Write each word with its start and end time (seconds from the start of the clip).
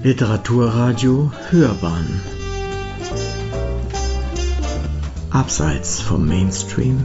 Literaturradio 0.00 1.32
Hörbahn. 1.50 2.20
Abseits 5.30 6.00
vom 6.00 6.28
Mainstream. 6.28 7.02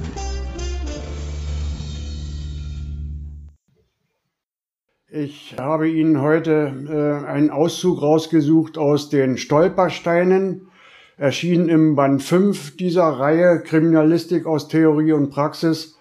Ich 5.09 5.55
habe 5.57 5.89
Ihnen 5.89 6.21
heute 6.21 7.23
äh, 7.25 7.27
einen 7.27 7.49
Auszug 7.49 7.99
rausgesucht 7.99 8.77
aus 8.77 9.09
den 9.09 9.39
Stolpersteinen, 9.39 10.67
erschienen 11.17 11.69
im 11.69 11.95
Band 11.95 12.21
5 12.21 12.77
dieser 12.77 13.05
Reihe 13.05 13.63
Kriminalistik 13.63 14.45
aus 14.45 14.67
Theorie 14.67 15.13
und 15.13 15.31
Praxis, 15.31 15.97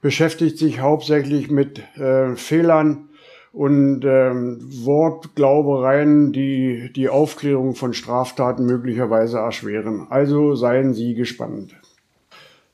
beschäftigt 0.00 0.56
sich 0.56 0.80
hauptsächlich 0.80 1.50
mit 1.50 1.80
äh, 1.98 2.34
Fehlern 2.34 3.09
und 3.52 4.04
ähm, 4.04 4.58
Wortglaubereien, 4.84 6.32
die 6.32 6.92
die 6.94 7.08
Aufklärung 7.08 7.74
von 7.74 7.94
Straftaten 7.94 8.64
möglicherweise 8.64 9.38
erschweren. 9.38 10.06
Also 10.08 10.54
seien 10.54 10.94
Sie 10.94 11.14
gespannt. 11.14 11.74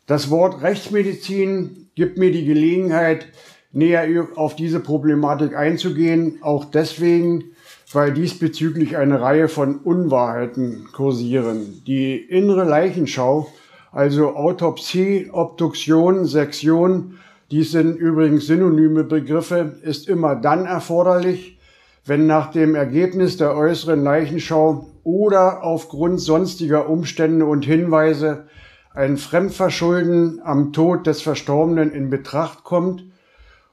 Das 0.06 0.30
Wort 0.30 0.62
Rechtsmedizin 0.62 1.88
gibt 1.94 2.18
mir 2.18 2.30
die 2.30 2.44
Gelegenheit, 2.44 3.28
näher 3.72 4.06
auf 4.36 4.54
diese 4.54 4.80
Problematik 4.80 5.56
einzugehen, 5.56 6.38
auch 6.42 6.64
deswegen, 6.64 7.45
weil 7.92 8.12
diesbezüglich 8.12 8.96
eine 8.96 9.20
Reihe 9.20 9.48
von 9.48 9.78
Unwahrheiten 9.78 10.88
kursieren. 10.92 11.82
Die 11.86 12.16
innere 12.16 12.64
Leichenschau, 12.64 13.48
also 13.92 14.36
Autopsie, 14.36 15.28
Obduktion, 15.32 16.26
Sektion 16.26 17.18
dies 17.50 17.70
sind 17.70 17.96
übrigens 17.96 18.46
synonyme 18.46 19.05
Begriffe, 19.05 19.77
ist 19.82 20.09
immer 20.09 20.34
dann 20.34 20.66
erforderlich, 20.66 21.59
wenn 22.04 22.27
nach 22.27 22.51
dem 22.51 22.74
Ergebnis 22.74 23.37
der 23.37 23.57
äußeren 23.57 24.02
Leichenschau 24.02 24.87
oder 25.04 25.62
aufgrund 25.62 26.20
sonstiger 26.20 26.88
Umstände 26.88 27.46
und 27.46 27.65
Hinweise 27.65 28.46
ein 28.95 29.16
Fremdverschulden 29.16 30.40
am 30.43 30.73
Tod 30.73 31.07
des 31.07 31.23
Verstorbenen 31.23 31.93
in 31.93 32.10
Betracht 32.10 32.65
kommt 32.65 33.04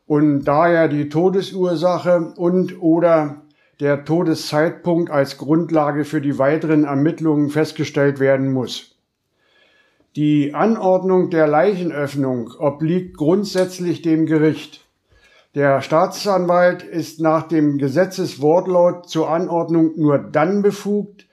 und 0.06 0.44
daher 0.44 0.88
die 0.88 1.09
Todesursache 1.09 2.34
und 2.36 2.81
oder 2.81 3.42
der 3.80 4.06
Todeszeitpunkt 4.06 5.09
als 5.09 5.38
Grundlage 5.38 6.06
für 6.06 6.22
die 6.22 6.38
weiteren 6.38 6.84
Ermittlungen 6.84 7.50
festgestellt 7.50 8.19
werden 8.19 8.52
muss. 8.52 8.92
Die 10.16 10.53
Anordnung 10.53 11.31
der 11.31 11.47
Leichenöffnung 11.47 12.52
obliegt 12.59 13.17
grundsätzlich 13.17 14.03
dem 14.03 14.28
Gericht. 14.28 14.86
Der 15.56 15.81
Staatsanwalt 15.81 16.83
ist 16.83 17.19
nach 17.19 17.47
dem 17.47 17.80
Gesetzeswortlaut 17.80 19.09
zur 19.09 19.31
Anordnung 19.31 19.94
nur 19.95 20.19
dann 20.19 20.61
befugt, 20.61 21.25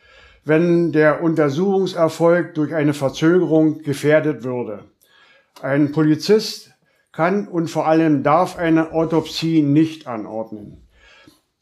wenn 0.47 0.93
der 0.93 1.23
Untersuchungserfolg 1.23 2.55
durch 2.55 2.75
eine 2.75 2.95
Verzögerung 2.95 3.83
gefährdet 3.83 4.45
würde. 4.45 4.85
Ein 5.61 5.93
Polizist 5.93 6.71
kann 7.13 7.49
und 7.49 7.69
vor 7.69 7.87
allem 7.87 8.23
darf 8.23 8.57
eine 8.57 8.93
Autopsie 8.93 9.61
nicht 9.61 10.07
anordnen. 10.07 10.89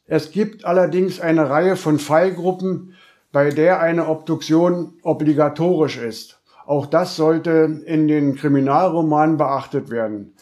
Es 0.05 0.31
gibt 0.31 0.63
allerdings 0.63 1.19
eine 1.19 1.49
Reihe 1.49 1.75
von 1.75 1.99
Fallgruppen, 1.99 2.95
bei 3.33 3.49
der 3.49 3.81
eine 3.81 4.07
Obduktion 4.07 4.93
obligatorisch 5.03 5.97
ist. 5.97 6.38
Auch 6.69 6.85
das 6.85 7.15
sollte 7.15 7.81
in 7.87 8.07
den 8.07 8.35
Kriminalromanen 8.35 9.37
beachtet 9.37 9.89
werden. 9.89 10.35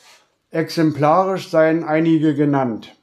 Exemplarisch 0.51 1.49
seien 1.49 1.85
einige 1.85 2.35
genannt. 2.35 2.97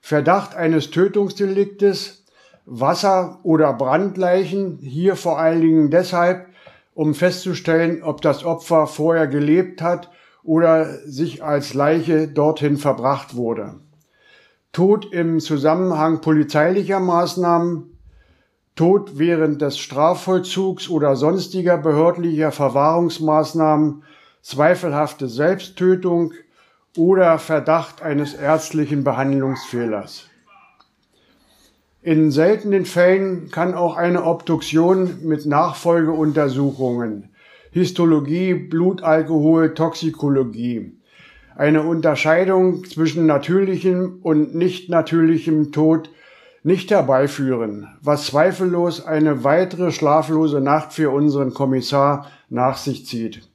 Verdacht 0.00 0.56
eines 0.56 0.90
Tötungsdeliktes, 0.90 2.24
Wasser- 2.64 3.38
oder 3.44 3.72
Brandleichen, 3.74 4.78
hier 4.78 5.14
vor 5.14 5.38
allen 5.38 5.60
Dingen 5.60 5.90
deshalb, 5.92 6.48
um 6.94 7.14
festzustellen, 7.14 8.02
ob 8.02 8.22
das 8.22 8.42
Opfer 8.42 8.88
vorher 8.88 9.28
gelebt 9.28 9.80
hat 9.80 10.10
oder 10.42 10.98
sich 11.06 11.44
als 11.44 11.74
Leiche 11.74 12.26
dorthin 12.26 12.76
verbracht 12.76 13.36
wurde. 13.36 13.76
Tod 14.72 15.12
im 15.12 15.38
Zusammenhang 15.38 16.22
polizeilicher 16.22 16.98
Maßnahmen, 16.98 17.95
Tod 18.76 19.18
während 19.18 19.62
des 19.62 19.78
Strafvollzugs 19.78 20.90
oder 20.90 21.16
sonstiger 21.16 21.78
behördlicher 21.78 22.52
Verwahrungsmaßnahmen, 22.52 24.02
zweifelhafte 24.42 25.28
Selbsttötung 25.28 26.34
oder 26.96 27.38
Verdacht 27.38 28.02
eines 28.02 28.34
ärztlichen 28.34 29.02
Behandlungsfehlers. 29.02 30.26
In 32.02 32.30
seltenen 32.30 32.84
Fällen 32.84 33.50
kann 33.50 33.74
auch 33.74 33.96
eine 33.96 34.24
Obduktion 34.24 35.20
mit 35.22 35.46
Nachfolgeuntersuchungen, 35.46 37.30
Histologie, 37.72 38.52
Blutalkohol, 38.54 39.72
Toxikologie, 39.72 40.98
eine 41.56 41.82
Unterscheidung 41.82 42.84
zwischen 42.84 43.24
natürlichem 43.24 44.20
und 44.22 44.54
nicht 44.54 44.90
natürlichem 44.90 45.72
Tod 45.72 46.10
nicht 46.66 46.90
herbeiführen, 46.90 47.86
was 48.02 48.26
zweifellos 48.26 49.06
eine 49.06 49.44
weitere 49.44 49.92
schlaflose 49.92 50.60
Nacht 50.60 50.92
für 50.92 51.10
unseren 51.10 51.54
Kommissar 51.54 52.26
nach 52.48 52.76
sich 52.76 53.06
zieht. 53.06 53.48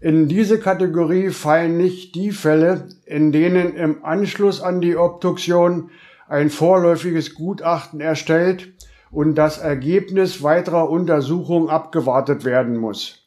In 0.00 0.28
diese 0.28 0.58
Kategorie 0.58 1.30
fallen 1.30 1.76
nicht 1.76 2.16
die 2.16 2.32
Fälle, 2.32 2.88
in 3.06 3.30
denen 3.30 3.76
im 3.76 4.04
Anschluss 4.04 4.60
an 4.60 4.80
die 4.80 4.96
Obduktion 4.96 5.90
ein 6.28 6.50
vorläufiges 6.50 7.36
Gutachten 7.36 8.00
erstellt 8.00 8.72
und 9.12 9.36
das 9.36 9.58
Ergebnis 9.58 10.42
weiterer 10.42 10.90
Untersuchungen 10.90 11.70
abgewartet 11.70 12.44
werden 12.44 12.76
muss. 12.76 13.24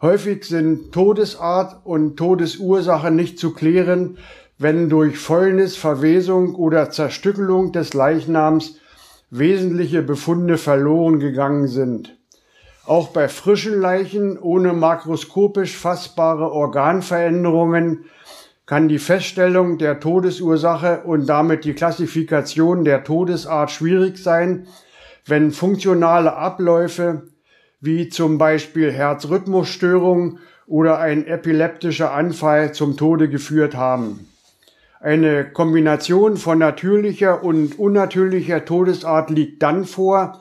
Häufig 0.00 0.44
sind 0.44 0.92
Todesart 0.92 1.84
und 1.84 2.16
Todesursache 2.16 3.10
nicht 3.10 3.40
zu 3.40 3.52
klären, 3.52 4.16
wenn 4.58 4.88
durch 4.88 5.18
Fäulnis, 5.18 5.76
Verwesung 5.76 6.54
oder 6.56 6.90
Zerstückelung 6.90 7.72
des 7.72 7.94
Leichnams 7.94 8.76
wesentliche 9.30 10.02
Befunde 10.02 10.58
verloren 10.58 11.20
gegangen 11.20 11.68
sind. 11.68 12.16
Auch 12.84 13.08
bei 13.08 13.28
frischen 13.28 13.80
Leichen 13.80 14.38
ohne 14.38 14.72
makroskopisch 14.72 15.76
fassbare 15.76 16.50
Organveränderungen 16.50 18.06
kann 18.64 18.88
die 18.88 18.98
Feststellung 18.98 19.78
der 19.78 20.00
Todesursache 20.00 21.02
und 21.04 21.26
damit 21.26 21.64
die 21.64 21.74
Klassifikation 21.74 22.84
der 22.84 23.04
Todesart 23.04 23.70
schwierig 23.70 24.18
sein, 24.18 24.66
wenn 25.26 25.52
funktionale 25.52 26.34
Abläufe 26.34 27.28
wie 27.80 28.08
zum 28.08 28.38
Beispiel 28.38 28.90
Herzrhythmusstörung 28.90 30.38
oder 30.66 30.98
ein 30.98 31.26
epileptischer 31.26 32.12
Anfall 32.12 32.72
zum 32.72 32.96
Tode 32.96 33.28
geführt 33.28 33.74
haben. 33.74 34.27
Eine 35.00 35.48
Kombination 35.48 36.36
von 36.36 36.58
natürlicher 36.58 37.44
und 37.44 37.78
unnatürlicher 37.78 38.64
Todesart 38.64 39.30
liegt 39.30 39.62
dann 39.62 39.84
vor, 39.84 40.40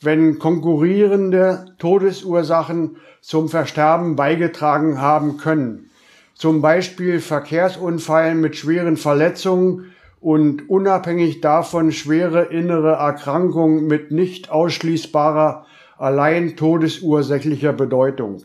wenn 0.00 0.38
konkurrierende 0.38 1.74
Todesursachen 1.78 2.96
zum 3.20 3.50
Versterben 3.50 4.16
beigetragen 4.16 4.98
haben 4.98 5.36
können. 5.36 5.90
Zum 6.34 6.62
Beispiel 6.62 7.20
Verkehrsunfall 7.20 8.34
mit 8.34 8.56
schweren 8.56 8.96
Verletzungen 8.96 9.92
und 10.20 10.70
unabhängig 10.70 11.42
davon 11.42 11.92
schwere 11.92 12.44
innere 12.44 12.92
Erkrankungen 12.92 13.86
mit 13.88 14.10
nicht 14.10 14.50
ausschließbarer, 14.50 15.66
allein 15.98 16.56
todesursächlicher 16.56 17.74
Bedeutung. 17.74 18.42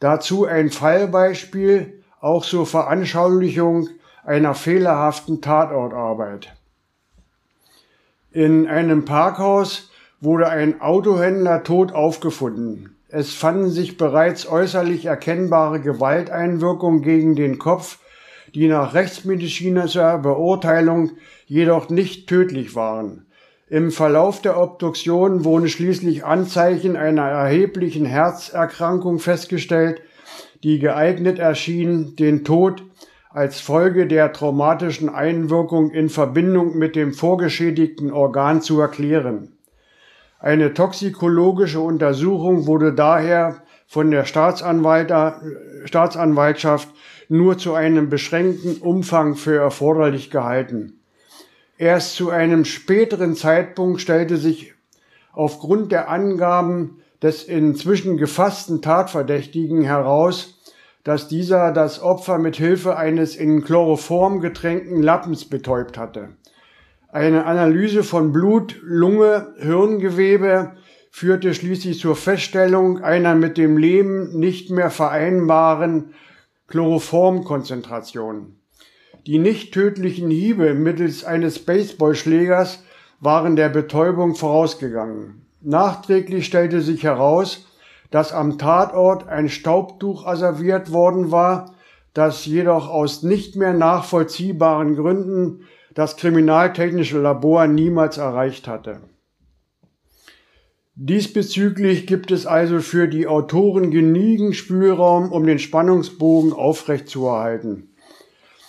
Dazu 0.00 0.44
ein 0.44 0.68
Fallbeispiel, 0.68 2.02
auch 2.20 2.44
zur 2.44 2.66
Veranschaulichung 2.66 3.88
einer 4.26 4.54
fehlerhaften 4.54 5.40
Tatortarbeit. 5.40 6.52
In 8.32 8.66
einem 8.66 9.04
Parkhaus 9.04 9.90
wurde 10.20 10.48
ein 10.48 10.80
Autohändler 10.80 11.62
tot 11.62 11.92
aufgefunden. 11.92 12.96
Es 13.08 13.32
fanden 13.34 13.70
sich 13.70 13.96
bereits 13.96 14.48
äußerlich 14.48 15.06
erkennbare 15.06 15.80
Gewalteinwirkungen 15.80 17.02
gegen 17.02 17.36
den 17.36 17.58
Kopf, 17.58 18.00
die 18.54 18.66
nach 18.66 18.94
rechtsmedizinischer 18.94 20.18
Beurteilung 20.18 21.12
jedoch 21.46 21.88
nicht 21.88 22.28
tödlich 22.28 22.74
waren. 22.74 23.26
Im 23.68 23.92
Verlauf 23.92 24.42
der 24.42 24.60
Obduktion 24.60 25.44
wurden 25.44 25.68
schließlich 25.68 26.24
Anzeichen 26.24 26.96
einer 26.96 27.28
erheblichen 27.28 28.06
Herzerkrankung 28.06 29.18
festgestellt, 29.18 30.00
die 30.64 30.78
geeignet 30.80 31.38
erschien, 31.38 32.16
den 32.16 32.44
Tod 32.44 32.82
als 33.36 33.60
Folge 33.60 34.06
der 34.06 34.32
traumatischen 34.32 35.10
Einwirkung 35.10 35.90
in 35.90 36.08
Verbindung 36.08 36.78
mit 36.78 36.96
dem 36.96 37.12
vorgeschädigten 37.12 38.10
Organ 38.10 38.62
zu 38.62 38.80
erklären. 38.80 39.52
Eine 40.38 40.72
toxikologische 40.72 41.80
Untersuchung 41.80 42.66
wurde 42.66 42.94
daher 42.94 43.62
von 43.86 44.10
der 44.10 44.24
Staatsanwaltschaft 44.24 46.88
nur 47.28 47.58
zu 47.58 47.74
einem 47.74 48.08
beschränkten 48.08 48.78
Umfang 48.78 49.34
für 49.34 49.58
erforderlich 49.58 50.30
gehalten. 50.30 51.00
Erst 51.76 52.14
zu 52.14 52.30
einem 52.30 52.64
späteren 52.64 53.36
Zeitpunkt 53.36 54.00
stellte 54.00 54.38
sich 54.38 54.72
aufgrund 55.34 55.92
der 55.92 56.08
Angaben 56.08 57.02
des 57.20 57.44
inzwischen 57.44 58.16
gefassten 58.16 58.80
Tatverdächtigen 58.80 59.82
heraus, 59.82 60.55
dass 61.06 61.28
dieser 61.28 61.70
das 61.70 62.02
Opfer 62.02 62.36
mit 62.38 62.56
Hilfe 62.56 62.96
eines 62.96 63.36
in 63.36 63.62
Chloroform 63.62 64.40
getränkten 64.40 65.00
Lappens 65.04 65.44
betäubt 65.44 65.96
hatte. 65.96 66.30
Eine 67.12 67.46
Analyse 67.46 68.02
von 68.02 68.32
Blut, 68.32 68.74
Lunge, 68.82 69.54
Hirngewebe 69.56 70.72
führte 71.12 71.54
schließlich 71.54 72.00
zur 72.00 72.16
Feststellung 72.16 73.04
einer 73.04 73.36
mit 73.36 73.56
dem 73.56 73.78
Leben 73.78 74.36
nicht 74.36 74.70
mehr 74.70 74.90
vereinbaren 74.90 76.12
Chloroformkonzentration. 76.66 78.56
Die 79.28 79.38
nicht 79.38 79.72
tödlichen 79.72 80.28
Hiebe 80.28 80.74
mittels 80.74 81.24
eines 81.24 81.60
Baseballschlägers 81.60 82.82
waren 83.20 83.54
der 83.54 83.68
Betäubung 83.68 84.34
vorausgegangen. 84.34 85.46
Nachträglich 85.60 86.46
stellte 86.46 86.80
sich 86.80 87.04
heraus, 87.04 87.64
dass 88.10 88.32
am 88.32 88.58
Tatort 88.58 89.28
ein 89.28 89.48
Staubtuch 89.48 90.26
asserviert 90.26 90.92
worden 90.92 91.30
war, 91.30 91.74
das 92.14 92.46
jedoch 92.46 92.88
aus 92.88 93.22
nicht 93.22 93.56
mehr 93.56 93.74
nachvollziehbaren 93.74 94.96
Gründen 94.96 95.62
das 95.94 96.16
kriminaltechnische 96.16 97.20
Labor 97.20 97.66
niemals 97.66 98.18
erreicht 98.18 98.68
hatte. 98.68 99.00
Diesbezüglich 100.94 102.06
gibt 102.06 102.30
es 102.30 102.46
also 102.46 102.80
für 102.80 103.06
die 103.06 103.26
Autoren 103.26 103.90
genügend 103.90 104.56
Spielraum, 104.56 105.30
um 105.30 105.46
den 105.46 105.58
Spannungsbogen 105.58 106.54
aufrechtzuerhalten. 106.54 107.90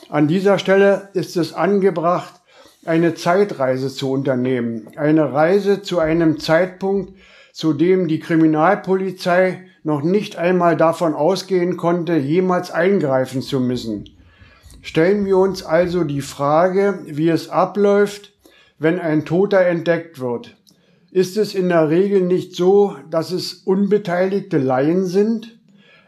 An 0.10 0.28
dieser 0.28 0.60
Stelle 0.60 1.10
ist 1.14 1.38
es 1.38 1.54
angebracht, 1.54 2.34
eine 2.86 3.16
Zeitreise 3.16 3.90
zu 3.90 4.12
unternehmen. 4.12 4.90
Eine 4.96 5.34
Reise 5.34 5.82
zu 5.82 6.00
einem 6.00 6.40
Zeitpunkt, 6.40 7.14
zu 7.58 7.74
dem 7.74 8.08
die 8.08 8.20
Kriminalpolizei 8.20 9.66
noch 9.84 10.04
nicht 10.04 10.36
einmal 10.36 10.78
davon 10.78 11.14
ausgehen 11.16 11.76
konnte, 11.78 12.16
jemals 12.16 12.70
eingreifen 12.70 13.42
zu 13.42 13.60
müssen. 13.60 14.10
Stellen 14.82 15.26
wir 15.26 15.38
uns 15.38 15.64
also 15.64 16.04
die 16.04 16.22
Frage, 16.22 17.00
wie 17.08 17.30
es 17.30 17.50
abläuft, 17.50 18.34
wenn 18.78 19.00
ein 19.00 19.26
Toter 19.26 19.62
entdeckt 19.62 20.20
wird 20.20 20.58
ist 21.18 21.36
es 21.36 21.56
in 21.56 21.70
der 21.70 21.90
Regel 21.90 22.22
nicht 22.22 22.56
so, 22.56 22.96
dass 23.10 23.32
es 23.32 23.54
unbeteiligte 23.54 24.60
Laien 24.60 25.08
sind? 25.08 25.58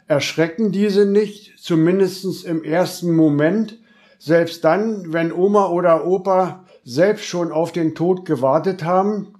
Erschrecken 0.06 0.72
diese 0.72 1.07
nicht, 1.07 1.57
zumindest 1.57 2.46
im 2.46 2.63
ersten 2.63 3.16
Moment, 3.16 3.80
selbst 4.19 4.63
dann, 4.63 5.12
wenn 5.12 5.31
Oma 5.31 5.69
oder 5.69 6.06
Opa 6.06 6.66
selbst 6.84 7.25
schon 7.25 7.51
auf 7.51 7.72
den 7.72 7.96
Tod 7.96 8.24
gewartet 8.25 8.84
haben? 8.84 9.38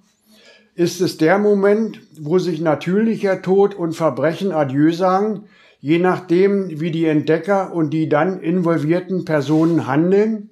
Ist 0.80 1.02
es 1.02 1.18
der 1.18 1.38
Moment, 1.38 2.00
wo 2.18 2.38
sich 2.38 2.58
natürlicher 2.58 3.42
Tod 3.42 3.74
und 3.74 3.92
Verbrechen 3.92 4.50
Adieu 4.50 4.92
sagen, 4.92 5.44
je 5.78 5.98
nachdem, 5.98 6.80
wie 6.80 6.90
die 6.90 7.04
Entdecker 7.04 7.74
und 7.74 7.90
die 7.90 8.08
dann 8.08 8.40
involvierten 8.40 9.26
Personen 9.26 9.86
handeln? 9.86 10.48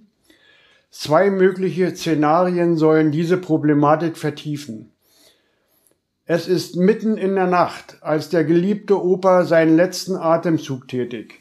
Zwei 0.91 1.31
mögliche 1.31 1.97
Szenarien 1.97 2.77
sollen 2.77 3.11
diese 3.11 3.39
Problematik 3.39 4.19
vertiefen. 4.19 4.93
Es 6.27 6.47
ist 6.47 6.77
mitten 6.77 7.17
in 7.17 7.35
der 7.35 7.47
Nacht, 7.47 7.97
als 8.03 8.29
der 8.29 8.45
geliebte 8.45 9.03
Opa 9.03 9.45
seinen 9.45 9.77
letzten 9.77 10.15
Atemzug 10.15 10.89
tätigt. 10.89 11.41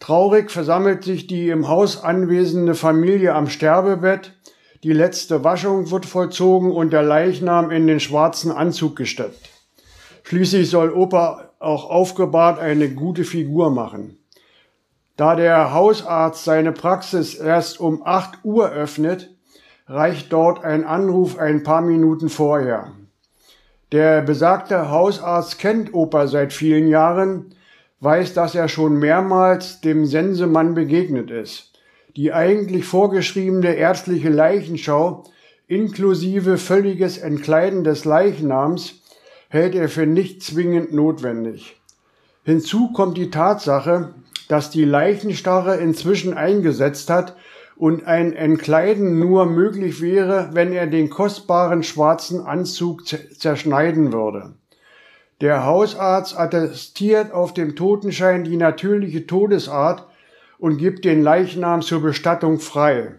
Traurig 0.00 0.50
versammelt 0.50 1.04
sich 1.04 1.26
die 1.26 1.50
im 1.50 1.68
Haus 1.68 2.02
anwesende 2.02 2.74
Familie 2.74 3.34
am 3.34 3.50
Sterbebett, 3.50 4.32
die 4.82 4.92
letzte 4.92 5.44
Waschung 5.44 5.90
wird 5.90 6.06
vollzogen 6.06 6.70
und 6.70 6.92
der 6.92 7.02
Leichnam 7.02 7.70
in 7.70 7.86
den 7.86 8.00
schwarzen 8.00 8.52
Anzug 8.52 8.96
gesteckt. 8.96 9.50
Schließlich 10.24 10.70
soll 10.70 10.92
Opa 10.92 11.50
auch 11.58 11.88
aufgebahrt 11.88 12.58
eine 12.58 12.90
gute 12.90 13.24
Figur 13.24 13.70
machen. 13.70 14.18
Da 15.16 15.34
der 15.34 15.72
Hausarzt 15.72 16.44
seine 16.44 16.72
Praxis 16.72 17.34
erst 17.34 17.80
um 17.80 18.02
8 18.04 18.44
Uhr 18.44 18.70
öffnet, 18.70 19.30
reicht 19.86 20.32
dort 20.32 20.64
ein 20.64 20.84
Anruf 20.84 21.38
ein 21.38 21.62
paar 21.62 21.80
Minuten 21.80 22.28
vorher. 22.28 22.92
Der 23.92 24.20
besagte 24.20 24.90
Hausarzt 24.90 25.58
kennt 25.58 25.94
Opa 25.94 26.26
seit 26.26 26.52
vielen 26.52 26.88
Jahren, 26.88 27.54
weiß, 28.00 28.34
dass 28.34 28.54
er 28.54 28.68
schon 28.68 28.98
mehrmals 28.98 29.80
dem 29.80 30.04
Sensemann 30.04 30.74
begegnet 30.74 31.30
ist. 31.30 31.75
Die 32.16 32.32
eigentlich 32.32 32.86
vorgeschriebene 32.86 33.74
ärztliche 33.74 34.30
Leichenschau 34.30 35.24
inklusive 35.66 36.56
völliges 36.56 37.18
Entkleiden 37.18 37.84
des 37.84 38.06
Leichnams 38.06 39.02
hält 39.50 39.74
er 39.74 39.90
für 39.90 40.06
nicht 40.06 40.42
zwingend 40.42 40.94
notwendig. 40.94 41.76
Hinzu 42.42 42.92
kommt 42.92 43.18
die 43.18 43.30
Tatsache, 43.30 44.14
dass 44.48 44.70
die 44.70 44.84
Leichenstarre 44.84 45.76
inzwischen 45.76 46.32
eingesetzt 46.32 47.10
hat 47.10 47.36
und 47.76 48.06
ein 48.06 48.32
Entkleiden 48.32 49.18
nur 49.18 49.44
möglich 49.44 50.00
wäre, 50.00 50.50
wenn 50.52 50.72
er 50.72 50.86
den 50.86 51.10
kostbaren 51.10 51.82
schwarzen 51.82 52.40
Anzug 52.40 53.02
zerschneiden 53.06 54.14
würde. 54.14 54.54
Der 55.42 55.66
Hausarzt 55.66 56.38
attestiert 56.38 57.32
auf 57.32 57.52
dem 57.52 57.76
Totenschein 57.76 58.44
die 58.44 58.56
natürliche 58.56 59.26
Todesart 59.26 60.06
und 60.58 60.78
gibt 60.78 61.04
den 61.04 61.22
Leichnam 61.22 61.82
zur 61.82 62.02
Bestattung 62.02 62.58
frei. 62.58 63.14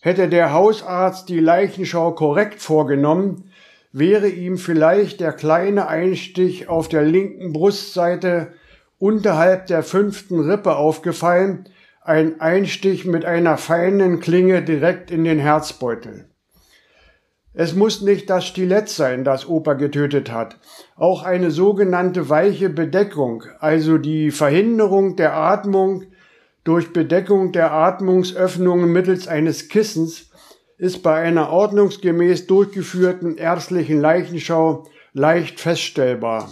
Hätte 0.00 0.28
der 0.28 0.52
Hausarzt 0.52 1.28
die 1.28 1.40
Leichenschau 1.40 2.12
korrekt 2.12 2.60
vorgenommen, 2.60 3.50
wäre 3.92 4.28
ihm 4.28 4.56
vielleicht 4.56 5.20
der 5.20 5.32
kleine 5.32 5.88
Einstich 5.88 6.68
auf 6.68 6.88
der 6.88 7.02
linken 7.02 7.52
Brustseite 7.52 8.52
unterhalb 8.98 9.66
der 9.66 9.82
fünften 9.82 10.40
Rippe 10.40 10.76
aufgefallen, 10.76 11.68
ein 12.02 12.40
Einstich 12.40 13.04
mit 13.04 13.24
einer 13.24 13.56
feinen 13.58 14.20
Klinge 14.20 14.62
direkt 14.62 15.10
in 15.10 15.24
den 15.24 15.38
Herzbeutel. 15.38 16.26
Es 17.52 17.74
muss 17.74 18.00
nicht 18.00 18.30
das 18.30 18.46
Stilett 18.46 18.88
sein, 18.88 19.24
das 19.24 19.48
Opa 19.48 19.74
getötet 19.74 20.30
hat. 20.30 20.58
Auch 20.96 21.24
eine 21.24 21.50
sogenannte 21.50 22.28
weiche 22.28 22.70
Bedeckung, 22.70 23.44
also 23.58 23.98
die 23.98 24.30
Verhinderung 24.30 25.16
der 25.16 25.34
Atmung 25.34 26.04
durch 26.64 26.92
Bedeckung 26.92 27.52
der 27.52 27.72
Atmungsöffnungen 27.72 28.92
mittels 28.92 29.28
eines 29.28 29.68
Kissens, 29.68 30.30
ist 30.78 31.02
bei 31.02 31.16
einer 31.16 31.50
ordnungsgemäß 31.50 32.46
durchgeführten 32.46 33.36
ärztlichen 33.36 34.00
Leichenschau 34.00 34.84
leicht 35.12 35.60
feststellbar. 35.60 36.50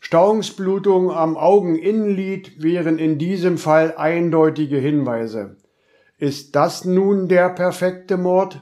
Stauungsblutungen 0.00 1.10
am 1.10 1.36
Augeninnenlid 1.36 2.62
wären 2.62 2.98
in 2.98 3.18
diesem 3.18 3.58
Fall 3.58 3.94
eindeutige 3.96 4.78
Hinweise. 4.78 5.56
Ist 6.18 6.56
das 6.56 6.84
nun 6.84 7.28
der 7.28 7.48
perfekte 7.50 8.16
Mord? 8.16 8.60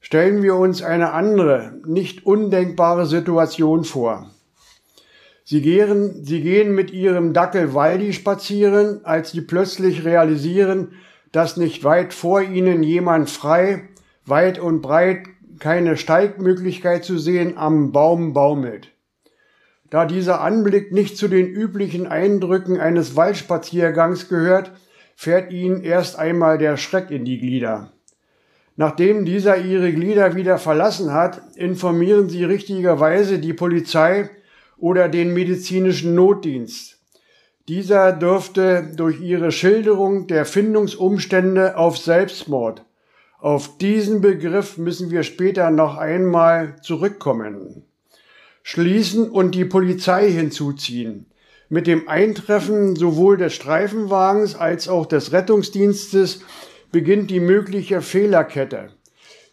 Stellen 0.00 0.42
wir 0.42 0.54
uns 0.54 0.82
eine 0.82 1.12
andere, 1.12 1.80
nicht 1.86 2.26
undenkbare 2.26 3.06
Situation 3.06 3.84
vor. 3.84 4.30
Sie 5.50 5.62
gehen, 5.62 6.24
sie 6.24 6.42
gehen 6.42 6.76
mit 6.76 6.92
ihrem 6.92 7.32
Dackel 7.32 7.74
Waldi 7.74 8.12
spazieren, 8.12 9.04
als 9.04 9.32
sie 9.32 9.40
plötzlich 9.40 10.04
realisieren, 10.04 10.92
dass 11.32 11.56
nicht 11.56 11.82
weit 11.82 12.14
vor 12.14 12.40
ihnen 12.40 12.84
jemand 12.84 13.28
frei, 13.28 13.88
weit 14.24 14.60
und 14.60 14.80
breit, 14.80 15.24
keine 15.58 15.96
Steigmöglichkeit 15.96 17.04
zu 17.04 17.18
sehen, 17.18 17.58
am 17.58 17.90
Baum 17.90 18.32
baumelt. 18.32 18.92
Da 19.90 20.04
dieser 20.04 20.40
Anblick 20.40 20.92
nicht 20.92 21.16
zu 21.16 21.26
den 21.26 21.48
üblichen 21.48 22.06
Eindrücken 22.06 22.78
eines 22.78 23.16
Waldspaziergangs 23.16 24.28
gehört, 24.28 24.70
fährt 25.16 25.50
ihnen 25.50 25.82
erst 25.82 26.16
einmal 26.16 26.58
der 26.58 26.76
Schreck 26.76 27.10
in 27.10 27.24
die 27.24 27.40
Glieder. 27.40 27.90
Nachdem 28.76 29.24
dieser 29.24 29.58
ihre 29.58 29.92
Glieder 29.92 30.36
wieder 30.36 30.58
verlassen 30.58 31.12
hat, 31.12 31.42
informieren 31.56 32.28
sie 32.28 32.44
richtigerweise 32.44 33.40
die 33.40 33.52
Polizei 33.52 34.30
oder 34.80 35.08
den 35.08 35.32
medizinischen 35.32 36.14
Notdienst. 36.14 36.98
Dieser 37.68 38.12
dürfte 38.12 38.90
durch 38.96 39.20
ihre 39.20 39.52
Schilderung 39.52 40.26
der 40.26 40.44
Findungsumstände 40.44 41.76
auf 41.76 41.98
Selbstmord. 41.98 42.84
Auf 43.38 43.78
diesen 43.78 44.20
Begriff 44.20 44.76
müssen 44.76 45.10
wir 45.10 45.22
später 45.22 45.70
noch 45.70 45.96
einmal 45.96 46.76
zurückkommen 46.82 47.84
schließen 48.62 49.30
und 49.30 49.54
die 49.54 49.64
Polizei 49.64 50.30
hinzuziehen. 50.30 51.26
Mit 51.68 51.86
dem 51.86 52.08
Eintreffen 52.08 52.96
sowohl 52.96 53.36
des 53.36 53.54
Streifenwagens 53.54 54.54
als 54.54 54.88
auch 54.88 55.06
des 55.06 55.32
Rettungsdienstes 55.32 56.42
beginnt 56.90 57.30
die 57.30 57.40
mögliche 57.40 58.02
Fehlerkette, 58.02 58.90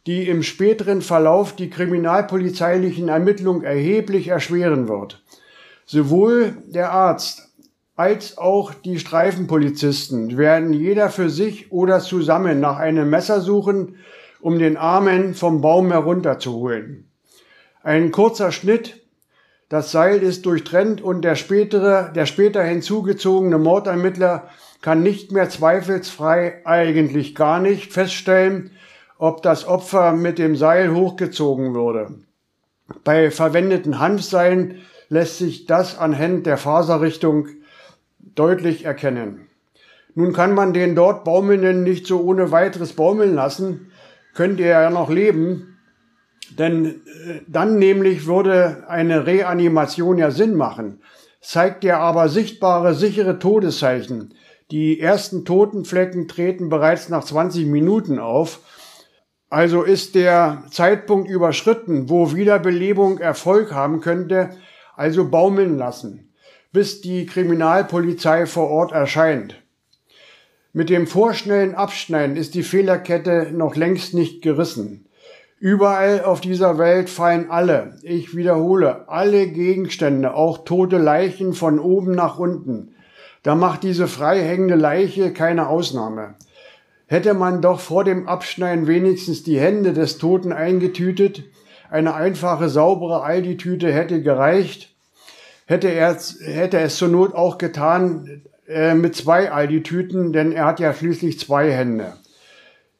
die 0.07 0.27
im 0.27 0.41
späteren 0.41 1.01
Verlauf 1.01 1.55
die 1.55 1.69
kriminalpolizeilichen 1.69 3.09
Ermittlungen 3.09 3.63
erheblich 3.63 4.29
erschweren 4.29 4.87
wird. 4.87 5.21
Sowohl 5.85 6.57
der 6.65 6.91
Arzt 6.91 7.49
als 7.97 8.37
auch 8.37 8.73
die 8.73 8.99
Streifenpolizisten 8.99 10.37
werden 10.37 10.71
jeder 10.71 11.09
für 11.09 11.29
sich 11.29 11.71
oder 11.71 11.99
zusammen 11.99 12.59
nach 12.59 12.77
einem 12.77 13.09
Messer 13.09 13.41
suchen, 13.41 13.97
um 14.39 14.59
den 14.59 14.77
Armen 14.77 15.33
vom 15.33 15.61
Baum 15.61 15.91
herunterzuholen. 15.91 17.09
Ein 17.83 18.11
kurzer 18.11 18.51
Schnitt, 18.51 19.03
das 19.67 19.91
Seil 19.91 20.19
ist 20.19 20.45
durchtrennt 20.45 21.01
und 21.01 21.23
der 21.23 21.35
spätere, 21.35 22.13
der 22.15 22.25
später 22.25 22.63
hinzugezogene 22.63 23.57
Mordermittler 23.57 24.47
kann 24.81 25.03
nicht 25.03 25.31
mehr 25.31 25.49
zweifelsfrei, 25.49 26.61
eigentlich 26.65 27.35
gar 27.35 27.59
nicht 27.59 27.91
feststellen, 27.91 28.71
ob 29.19 29.41
das 29.41 29.67
Opfer 29.67 30.13
mit 30.13 30.37
dem 30.37 30.55
Seil 30.55 30.93
hochgezogen 30.93 31.73
wurde. 31.73 32.15
Bei 33.03 33.31
verwendeten 33.31 33.99
Hanfseilen 33.99 34.81
lässt 35.09 35.37
sich 35.37 35.65
das 35.65 35.97
anhand 35.97 36.45
der 36.45 36.57
Faserrichtung 36.57 37.47
deutlich 38.35 38.85
erkennen. 38.85 39.47
Nun 40.15 40.33
kann 40.33 40.53
man 40.53 40.73
den 40.73 40.95
dort 40.95 41.23
Baumelnden 41.23 41.83
nicht 41.83 42.07
so 42.07 42.21
ohne 42.21 42.51
weiteres 42.51 42.93
baumeln 42.93 43.35
lassen, 43.35 43.91
könnte 44.33 44.63
er 44.63 44.81
ja 44.81 44.89
noch 44.89 45.09
leben, 45.09 45.77
denn 46.57 46.85
äh, 46.85 47.41
dann 47.47 47.77
nämlich 47.77 48.25
würde 48.25 48.85
eine 48.87 49.25
Reanimation 49.25 50.17
ja 50.17 50.31
Sinn 50.31 50.55
machen. 50.55 51.01
Zeigt 51.41 51.83
er 51.83 51.99
aber 51.99 52.29
sichtbare, 52.29 52.93
sichere 52.93 53.39
Todeszeichen. 53.39 54.33
Die 54.71 54.99
ersten 54.99 55.45
Totenflecken 55.45 56.27
treten 56.27 56.69
bereits 56.69 57.09
nach 57.09 57.23
20 57.23 57.67
Minuten 57.67 58.19
auf. 58.19 58.59
Also 59.49 59.83
ist 59.83 60.15
der 60.15 60.63
Zeitpunkt 60.71 61.29
überschritten, 61.29 62.09
wo 62.09 62.33
Wiederbelebung 62.33 63.19
Erfolg 63.19 63.73
haben 63.73 64.01
könnte, 64.01 64.49
also 64.95 65.29
baumeln 65.29 65.77
lassen, 65.77 66.33
bis 66.73 66.99
die 66.99 67.25
Kriminalpolizei 67.25 68.45
vor 68.45 68.69
Ort 68.69 68.91
erscheint. 68.91 69.55
Mit 70.73 70.89
dem 70.89 71.07
vorschnellen 71.07 71.75
Abschneiden 71.75 72.35
ist 72.35 72.55
die 72.55 72.63
Fehlerkette 72.63 73.51
noch 73.53 73.77
längst 73.77 74.13
nicht 74.13 74.41
gerissen. 74.41 75.07
Überall 75.59 76.23
auf 76.23 76.41
dieser 76.41 76.77
Welt 76.77 77.09
fallen 77.09 77.49
alle, 77.49 77.97
ich 78.03 78.35
wiederhole, 78.35 79.07
alle 79.07 79.47
Gegenstände, 79.47 80.35
auch 80.35 80.65
tote 80.65 80.97
Leichen 80.97 81.53
von 81.53 81.79
oben 81.79 82.11
nach 82.11 82.37
unten. 82.37 82.95
Da 83.43 83.55
macht 83.55 83.83
diese 83.83 84.07
freihängende 84.07 84.75
Leiche 84.75 85.31
keine 85.31 85.67
Ausnahme. 85.67 86.35
Hätte 87.07 87.33
man 87.33 87.61
doch 87.61 87.79
vor 87.79 88.03
dem 88.03 88.27
Abschneiden 88.27 88.85
wenigstens 88.85 89.43
die 89.43 89.59
Hände 89.59 89.93
des 89.93 90.17
Toten 90.17 90.51
eingetütet, 90.51 91.43
eine 91.89 92.13
einfache, 92.13 92.67
saubere 92.67 93.23
Aldi-Tüte 93.23 93.91
hätte 93.93 94.21
gereicht, 94.21 94.93
hätte 95.65 95.87
er 95.87 96.17
hätte 96.41 96.79
es 96.79 96.97
zur 96.97 97.07
Not 97.07 97.33
auch 97.33 97.57
getan 97.57 98.41
äh, 98.67 98.93
mit 98.93 99.15
zwei 99.15 99.51
Aldi-Tüten, 99.51 100.33
denn 100.33 100.51
er 100.51 100.65
hat 100.65 100.81
ja 100.81 100.93
schließlich 100.93 101.39
zwei 101.39 101.71
Hände. 101.71 102.13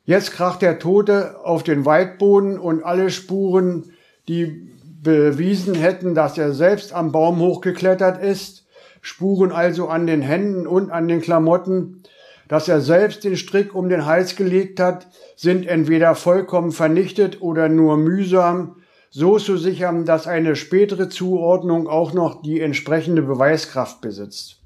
Jetzt 0.05 0.31
kracht 0.31 0.61
der 0.61 0.79
Tote 0.79 1.41
auf 1.43 1.63
den 1.63 1.83
Waldboden 1.83 2.57
und 2.57 2.83
alle 2.83 3.09
Spuren, 3.09 3.91
die 4.29 4.71
bewiesen 5.03 5.75
hätten, 5.75 6.15
dass 6.15 6.37
er 6.37 6.53
selbst 6.53 6.93
am 6.93 7.11
Baum 7.11 7.39
hochgeklettert 7.39 8.23
ist, 8.23 8.65
Spuren 9.01 9.51
also 9.51 9.89
an 9.89 10.07
den 10.07 10.21
Händen 10.21 10.65
und 10.65 10.91
an 10.91 11.09
den 11.09 11.19
Klamotten, 11.19 12.03
dass 12.47 12.67
er 12.67 12.81
selbst 12.81 13.23
den 13.23 13.35
Strick 13.35 13.75
um 13.75 13.89
den 13.89 14.05
Hals 14.05 14.35
gelegt 14.35 14.79
hat, 14.79 15.07
sind 15.35 15.67
entweder 15.67 16.15
vollkommen 16.15 16.71
vernichtet 16.71 17.41
oder 17.41 17.69
nur 17.69 17.97
mühsam 17.97 18.77
so 19.09 19.37
zu 19.37 19.57
sichern, 19.57 20.05
dass 20.05 20.27
eine 20.27 20.55
spätere 20.55 21.09
Zuordnung 21.09 21.87
auch 21.87 22.13
noch 22.13 22.41
die 22.41 22.61
entsprechende 22.61 23.21
Beweiskraft 23.21 24.01
besitzt. 24.01 24.61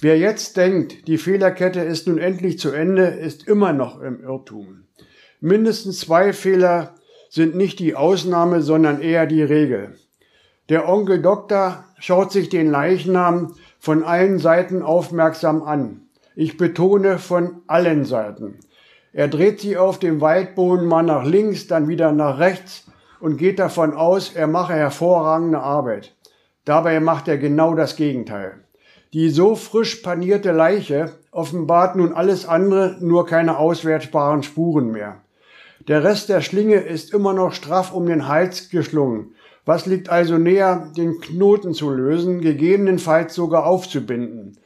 Wer 0.00 0.18
jetzt 0.18 0.56
denkt, 0.56 1.08
die 1.08 1.18
Fehlerkette 1.18 1.80
ist 1.80 2.06
nun 2.06 2.18
endlich 2.18 2.58
zu 2.58 2.72
Ende, 2.72 3.04
ist 3.04 3.46
immer 3.46 3.72
noch 3.72 4.00
im 4.00 4.20
Irrtum. 4.20 4.84
Mindestens 5.40 6.00
zwei 6.00 6.32
Fehler 6.32 6.94
sind 7.30 7.54
nicht 7.54 7.78
die 7.78 7.94
Ausnahme, 7.94 8.60
sondern 8.60 9.00
eher 9.00 9.26
die 9.26 9.42
Regel. 9.42 9.96
Der 10.68 10.88
Onkel 10.88 11.20
Doktor 11.22 11.84
schaut 11.98 12.32
sich 12.32 12.48
den 12.48 12.70
Leichnam 12.70 13.54
von 13.78 14.02
allen 14.02 14.38
Seiten 14.38 14.82
aufmerksam 14.82 15.62
an. 15.62 16.03
Ich 16.36 16.56
betone 16.56 17.18
von 17.18 17.62
allen 17.68 18.04
Seiten. 18.04 18.58
Er 19.12 19.28
dreht 19.28 19.60
sie 19.60 19.76
auf 19.76 20.00
dem 20.00 20.20
Waldboden 20.20 20.86
mal 20.88 21.04
nach 21.04 21.24
links, 21.24 21.68
dann 21.68 21.86
wieder 21.86 22.10
nach 22.10 22.40
rechts 22.40 22.90
und 23.20 23.36
geht 23.36 23.60
davon 23.60 23.94
aus, 23.94 24.32
er 24.34 24.48
mache 24.48 24.74
hervorragende 24.74 25.60
Arbeit. 25.60 26.12
Dabei 26.64 26.98
macht 26.98 27.28
er 27.28 27.38
genau 27.38 27.76
das 27.76 27.94
Gegenteil. 27.94 28.54
Die 29.12 29.30
so 29.30 29.54
frisch 29.54 29.96
panierte 29.96 30.50
Leiche 30.50 31.12
offenbart 31.30 31.94
nun 31.94 32.12
alles 32.12 32.48
andere, 32.48 32.96
nur 32.98 33.26
keine 33.26 33.58
auswertbaren 33.58 34.42
Spuren 34.42 34.90
mehr. 34.90 35.20
Der 35.86 36.02
Rest 36.02 36.30
der 36.30 36.40
Schlinge 36.40 36.76
ist 36.76 37.14
immer 37.14 37.32
noch 37.32 37.52
straff 37.52 37.92
um 37.92 38.06
den 38.06 38.26
Hals 38.26 38.70
geschlungen. 38.70 39.36
Was 39.64 39.86
liegt 39.86 40.08
also 40.08 40.36
näher, 40.36 40.90
den 40.96 41.20
Knoten 41.20 41.74
zu 41.74 41.90
lösen, 41.90 42.40
gegebenenfalls 42.40 43.34
sogar 43.36 43.66
aufzubinden? 43.66 44.58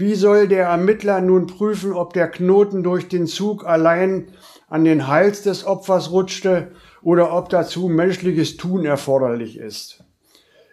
Wie 0.00 0.14
soll 0.14 0.46
der 0.46 0.66
Ermittler 0.66 1.20
nun 1.20 1.48
prüfen, 1.48 1.92
ob 1.92 2.12
der 2.12 2.30
Knoten 2.30 2.84
durch 2.84 3.08
den 3.08 3.26
Zug 3.26 3.66
allein 3.66 4.30
an 4.68 4.84
den 4.84 5.08
Hals 5.08 5.42
des 5.42 5.66
Opfers 5.66 6.12
rutschte 6.12 6.70
oder 7.02 7.32
ob 7.32 7.48
dazu 7.48 7.88
menschliches 7.88 8.56
Tun 8.56 8.84
erforderlich 8.84 9.58
ist? 9.58 10.04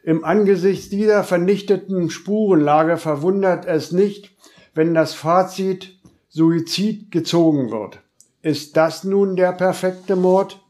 Im 0.04 0.24
Angesicht 0.24 0.92
dieser 0.92 1.24
vernichteten 1.24 2.12
Spurenlage 2.12 2.98
verwundert 2.98 3.66
es 3.66 3.92
nicht, 3.92 4.36
wenn 4.76 4.94
das 4.94 5.16
Fazit 5.16 6.00
Suizid 6.30 7.10
gezogen 7.10 7.72
wird. 7.72 8.02
Ist 8.44 8.78
das 8.78 9.04
nun 9.04 9.36
der 9.36 9.54
perfekte 9.54 10.16
Mord? 10.16 10.62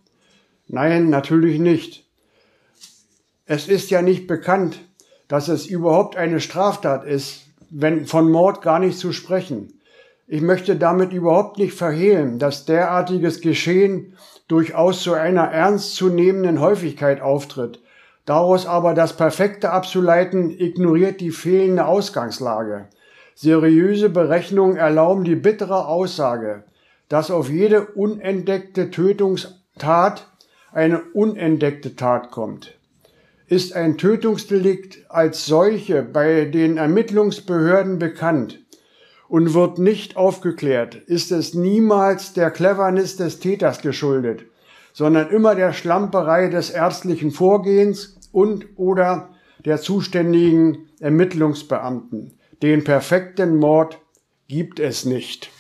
Nein, 0.69 1.09
natürlich 1.09 1.59
nicht. 1.59 2.05
Es 3.45 3.67
ist 3.67 3.89
ja 3.89 4.01
nicht 4.01 4.27
bekannt, 4.27 4.79
dass 5.27 5.49
es 5.49 5.65
überhaupt 5.65 6.15
eine 6.15 6.39
Straftat 6.39 7.03
ist, 7.03 7.44
wenn 7.77 8.05
von 8.05 8.31
Mord 8.31 8.61
gar 8.61 8.79
nicht 8.79 8.97
zu 8.97 9.11
sprechen. 9.11 9.79
Ich 10.27 10.41
möchte 10.41 10.75
damit 10.75 11.13
überhaupt 11.13 11.57
nicht 11.59 11.73
verhehlen, 11.73 12.39
dass 12.39 12.65
derartiges 12.65 13.41
Geschehen 13.41 14.13
durchaus 14.47 15.03
zu 15.03 15.13
einer 15.13 15.43
ernstzunehmenden 15.43 16.59
Häufigkeit 16.59 17.21
auftritt 17.21 17.79
Daraus 18.25 18.65
aber 18.65 18.95
das 18.95 19.15
Perfekte 19.15 19.69
abzuleiten, 19.71 20.49
ignoriert 20.49 21.21
die 21.21 21.31
fehlende 21.31 21.85
Ausgangslage. 21.85 22.87
Seriöse 23.35 24.09
Berechnungen 24.09 24.77
erlauben 24.77 25.23
die 25.23 25.35
bittere 25.35 25.87
Aussage, 25.87 26.63
dass 27.07 27.29
auf 27.29 27.49
jede 27.49 27.85
unentdeckte 27.85 28.89
Tötungstat 28.89 30.27
eine 30.71 31.01
unentdeckte 31.13 31.95
Tat 31.95 32.31
kommt. 32.31 32.74
Ist 33.47 33.73
ein 33.73 33.97
Tötungsdelikt 33.99 35.05
als 35.09 35.45
solche 35.45 36.01
bei 36.01 36.45
den 36.45 36.77
Ermittlungsbehörden 36.77 37.99
bekannt 37.99 38.65
und 39.27 39.53
wird 39.53 39.77
nicht 39.77 40.17
aufgeklärt, 40.17 40.95
ist 40.95 41.31
es 41.31 41.53
niemals 41.53 42.33
der 42.33 42.49
Cleverness 42.49 43.17
des 43.17 43.39
Täters 43.39 43.81
geschuldet, 43.81 44.45
sondern 44.93 45.29
immer 45.29 45.53
der 45.53 45.73
Schlamperei 45.73 46.47
des 46.47 46.71
ärztlichen 46.71 47.29
Vorgehens 47.29 48.17
und 48.31 48.65
oder 48.77 49.29
der 49.63 49.79
zuständigen 49.79 50.89
Ermittlungsbeamten. 50.99 52.39
Den 52.63 52.83
perfekten 52.83 53.57
Mord 53.57 53.99
gibt 54.47 54.79
es 54.79 55.05
nicht. 55.05 55.51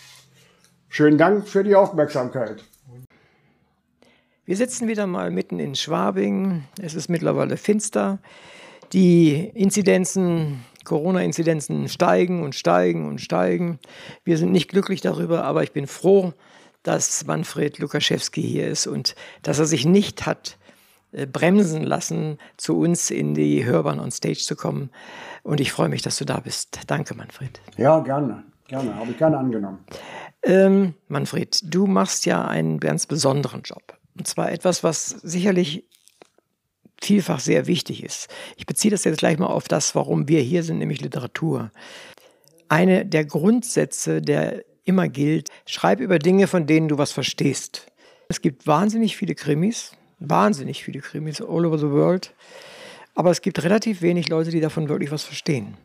Schönen 0.89 1.19
Dank 1.19 1.47
für 1.47 1.63
die 1.63 1.75
Aufmerksamkeit. 1.75 2.63
Wir 4.47 4.55
sitzen 4.55 4.87
wieder 4.87 5.07
mal 5.07 5.31
mitten 5.31 5.59
in 5.59 5.73
Schwabing. 5.73 6.65
Es 6.79 6.93
ist 6.93 7.09
mittlerweile 7.09 7.57
finster. 7.57 8.19
Die 8.93 9.33
Inzidenzen, 9.55 10.63
Corona-Inzidenzen 10.83 11.89
steigen 11.89 12.43
und 12.43 12.53
steigen 12.53 13.07
und 13.07 13.19
steigen. 13.19 13.79
Wir 14.23 14.37
sind 14.37 14.51
nicht 14.51 14.69
glücklich 14.69 15.01
darüber, 15.01 15.45
aber 15.45 15.63
ich 15.63 15.71
bin 15.71 15.87
froh, 15.87 16.33
dass 16.83 17.25
Manfred 17.25 17.79
Lukaschewski 17.79 18.43
hier 18.43 18.67
ist 18.67 18.85
und 18.85 19.15
dass 19.41 19.57
er 19.57 19.65
sich 19.65 19.83
nicht 19.83 20.27
hat 20.27 20.59
äh, 21.11 21.25
bremsen 21.25 21.81
lassen, 21.81 22.37
zu 22.57 22.77
uns 22.77 23.09
in 23.09 23.33
die 23.33 23.65
Hörbahn 23.65 23.99
on 23.99 24.11
Stage 24.11 24.43
zu 24.45 24.55
kommen. 24.55 24.91
Und 25.41 25.59
ich 25.59 25.71
freue 25.71 25.89
mich, 25.89 26.03
dass 26.03 26.17
du 26.17 26.25
da 26.25 26.39
bist. 26.39 26.81
Danke, 26.85 27.15
Manfred. 27.15 27.59
Ja, 27.77 27.97
gerne. 27.97 28.43
Gerne. 28.67 28.95
Habe 28.95 29.09
ich 29.09 29.17
gerne 29.17 29.39
angenommen. 29.39 29.79
Ähm, 30.43 30.93
Manfred, 31.07 31.61
du 31.63 31.87
machst 31.87 32.27
ja 32.27 32.45
einen 32.45 32.79
ganz 32.79 33.07
besonderen 33.07 33.63
Job. 33.63 33.97
Und 34.17 34.27
zwar 34.27 34.51
etwas, 34.51 34.83
was 34.83 35.09
sicherlich 35.09 35.83
vielfach 37.01 37.39
sehr 37.39 37.67
wichtig 37.67 38.03
ist. 38.03 38.29
Ich 38.55 38.65
beziehe 38.65 38.91
das 38.91 39.03
jetzt 39.03 39.19
gleich 39.19 39.37
mal 39.37 39.47
auf 39.47 39.67
das, 39.67 39.95
warum 39.95 40.27
wir 40.27 40.41
hier 40.41 40.63
sind, 40.63 40.77
nämlich 40.77 41.01
Literatur. 41.01 41.71
Eine 42.69 43.05
der 43.05 43.25
Grundsätze, 43.25 44.21
der 44.21 44.63
immer 44.85 45.09
gilt, 45.09 45.49
schreib 45.65 45.99
über 45.99 46.19
Dinge, 46.19 46.47
von 46.47 46.65
denen 46.65 46.87
du 46.87 46.97
was 46.97 47.11
verstehst. 47.11 47.87
Es 48.29 48.41
gibt 48.41 48.65
wahnsinnig 48.65 49.17
viele 49.17 49.35
Krimis, 49.35 49.91
wahnsinnig 50.19 50.83
viele 50.83 51.01
Krimis 51.01 51.41
all 51.41 51.65
over 51.65 51.77
the 51.77 51.89
world. 51.89 52.33
aber 53.15 53.31
es 53.31 53.41
gibt 53.41 53.63
relativ 53.63 54.01
wenig 54.01 54.27
Leute, 54.29 54.51
die 54.51 54.59
davon 54.59 54.89
wirklich 54.89 55.09
was 55.09 55.23
verstehen. 55.23 55.77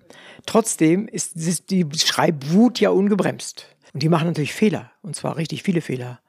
Trotzdem 0.47 1.07
ist 1.09 1.35
die 1.71 1.87
Schreibwut 1.97 2.81
ja 2.81 2.91
ungebremst. 2.91 3.67
Und 3.93 4.03
die 4.03 4.09
machen 4.09 4.27
natürlich 4.27 4.53
Fehler, 4.53 4.91
und 5.03 5.17
zwar 5.17 5.37
richtig 5.37 5.63
viele 5.63 5.81
Fehler. 5.81 6.21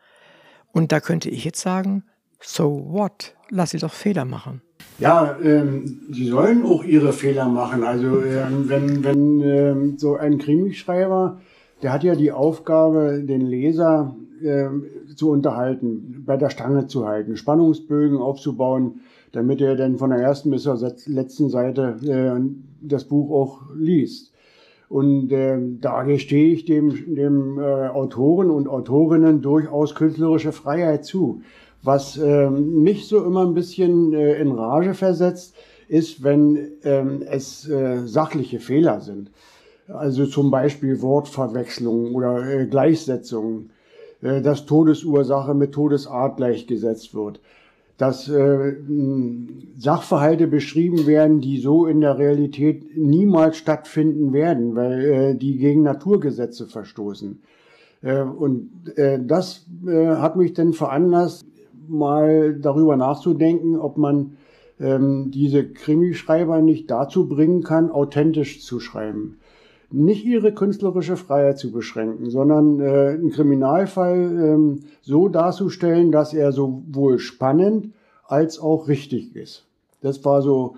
Und 0.72 0.92
da 0.92 1.00
könnte 1.00 1.30
ich 1.30 1.44
jetzt 1.46 1.62
sagen, 1.62 2.04
so 2.40 2.88
what? 2.90 3.36
Lass 3.50 3.72
sie 3.72 3.80
doch 3.80 3.94
Fehler 3.94 4.26
machen. 4.26 4.62
Ja, 5.00 5.36
ähm, 5.44 6.02
sie 6.12 6.28
sollen 6.28 6.66
auch 6.66 6.84
ihre 6.84 7.14
Fehler 7.14 7.48
machen. 7.48 7.84
Also 7.84 8.22
ähm, 8.22 8.70
wenn, 8.70 9.04
wenn 9.04 9.42
ähm, 9.42 9.98
so 9.98 10.16
ein 10.16 10.38
Krimischreiber, 10.38 11.42
der 11.82 11.92
hat 11.92 12.04
ja 12.04 12.16
die 12.16 12.32
Aufgabe, 12.32 13.24
den 13.24 13.42
Leser 13.42 14.16
ähm, 14.44 14.86
zu 15.16 15.30
unterhalten, 15.30 16.24
bei 16.26 16.38
der 16.38 16.50
Stange 16.50 16.88
zu 16.88 17.08
halten, 17.08 17.36
Spannungsbögen 17.36 18.18
aufzubauen, 18.18 19.02
damit 19.32 19.62
er 19.62 19.76
dann 19.76 19.98
von 19.98 20.10
der 20.10 20.20
ersten 20.20 20.52
bis 20.52 20.64
zur 20.64 20.80
letzten 21.06 21.50
Seite 21.50 21.98
äh, 22.04 22.42
das 22.82 23.06
Buch 23.06 23.32
auch 23.32 23.62
liest. 23.76 24.31
Und 24.92 25.32
äh, 25.32 25.58
da 25.80 26.04
gestehe 26.04 26.52
ich 26.52 26.66
dem, 26.66 27.16
dem 27.16 27.58
äh, 27.58 27.88
Autoren 27.88 28.52
und 28.52 28.68
Autorinnen 28.68 29.42
durchaus 29.42 29.96
künstlerische 29.96 30.52
Freiheit 30.52 31.06
zu. 31.06 31.44
Was 31.82 32.18
äh, 32.18 32.50
mich 32.50 33.08
so 33.08 33.24
immer 33.24 33.46
ein 33.46 33.54
bisschen 33.54 34.12
äh, 34.12 34.34
in 34.42 34.52
Rage 34.52 34.94
versetzt, 34.94 35.56
ist, 35.88 36.26
wenn 36.26 36.74
ähm, 36.84 37.24
es 37.26 37.70
äh, 37.70 38.06
sachliche 38.06 38.60
Fehler 38.60 39.00
sind. 39.00 39.32
Also 39.88 40.26
zum 40.26 40.52
Beispiel 40.52 41.02
Wortverwechslungen 41.02 42.14
oder 42.14 42.46
äh, 42.46 42.66
Gleichsetzungen, 42.66 43.70
äh, 44.22 44.42
dass 44.42 44.66
Todesursache 44.66 45.54
mit 45.54 45.72
Todesart 45.72 46.36
gleichgesetzt 46.36 47.16
wird 47.16 47.40
dass 48.02 48.28
äh, 48.28 48.78
Sachverhalte 49.78 50.48
beschrieben 50.48 51.06
werden, 51.06 51.40
die 51.40 51.60
so 51.60 51.86
in 51.86 52.02
der 52.02 52.18
Realität 52.18 52.98
niemals 52.98 53.58
stattfinden 53.58 54.34
werden, 54.34 54.76
weil 54.76 55.02
äh, 55.06 55.36
die 55.36 55.60
gegen 55.60 55.84
Naturgesetze 55.84 56.66
verstoßen. 56.66 57.44
Äh, 58.02 58.22
und 58.24 58.72
äh, 58.96 59.20
das 59.24 59.68
äh, 59.86 60.16
hat 60.16 60.36
mich 60.36 60.54
dann 60.54 60.74
veranlasst, 60.74 61.46
mal 61.88 62.56
darüber 62.56 62.96
nachzudenken, 62.96 63.78
ob 63.78 63.98
man 63.98 64.38
ähm, 64.80 65.30
diese 65.30 65.68
Krimischreiber 65.68 66.60
nicht 66.64 66.90
dazu 66.90 67.28
bringen 67.28 67.62
kann, 67.62 67.92
authentisch 67.92 68.64
zu 68.64 68.80
schreiben 68.80 69.38
nicht 69.92 70.26
ihre 70.26 70.54
künstlerische 70.54 71.18
Freiheit 71.18 71.58
zu 71.58 71.72
beschränken, 71.72 72.30
sondern 72.30 72.80
äh, 72.80 73.10
einen 73.10 73.32
Kriminalfall 73.32 74.20
ähm, 74.20 74.80
so 75.02 75.28
darzustellen, 75.28 76.12
dass 76.12 76.34
er 76.34 76.52
sowohl 76.52 77.20
spannend 77.20 77.94
als 78.26 78.60
auch 78.60 78.88
richtig 78.88 79.36
ist. 79.36 79.66
Das 80.02 80.24
war 80.26 80.42
so 80.42 80.76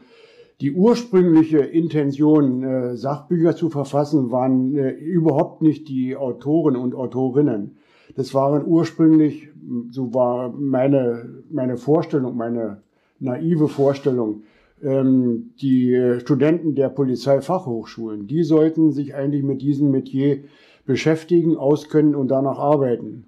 die 0.62 0.72
ursprüngliche 0.72 1.60
Intention, 1.60 2.64
äh, 2.64 2.96
Sachbücher 2.96 3.56
zu 3.56 3.70
verfassen, 3.70 4.32
waren 4.32 4.76
äh, 4.76 4.92
überhaupt 4.92 5.62
nicht 5.62 5.90
die 5.90 6.16
Autoren 6.16 6.76
und 6.76 6.96
Autorinnen. 6.96 7.78
Das 8.16 8.34
waren 8.34 8.66
ursprünglich, 8.66 9.50
so 9.90 10.14
war 10.14 10.50
meine, 10.52 11.44
meine 11.50 11.78
Vorstellung, 11.78 12.38
meine 12.38 12.78
naive 13.20 13.68
Vorstellung, 13.68 14.44
die 14.84 16.18
Studenten 16.20 16.76
der 16.76 16.90
Polizeifachhochschulen, 16.90 18.28
die 18.28 18.44
sollten 18.44 18.92
sich 18.92 19.16
eigentlich 19.16 19.44
mit 19.44 19.62
diesem 19.62 19.92
Metier 19.92 20.44
beschäftigen, 20.86 21.56
auskennen 21.56 22.16
und 22.16 22.28
danach 22.30 22.60
arbeiten. 22.60 23.26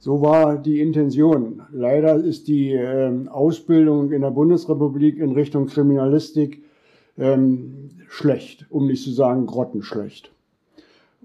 So 0.00 0.22
war 0.22 0.56
die 0.56 0.80
Intention. 0.80 1.62
Leider 1.72 2.16
ist 2.16 2.46
die 2.46 2.72
ähm, 2.72 3.28
Ausbildung 3.28 4.12
in 4.12 4.22
der 4.22 4.30
Bundesrepublik 4.30 5.18
in 5.18 5.32
Richtung 5.32 5.66
Kriminalistik 5.66 6.62
ähm, 7.16 7.90
schlecht, 8.08 8.66
um 8.70 8.86
nicht 8.86 9.02
zu 9.02 9.10
sagen 9.10 9.46
grottenschlecht. 9.46 10.30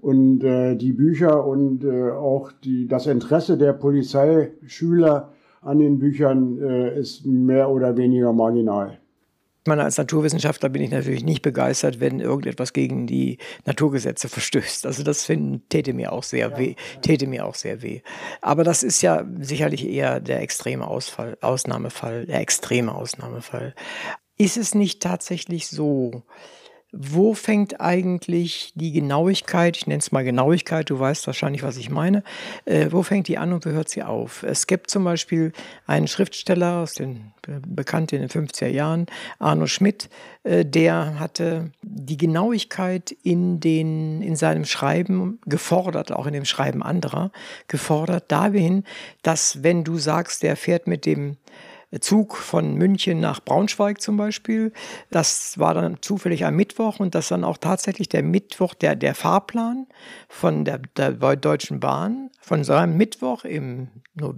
Und 0.00 0.42
äh, 0.42 0.74
die 0.74 0.92
Bücher 0.92 1.46
und 1.46 1.84
äh, 1.84 2.10
auch 2.10 2.50
die, 2.52 2.88
das 2.88 3.06
Interesse 3.06 3.56
der 3.56 3.72
Polizeischüler 3.72 5.32
an 5.62 5.78
den 5.78 5.98
Büchern 5.98 6.58
äh, 6.60 6.98
ist 6.98 7.24
mehr 7.24 7.70
oder 7.70 7.96
weniger 7.96 8.32
marginal. 8.32 8.98
Ich 9.64 9.66
meine, 9.66 9.82
als 9.82 9.96
Naturwissenschaftler 9.96 10.68
bin 10.68 10.82
ich 10.82 10.90
natürlich 10.90 11.24
nicht 11.24 11.40
begeistert, 11.40 11.98
wenn 11.98 12.20
irgendetwas 12.20 12.74
gegen 12.74 13.06
die 13.06 13.38
Naturgesetze 13.64 14.28
verstößt. 14.28 14.84
Also 14.84 15.02
das 15.02 15.24
finden, 15.24 15.66
täte 15.70 15.94
mir 15.94 16.12
auch 16.12 16.22
sehr 16.22 16.50
ja. 16.50 16.58
weh, 16.58 16.74
täte 17.00 17.26
mir 17.26 17.46
auch 17.46 17.54
sehr 17.54 17.80
weh. 17.80 18.02
Aber 18.42 18.62
das 18.62 18.82
ist 18.82 19.00
ja 19.00 19.24
sicherlich 19.40 19.88
eher 19.88 20.20
der 20.20 20.42
extreme 20.42 20.86
Ausfall, 20.86 21.38
Ausnahmefall, 21.40 22.26
der 22.26 22.42
extreme 22.42 22.94
Ausnahmefall. 22.94 23.74
Ist 24.36 24.58
es 24.58 24.74
nicht 24.74 25.00
tatsächlich 25.00 25.66
so, 25.68 26.24
wo 26.96 27.34
fängt 27.34 27.80
eigentlich 27.80 28.72
die 28.74 28.92
Genauigkeit, 28.92 29.76
ich 29.76 29.86
nenne 29.86 29.98
es 29.98 30.12
mal 30.12 30.24
Genauigkeit, 30.24 30.88
du 30.90 30.98
weißt 30.98 31.26
wahrscheinlich, 31.26 31.62
was 31.62 31.76
ich 31.76 31.90
meine, 31.90 32.22
äh, 32.64 32.88
wo 32.90 33.02
fängt 33.02 33.28
die 33.28 33.38
an 33.38 33.52
und 33.52 33.66
wo 33.66 33.70
hört 33.70 33.88
sie 33.88 34.02
auf? 34.02 34.42
Es 34.42 34.66
gibt 34.66 34.90
zum 34.90 35.04
Beispiel 35.04 35.52
einen 35.86 36.06
Schriftsteller 36.06 36.78
aus 36.78 36.94
den 36.94 37.32
bekannt 37.66 38.12
in 38.12 38.20
den 38.20 38.30
50er 38.30 38.68
Jahren, 38.68 39.06
Arno 39.38 39.66
Schmidt, 39.66 40.08
äh, 40.44 40.64
der 40.64 41.18
hatte 41.18 41.70
die 41.82 42.16
Genauigkeit 42.16 43.14
in, 43.22 43.60
den, 43.60 44.22
in 44.22 44.36
seinem 44.36 44.64
Schreiben 44.64 45.40
gefordert, 45.46 46.12
auch 46.12 46.26
in 46.26 46.32
dem 46.32 46.44
Schreiben 46.44 46.82
anderer, 46.82 47.30
gefordert 47.68 48.30
dahin, 48.30 48.84
dass 49.22 49.62
wenn 49.62 49.84
du 49.84 49.98
sagst, 49.98 50.42
der 50.42 50.56
fährt 50.56 50.86
mit 50.86 51.06
dem 51.06 51.36
Zug 52.00 52.36
von 52.36 52.74
München 52.74 53.20
nach 53.20 53.40
Braunschweig 53.40 54.00
zum 54.00 54.16
Beispiel. 54.16 54.72
Das 55.10 55.58
war 55.58 55.74
dann 55.74 55.98
zufällig 56.00 56.44
am 56.44 56.56
Mittwoch 56.56 57.00
und 57.00 57.14
das 57.14 57.28
dann 57.28 57.44
auch 57.44 57.58
tatsächlich 57.58 58.08
der 58.08 58.22
Mittwoch, 58.22 58.74
der, 58.74 58.96
der 58.96 59.14
Fahrplan 59.14 59.86
von 60.28 60.64
der, 60.64 60.80
der 60.96 61.12
Deutschen 61.36 61.80
Bahn, 61.80 62.30
von 62.40 62.62
seinem 62.62 62.96
Mittwoch 62.96 63.44
im, 63.44 63.88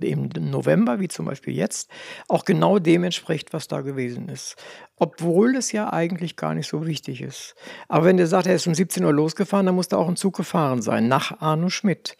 im 0.01 0.31
November, 0.37 1.01
wie 1.01 1.09
zum 1.09 1.27
Beispiel 1.27 1.55
jetzt, 1.55 1.91
auch 2.29 2.45
genau 2.45 2.79
dem 2.79 3.05
entspricht, 3.05 3.53
was 3.53 3.67
da 3.67 3.81
gewesen 3.81 4.29
ist. 4.29 4.57
Obwohl 4.99 5.57
es 5.57 5.73
ja 5.73 5.93
eigentlich 5.93 6.37
gar 6.37 6.55
nicht 6.55 6.69
so 6.69 6.87
wichtig 6.87 7.21
ist. 7.21 7.55
Aber 7.89 8.07
wenn 8.07 8.17
der 8.17 8.29
sagt, 8.29 8.47
er 8.47 8.55
ist 8.55 8.67
um 8.67 8.75
17 8.75 9.05
Uhr 9.05 9.13
losgefahren, 9.13 9.67
dann 9.67 9.75
muss 9.75 9.89
da 9.89 9.97
auch 9.97 10.09
ein 10.09 10.17
Zug 10.17 10.37
gefahren 10.37 10.83
sein, 10.83 11.09
nach 11.09 11.41
Arno 11.41 11.69
Schmidt. 11.69 12.17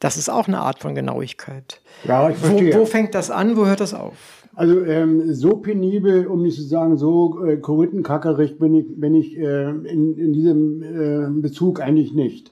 Das 0.00 0.16
ist 0.16 0.28
auch 0.28 0.48
eine 0.48 0.58
Art 0.58 0.80
von 0.80 0.94
Genauigkeit. 0.94 1.80
Ja, 2.04 2.28
ich 2.28 2.36
verstehe. 2.36 2.74
Wo, 2.74 2.80
wo 2.80 2.86
fängt 2.86 3.14
das 3.14 3.30
an, 3.30 3.56
wo 3.56 3.66
hört 3.66 3.80
das 3.80 3.94
auf? 3.94 4.37
Also 4.58 4.80
ähm, 4.80 5.32
so 5.34 5.58
penibel, 5.58 6.26
um 6.26 6.42
nicht 6.42 6.56
zu 6.56 6.64
sagen, 6.64 6.96
so 6.96 7.44
äh, 7.44 7.58
korinttenkackerig 7.58 8.58
bin 8.58 8.74
ich, 8.74 8.86
bin 9.00 9.14
ich 9.14 9.38
äh, 9.38 9.70
in, 9.70 10.18
in 10.18 10.32
diesem 10.32 10.82
äh, 10.82 11.40
Bezug 11.40 11.80
eigentlich 11.80 12.12
nicht. 12.12 12.50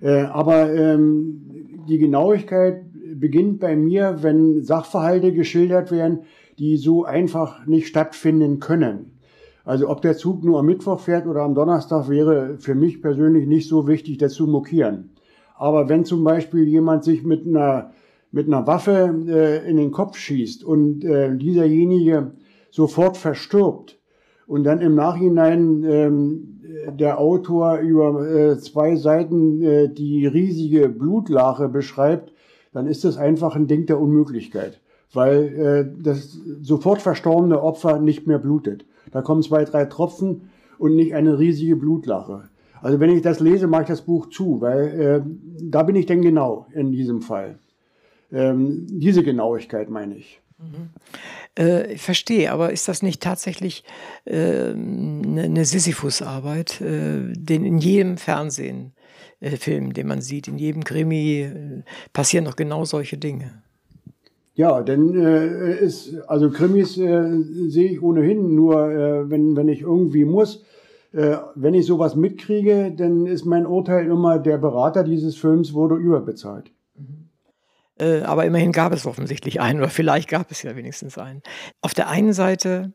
Äh, 0.00 0.22
aber 0.22 0.74
ähm, 0.74 1.42
die 1.88 1.98
Genauigkeit 1.98 2.82
beginnt 3.14 3.60
bei 3.60 3.76
mir, 3.76 4.16
wenn 4.22 4.64
Sachverhalte 4.64 5.32
geschildert 5.32 5.92
werden, 5.92 6.22
die 6.58 6.76
so 6.76 7.04
einfach 7.04 7.64
nicht 7.66 7.86
stattfinden 7.86 8.58
können. 8.58 9.12
Also 9.64 9.88
ob 9.88 10.02
der 10.02 10.16
Zug 10.16 10.42
nur 10.42 10.58
am 10.58 10.66
Mittwoch 10.66 10.98
fährt 10.98 11.28
oder 11.28 11.42
am 11.42 11.54
Donnerstag 11.54 12.08
wäre 12.08 12.56
für 12.58 12.74
mich 12.74 13.00
persönlich 13.00 13.46
nicht 13.46 13.68
so 13.68 13.86
wichtig, 13.86 14.18
das 14.18 14.34
zu 14.34 14.48
mokieren. 14.48 15.10
Aber 15.54 15.88
wenn 15.88 16.04
zum 16.04 16.24
Beispiel 16.24 16.64
jemand 16.64 17.04
sich 17.04 17.22
mit 17.22 17.46
einer 17.46 17.92
mit 18.34 18.48
einer 18.48 18.66
Waffe 18.66 19.14
äh, 19.28 19.70
in 19.70 19.76
den 19.76 19.92
Kopf 19.92 20.16
schießt 20.16 20.64
und 20.64 21.04
äh, 21.04 21.36
dieserjenige 21.36 22.32
sofort 22.70 23.16
verstirbt 23.16 23.96
und 24.48 24.64
dann 24.64 24.80
im 24.80 24.96
Nachhinein 24.96 25.84
ähm, 25.84 26.60
der 26.98 27.20
Autor 27.20 27.78
über 27.78 28.28
äh, 28.28 28.58
zwei 28.58 28.96
Seiten 28.96 29.62
äh, 29.62 29.88
die 29.88 30.26
riesige 30.26 30.88
Blutlache 30.88 31.68
beschreibt, 31.68 32.32
dann 32.72 32.88
ist 32.88 33.04
das 33.04 33.16
einfach 33.16 33.54
ein 33.54 33.68
Ding 33.68 33.86
der 33.86 34.00
Unmöglichkeit, 34.00 34.80
weil 35.12 35.44
äh, 35.44 36.02
das 36.02 36.36
sofort 36.60 37.00
verstorbene 37.02 37.62
Opfer 37.62 38.00
nicht 38.00 38.26
mehr 38.26 38.40
blutet. 38.40 38.84
Da 39.12 39.22
kommen 39.22 39.42
zwei, 39.42 39.64
drei 39.64 39.84
Tropfen 39.84 40.50
und 40.78 40.96
nicht 40.96 41.14
eine 41.14 41.38
riesige 41.38 41.76
Blutlache. 41.76 42.48
Also 42.82 42.98
wenn 42.98 43.10
ich 43.10 43.22
das 43.22 43.38
lese, 43.38 43.68
mache 43.68 43.82
ich 43.82 43.88
das 43.88 44.02
Buch 44.02 44.28
zu, 44.28 44.60
weil 44.60 45.00
äh, 45.00 45.22
da 45.62 45.84
bin 45.84 45.94
ich 45.94 46.06
denn 46.06 46.20
genau 46.20 46.66
in 46.74 46.90
diesem 46.90 47.22
Fall. 47.22 47.60
Ähm, 48.34 48.86
diese 48.88 49.22
Genauigkeit 49.22 49.88
meine 49.88 50.16
ich. 50.16 50.40
Mhm. 50.58 50.90
Äh, 51.58 51.92
ich 51.94 52.02
verstehe, 52.02 52.50
aber 52.52 52.72
ist 52.72 52.88
das 52.88 53.02
nicht 53.02 53.22
tatsächlich 53.22 53.84
äh, 54.24 54.70
eine, 54.70 55.42
eine 55.42 55.64
Sisyphus-Arbeit, 55.64 56.80
äh, 56.80 57.32
den 57.32 57.64
in 57.64 57.78
jedem 57.78 58.16
Fernsehen, 58.16 58.92
äh, 59.40 59.50
Film, 59.56 59.92
den 59.92 60.06
man 60.06 60.20
sieht, 60.20 60.48
in 60.48 60.58
jedem 60.58 60.84
Krimi 60.84 61.42
äh, 61.42 61.82
passieren 62.12 62.44
doch 62.44 62.56
genau 62.56 62.84
solche 62.84 63.18
Dinge? 63.18 63.62
Ja, 64.56 64.82
denn 64.82 65.14
äh, 65.20 65.78
ist, 65.78 66.14
also 66.28 66.50
Krimis 66.50 66.96
äh, 66.96 67.42
sehe 67.68 67.90
ich 67.90 68.02
ohnehin 68.02 68.54
nur, 68.54 68.90
äh, 68.90 69.30
wenn, 69.30 69.56
wenn 69.56 69.68
ich 69.68 69.80
irgendwie 69.82 70.24
muss. 70.24 70.64
Äh, 71.12 71.36
wenn 71.56 71.74
ich 71.74 71.86
sowas 71.86 72.14
mitkriege, 72.14 72.92
dann 72.96 73.26
ist 73.26 73.44
mein 73.44 73.66
Urteil 73.66 74.06
immer, 74.06 74.38
der 74.38 74.58
Berater 74.58 75.02
dieses 75.02 75.36
Films 75.36 75.74
wurde 75.74 75.96
überbezahlt. 75.96 76.70
Äh, 77.98 78.22
aber 78.22 78.44
immerhin 78.44 78.72
gab 78.72 78.92
es 78.92 79.06
offensichtlich 79.06 79.60
einen 79.60 79.80
oder 79.80 79.90
vielleicht 79.90 80.28
gab 80.28 80.50
es 80.50 80.62
ja 80.62 80.74
wenigstens 80.76 81.18
einen. 81.18 81.42
Auf 81.80 81.94
der 81.94 82.08
einen 82.08 82.32
Seite 82.32 82.92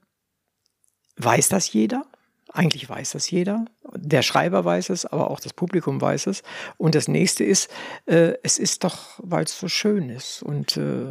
weiß 1.17 1.49
das 1.49 1.71
jeder. 1.71 2.03
Eigentlich 2.51 2.89
weiß 2.89 3.11
das 3.11 3.29
jeder. 3.29 3.65
Der 3.95 4.23
Schreiber 4.23 4.65
weiß 4.65 4.89
es, 4.89 5.05
aber 5.05 5.29
auch 5.29 5.39
das 5.39 5.53
Publikum 5.53 6.01
weiß 6.01 6.27
es. 6.27 6.41
Und 6.77 6.95
das 6.95 7.07
nächste 7.07 7.43
ist, 7.43 7.69
äh, 8.07 8.33
es 8.41 8.57
ist 8.57 8.83
doch, 8.83 9.19
weil 9.21 9.43
es 9.43 9.59
so 9.59 9.67
schön 9.67 10.09
ist. 10.09 10.41
Und 10.41 10.75
äh, 10.75 11.05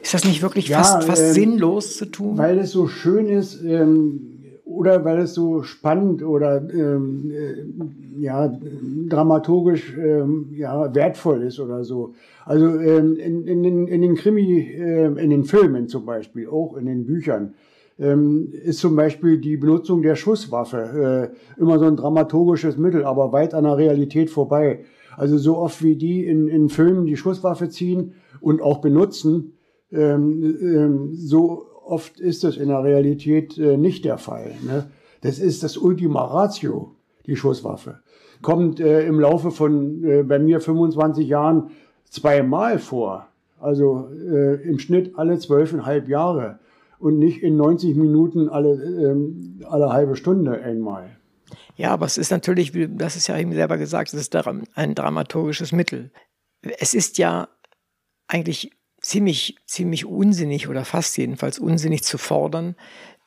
ist 0.00 0.14
das 0.14 0.24
nicht 0.24 0.40
wirklich 0.42 0.68
Ja, 0.68 0.78
fast, 0.78 1.04
fast 1.04 1.22
ähm, 1.22 1.32
sinnlos 1.32 1.98
zu 1.98 2.06
tun? 2.06 2.38
Weil 2.38 2.58
es 2.58 2.70
so 2.70 2.88
schön 2.88 3.28
ist 3.28 3.62
ähm, 3.62 4.31
oder 4.76 5.04
weil 5.04 5.18
es 5.18 5.34
so 5.34 5.62
spannend 5.62 6.22
oder 6.22 6.62
ähm, 6.72 7.30
äh, 7.30 8.20
ja, 8.20 8.52
dramaturgisch 9.08 9.96
ähm, 9.96 10.48
ja, 10.52 10.94
wertvoll 10.94 11.42
ist 11.42 11.60
oder 11.60 11.84
so. 11.84 12.14
Also 12.44 12.66
ähm, 12.80 13.16
in, 13.16 13.46
in, 13.46 13.86
in 13.86 14.02
den 14.02 14.14
Krimi, 14.14 14.60
äh, 14.60 15.06
in 15.06 15.30
den 15.30 15.44
Filmen 15.44 15.88
zum 15.88 16.06
Beispiel, 16.06 16.48
auch 16.48 16.76
in 16.76 16.86
den 16.86 17.06
Büchern, 17.06 17.54
ähm, 17.98 18.48
ist 18.64 18.78
zum 18.78 18.96
Beispiel 18.96 19.38
die 19.38 19.56
Benutzung 19.56 20.02
der 20.02 20.16
Schusswaffe 20.16 21.32
äh, 21.56 21.60
immer 21.60 21.78
so 21.78 21.86
ein 21.86 21.96
dramaturgisches 21.96 22.76
Mittel, 22.76 23.04
aber 23.04 23.32
weit 23.32 23.54
an 23.54 23.64
der 23.64 23.76
Realität 23.76 24.30
vorbei. 24.30 24.80
Also 25.16 25.36
so 25.38 25.58
oft 25.58 25.82
wie 25.82 25.96
die 25.96 26.26
in, 26.26 26.48
in 26.48 26.68
Filmen 26.68 27.06
die 27.06 27.16
Schusswaffe 27.16 27.68
ziehen 27.68 28.14
und 28.40 28.62
auch 28.62 28.78
benutzen, 28.78 29.52
ähm, 29.92 30.56
ähm, 30.60 31.10
so 31.14 31.66
oft 31.84 32.20
ist 32.20 32.44
das 32.44 32.56
in 32.56 32.68
der 32.68 32.82
Realität 32.82 33.58
äh, 33.58 33.76
nicht 33.76 34.04
der 34.04 34.18
Fall. 34.18 34.52
Ne? 34.64 34.90
Das 35.20 35.38
ist 35.38 35.62
das 35.62 35.76
Ultima 35.76 36.24
Ratio, 36.24 36.94
die 37.26 37.36
Schusswaffe. 37.36 38.00
Kommt 38.42 38.80
äh, 38.80 39.06
im 39.06 39.20
Laufe 39.20 39.50
von 39.50 40.04
äh, 40.04 40.22
bei 40.22 40.38
mir 40.38 40.60
25 40.60 41.28
Jahren 41.28 41.70
zweimal 42.08 42.78
vor. 42.78 43.28
Also 43.60 44.08
äh, 44.10 44.62
im 44.68 44.78
Schnitt 44.78 45.16
alle 45.16 45.38
zwölfeinhalb 45.38 46.08
Jahre 46.08 46.58
und 46.98 47.18
nicht 47.18 47.42
in 47.42 47.56
90 47.56 47.96
Minuten 47.96 48.48
alle, 48.48 48.74
ähm, 48.74 49.60
alle 49.68 49.92
halbe 49.92 50.16
Stunde 50.16 50.60
einmal. 50.60 51.16
Ja, 51.76 51.90
aber 51.90 52.06
es 52.06 52.18
ist 52.18 52.30
natürlich, 52.30 52.72
das 52.96 53.16
ist 53.16 53.28
ja 53.28 53.38
eben 53.38 53.52
selber 53.52 53.78
gesagt, 53.78 54.12
es 54.12 54.20
ist 54.20 54.36
ein 54.74 54.94
dramaturgisches 54.94 55.72
Mittel. 55.72 56.10
Es 56.78 56.94
ist 56.94 57.18
ja 57.18 57.48
eigentlich 58.28 58.72
ziemlich, 59.02 59.56
ziemlich 59.66 60.06
unsinnig 60.06 60.68
oder 60.68 60.84
fast 60.84 61.16
jedenfalls 61.18 61.58
unsinnig 61.58 62.04
zu 62.04 62.18
fordern, 62.18 62.76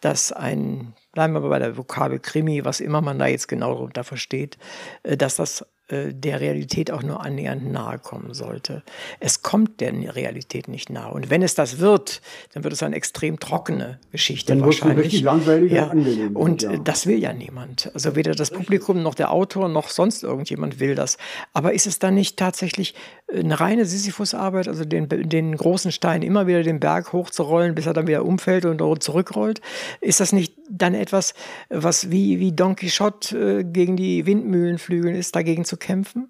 dass 0.02 0.32
ein, 0.32 0.94
bleiben 1.12 1.34
wir 1.34 1.42
bei 1.42 1.60
der 1.60 1.78
Vokabel 1.78 2.20
Krimi, 2.20 2.66
was 2.66 2.80
immer 2.80 3.02
man 3.02 3.20
da 3.20 3.28
jetzt 3.28 3.48
genau 3.48 3.74
darunter 3.74 4.04
versteht, 4.04 4.58
äh, 5.04 5.18
dass 5.18 5.36
das 5.36 5.66
der 5.90 6.42
Realität 6.42 6.90
auch 6.90 7.04
nur 7.04 7.24
annähernd 7.24 7.72
nahe 7.72 8.00
kommen 8.00 8.34
sollte. 8.34 8.82
Es 9.20 9.44
kommt 9.44 9.82
der 9.82 9.94
Realität 10.16 10.68
nicht 10.68 10.90
nahe. 10.90 11.14
Und 11.14 11.30
wenn 11.30 11.44
es 11.44 11.54
das 11.54 11.80
wird, 11.80 12.22
dann 12.54 12.64
wird 12.64 12.74
es 12.74 12.82
eine 12.82 12.96
extrem 12.96 13.40
trockene 13.40 14.00
Geschichte 14.12 14.54
Dann 14.54 14.66
wahrscheinlich. 14.66 15.06
richtig 15.06 15.22
langweilige 15.22 15.76
ja. 15.76 15.88
Angelegenheit, 15.88 16.36
Und 16.36 16.64
ja. 16.64 16.72
äh, 16.72 16.80
das 16.84 17.06
will 17.06 17.20
ja 17.20 17.34
niemand. 17.34 17.92
Also 17.94 18.16
weder 18.16 18.34
das 18.34 18.50
Publikum 18.50 19.04
noch 19.04 19.14
der 19.14 19.32
Autor 19.32 19.70
noch 19.70 19.90
sonst 19.90 20.24
irgendjemand 20.24 20.80
will 20.80 20.96
das. 20.96 21.18
Aber 21.54 21.74
ist 21.74 21.86
es 21.86 22.00
dann 22.00 22.16
nicht 22.16 22.38
tatsächlich 22.38 22.96
äh, 23.28 23.40
eine 23.40 23.60
reine 23.60 23.86
Sisyphus-Arbeit, 23.86 24.68
also 24.68 24.86
den, 24.86 25.08
den 25.08 25.56
großen 25.56 25.92
Stein 25.92 26.24
immer 26.24 26.48
wieder 26.48 26.64
den 26.64 26.80
Berg 26.80 27.14
hochzurollen, 27.14 27.76
bis 27.76 27.86
er 27.86 27.94
dann 27.94 28.08
wieder 28.08 28.26
umfällt 28.26 28.66
und 28.66 28.82
zurückrollt? 29.04 29.62
Ist 30.02 30.20
das 30.20 30.32
nicht 30.32 30.56
dann 30.70 30.96
etwas, 30.96 31.34
was 31.70 32.10
wie, 32.10 32.40
wie 32.40 32.52
Don 32.52 32.76
Quixote 32.76 33.60
äh, 33.60 33.64
gegen 33.64 33.96
die 33.98 34.26
Windmühlenflügel 34.26 35.16
ist, 35.16 35.36
dagegen 35.36 35.66
zu 35.66 35.75
kämpfen? 35.78 36.30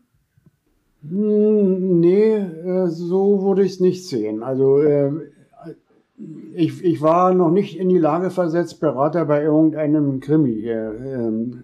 Hm, 1.09 1.99
Nee, 1.99 2.35
äh, 2.35 2.87
so 2.87 3.43
würde 3.43 3.63
ich 3.63 3.73
es 3.73 3.79
nicht 3.79 4.07
sehen. 4.07 4.43
Also 4.43 4.81
ähm, 4.81 5.21
ich, 6.53 6.83
ich 6.83 7.01
war 7.01 7.33
noch 7.33 7.51
nicht 7.51 7.77
in 7.77 7.89
die 7.89 7.97
Lage 7.97 8.29
versetzt, 8.29 8.79
Berater 8.79 9.25
bei 9.25 9.43
irgendeinem 9.43 10.19
Krimi 10.19 10.61
äh, 10.61 10.73
ähm, 10.73 11.63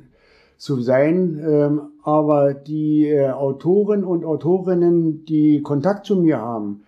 zu 0.57 0.81
sein. 0.81 1.41
Ähm, 1.45 1.81
aber 2.03 2.53
die 2.53 3.07
äh, 3.07 3.29
Autoren 3.29 4.03
und 4.03 4.25
Autorinnen, 4.25 5.25
die 5.25 5.61
Kontakt 5.61 6.05
zu 6.05 6.17
mir 6.17 6.39
haben, 6.39 6.83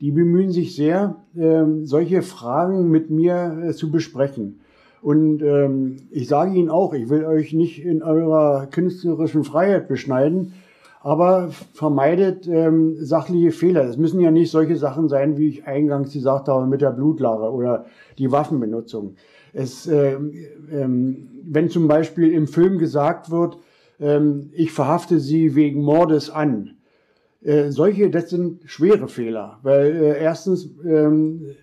die 0.00 0.10
bemühen 0.10 0.50
sich 0.50 0.76
sehr, 0.76 1.16
ähm, 1.36 1.86
solche 1.86 2.22
Fragen 2.22 2.90
mit 2.90 3.10
mir 3.10 3.62
äh, 3.68 3.72
zu 3.72 3.90
besprechen. 3.90 4.60
Und 5.02 5.42
ähm, 5.42 5.96
ich 6.10 6.28
sage 6.28 6.54
Ihnen 6.54 6.70
auch, 6.70 6.94
ich 6.94 7.08
will 7.08 7.24
euch 7.24 7.52
nicht 7.52 7.84
in 7.84 8.02
eurer 8.02 8.66
künstlerischen 8.66 9.44
Freiheit 9.44 9.88
beschneiden, 9.88 10.54
aber 11.02 11.50
vermeidet 11.72 12.48
ähm, 12.48 12.96
sachliche 12.98 13.52
Fehler. 13.52 13.86
Das 13.86 13.96
müssen 13.96 14.20
ja 14.20 14.30
nicht 14.30 14.50
solche 14.50 14.76
Sachen 14.76 15.08
sein, 15.08 15.38
wie 15.38 15.48
ich 15.48 15.66
eingangs 15.66 16.12
gesagt 16.12 16.48
habe, 16.48 16.66
mit 16.66 16.80
der 16.80 16.90
Blutlache 16.90 17.52
oder 17.52 17.86
die 18.18 18.32
Waffenbenutzung. 18.32 19.14
Es, 19.52 19.86
ähm, 19.86 20.32
ähm, 20.72 21.28
wenn 21.44 21.70
zum 21.70 21.86
Beispiel 21.86 22.32
im 22.32 22.48
Film 22.48 22.78
gesagt 22.78 23.30
wird, 23.30 23.58
ähm, 24.00 24.50
ich 24.52 24.72
verhafte 24.72 25.20
Sie 25.20 25.54
wegen 25.54 25.82
Mordes 25.82 26.28
an, 26.28 26.72
äh, 27.42 27.70
solche, 27.70 28.10
das 28.10 28.30
sind 28.30 28.62
schwere 28.64 29.06
Fehler, 29.06 29.60
weil 29.62 29.94
äh, 29.94 30.20
erstens 30.20 30.68
ähm, 30.84 31.54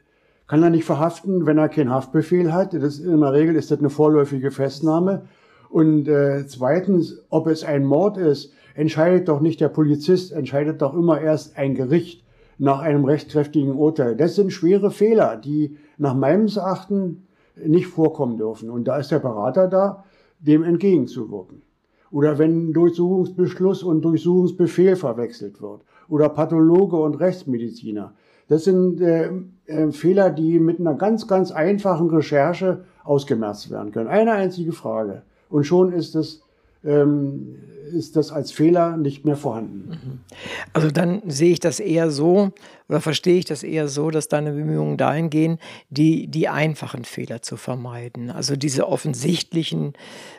kann 0.53 0.61
er 0.61 0.69
nicht 0.69 0.85
verhaften, 0.85 1.47
wenn 1.47 1.57
er 1.57 1.67
keinen 1.67 1.89
Haftbefehl 1.89 2.53
hat. 2.53 2.75
Das, 2.75 2.99
in 2.99 3.21
der 3.21 3.33
Regel 3.33 3.55
ist 3.55 3.71
das 3.71 3.79
eine 3.79 3.89
vorläufige 3.89 4.51
Festnahme. 4.51 5.23
Und 5.71 6.07
äh, 6.07 6.45
zweitens, 6.45 7.25
ob 7.31 7.47
es 7.47 7.63
ein 7.63 7.83
Mord 7.83 8.17
ist, 8.17 8.53
entscheidet 8.75 9.29
doch 9.29 9.39
nicht 9.39 9.61
der 9.61 9.69
Polizist, 9.69 10.31
entscheidet 10.31 10.83
doch 10.83 10.93
immer 10.93 11.19
erst 11.19 11.57
ein 11.57 11.73
Gericht 11.73 12.23
nach 12.59 12.81
einem 12.81 13.03
rechtskräftigen 13.03 13.73
Urteil. 13.73 14.15
Das 14.15 14.35
sind 14.35 14.53
schwere 14.53 14.91
Fehler, 14.91 15.37
die 15.37 15.75
nach 15.97 16.13
meinem 16.13 16.45
Erachten 16.45 17.25
nicht 17.55 17.87
vorkommen 17.87 18.37
dürfen. 18.37 18.69
Und 18.69 18.87
da 18.87 18.99
ist 18.99 19.09
der 19.09 19.17
Berater 19.17 19.67
da, 19.67 20.03
dem 20.37 20.61
entgegenzuwirken. 20.61 21.63
Oder 22.11 22.37
wenn 22.37 22.73
Durchsuchungsbeschluss 22.73 23.81
und 23.81 24.05
Durchsuchungsbefehl 24.05 24.97
verwechselt 24.97 25.63
wird. 25.63 25.81
Oder 26.09 26.29
Pathologe 26.29 26.97
und 26.97 27.15
Rechtsmediziner. 27.15 28.13
Das 28.53 28.65
sind 28.65 29.01
äh, 29.01 29.31
äh, 29.65 29.91
Fehler, 29.91 30.29
die 30.29 30.59
mit 30.59 30.79
einer 30.79 30.93
ganz, 30.93 31.27
ganz 31.27 31.49
einfachen 31.49 32.11
Recherche 32.11 32.85
ausgemerzt 33.03 33.71
werden 33.71 33.91
können. 33.91 34.07
Eine 34.07 34.33
einzige 34.33 34.73
Frage. 34.73 35.23
Und 35.49 35.63
schon 35.63 35.91
ist 35.91 36.13
es, 36.13 36.43
ähm, 36.83 37.55
ist 37.91 38.15
das 38.15 38.31
als 38.31 38.51
Fehler 38.51 38.95
nicht 38.95 39.25
mehr 39.25 39.37
vorhanden. 39.37 40.21
Also 40.71 40.91
dann 40.91 41.23
sehe 41.25 41.53
ich 41.53 41.61
das 41.61 41.79
eher 41.79 42.11
so 42.11 42.51
oder 42.93 43.01
verstehe 43.01 43.39
ich 43.39 43.45
das 43.45 43.63
eher 43.63 43.87
so, 43.87 44.11
dass 44.11 44.27
deine 44.27 44.51
Bemühungen 44.51 44.97
dahin 44.97 45.31
gehen, 45.31 45.57
die, 45.89 46.27
die 46.27 46.47
einfachen 46.47 47.05
Fehler 47.05 47.41
zu 47.41 47.57
vermeiden, 47.57 48.29
also 48.29 48.55
diese 48.55 48.87
offensichtlichen 48.87 49.93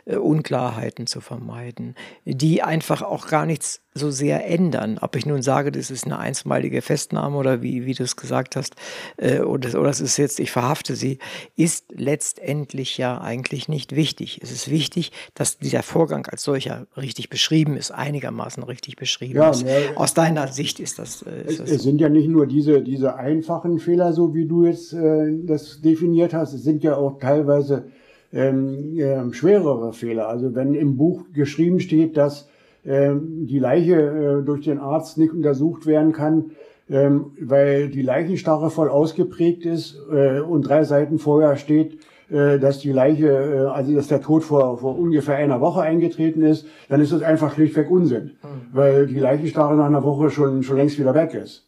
äh, 0.04 0.14
Unklarheiten 0.14 1.08
zu 1.08 1.20
vermeiden, 1.20 1.96
die 2.24 2.62
einfach 2.62 3.02
auch 3.02 3.26
gar 3.26 3.44
nichts 3.44 3.80
so 3.96 4.10
sehr 4.10 4.46
ändern. 4.46 4.98
Ob 5.00 5.14
ich 5.14 5.24
nun 5.24 5.42
sage, 5.42 5.70
das 5.70 5.90
ist 5.90 6.04
eine 6.04 6.18
einstmalige 6.18 6.82
Festnahme 6.82 7.36
oder 7.36 7.62
wie, 7.62 7.86
wie 7.86 7.94
du 7.94 8.02
es 8.02 8.16
gesagt 8.16 8.56
hast, 8.56 8.74
äh, 9.16 9.40
oder, 9.40 9.78
oder 9.78 9.90
es 9.90 10.00
ist 10.00 10.16
jetzt, 10.16 10.40
ich 10.40 10.50
verhafte 10.50 10.96
sie, 10.96 11.18
ist 11.56 11.86
letztendlich 11.92 12.98
ja 12.98 13.20
eigentlich 13.20 13.68
nicht 13.68 13.94
wichtig. 13.94 14.40
Es 14.42 14.50
ist 14.50 14.68
wichtig, 14.68 15.12
dass 15.34 15.58
dieser 15.58 15.82
Vorgang 15.84 16.26
als 16.26 16.42
solcher 16.42 16.86
richtig 16.96 17.30
beschrieben 17.30 17.76
ist, 17.76 17.92
einigermaßen 17.92 18.62
richtig 18.64 18.96
beschrieben 18.96 19.36
Ja, 19.36 19.50
ist. 19.50 19.62
ja. 19.62 19.72
Aus 19.94 20.12
deiner 20.14 20.48
Sicht 20.48 20.80
ist 20.80 20.98
das, 20.98 21.22
äh, 21.22 21.42
ist 21.42 21.50
Es, 21.52 21.56
das 21.58 21.70
es 21.70 21.82
sind 21.84 22.00
ja 22.00 22.08
nicht 22.08 22.28
nur 22.28 22.43
diese, 22.46 22.82
diese 22.82 23.16
einfachen 23.16 23.78
Fehler, 23.78 24.12
so 24.12 24.34
wie 24.34 24.46
du 24.46 24.64
jetzt 24.64 24.92
äh, 24.92 25.32
das 25.44 25.80
definiert 25.80 26.34
hast, 26.34 26.54
es 26.54 26.64
sind 26.64 26.82
ja 26.82 26.96
auch 26.96 27.18
teilweise 27.18 27.84
ähm, 28.32 28.98
ähm, 28.98 29.32
schwerere 29.32 29.92
Fehler. 29.92 30.28
Also 30.28 30.54
wenn 30.54 30.74
im 30.74 30.96
Buch 30.96 31.24
geschrieben 31.32 31.80
steht, 31.80 32.16
dass 32.16 32.48
ähm, 32.84 33.46
die 33.46 33.58
Leiche 33.58 33.96
äh, 33.96 34.44
durch 34.44 34.64
den 34.64 34.78
Arzt 34.78 35.18
nicht 35.18 35.32
untersucht 35.32 35.86
werden 35.86 36.12
kann, 36.12 36.50
ähm, 36.90 37.32
weil 37.40 37.88
die 37.88 38.02
Leichenstarre 38.02 38.70
voll 38.70 38.88
ausgeprägt 38.88 39.64
ist 39.64 39.98
äh, 40.12 40.40
und 40.40 40.68
drei 40.68 40.84
Seiten 40.84 41.18
vorher 41.18 41.56
steht, 41.56 41.98
äh, 42.30 42.58
dass 42.58 42.80
die 42.80 42.92
Leiche, 42.92 43.28
äh, 43.28 43.58
also 43.70 43.94
dass 43.94 44.08
der 44.08 44.20
Tod 44.20 44.44
vor, 44.44 44.78
vor 44.78 44.98
ungefähr 44.98 45.36
einer 45.36 45.60
Woche 45.60 45.82
eingetreten 45.82 46.42
ist, 46.42 46.66
dann 46.88 47.00
ist 47.00 47.12
das 47.12 47.22
einfach 47.22 47.54
schlichtweg 47.54 47.90
Unsinn, 47.90 48.32
weil 48.72 49.06
die 49.06 49.18
Leichenstarre 49.18 49.76
nach 49.76 49.86
einer 49.86 50.04
Woche 50.04 50.30
schon, 50.30 50.62
schon 50.62 50.76
längst 50.76 50.98
wieder 50.98 51.14
weg 51.14 51.34
ist. 51.34 51.66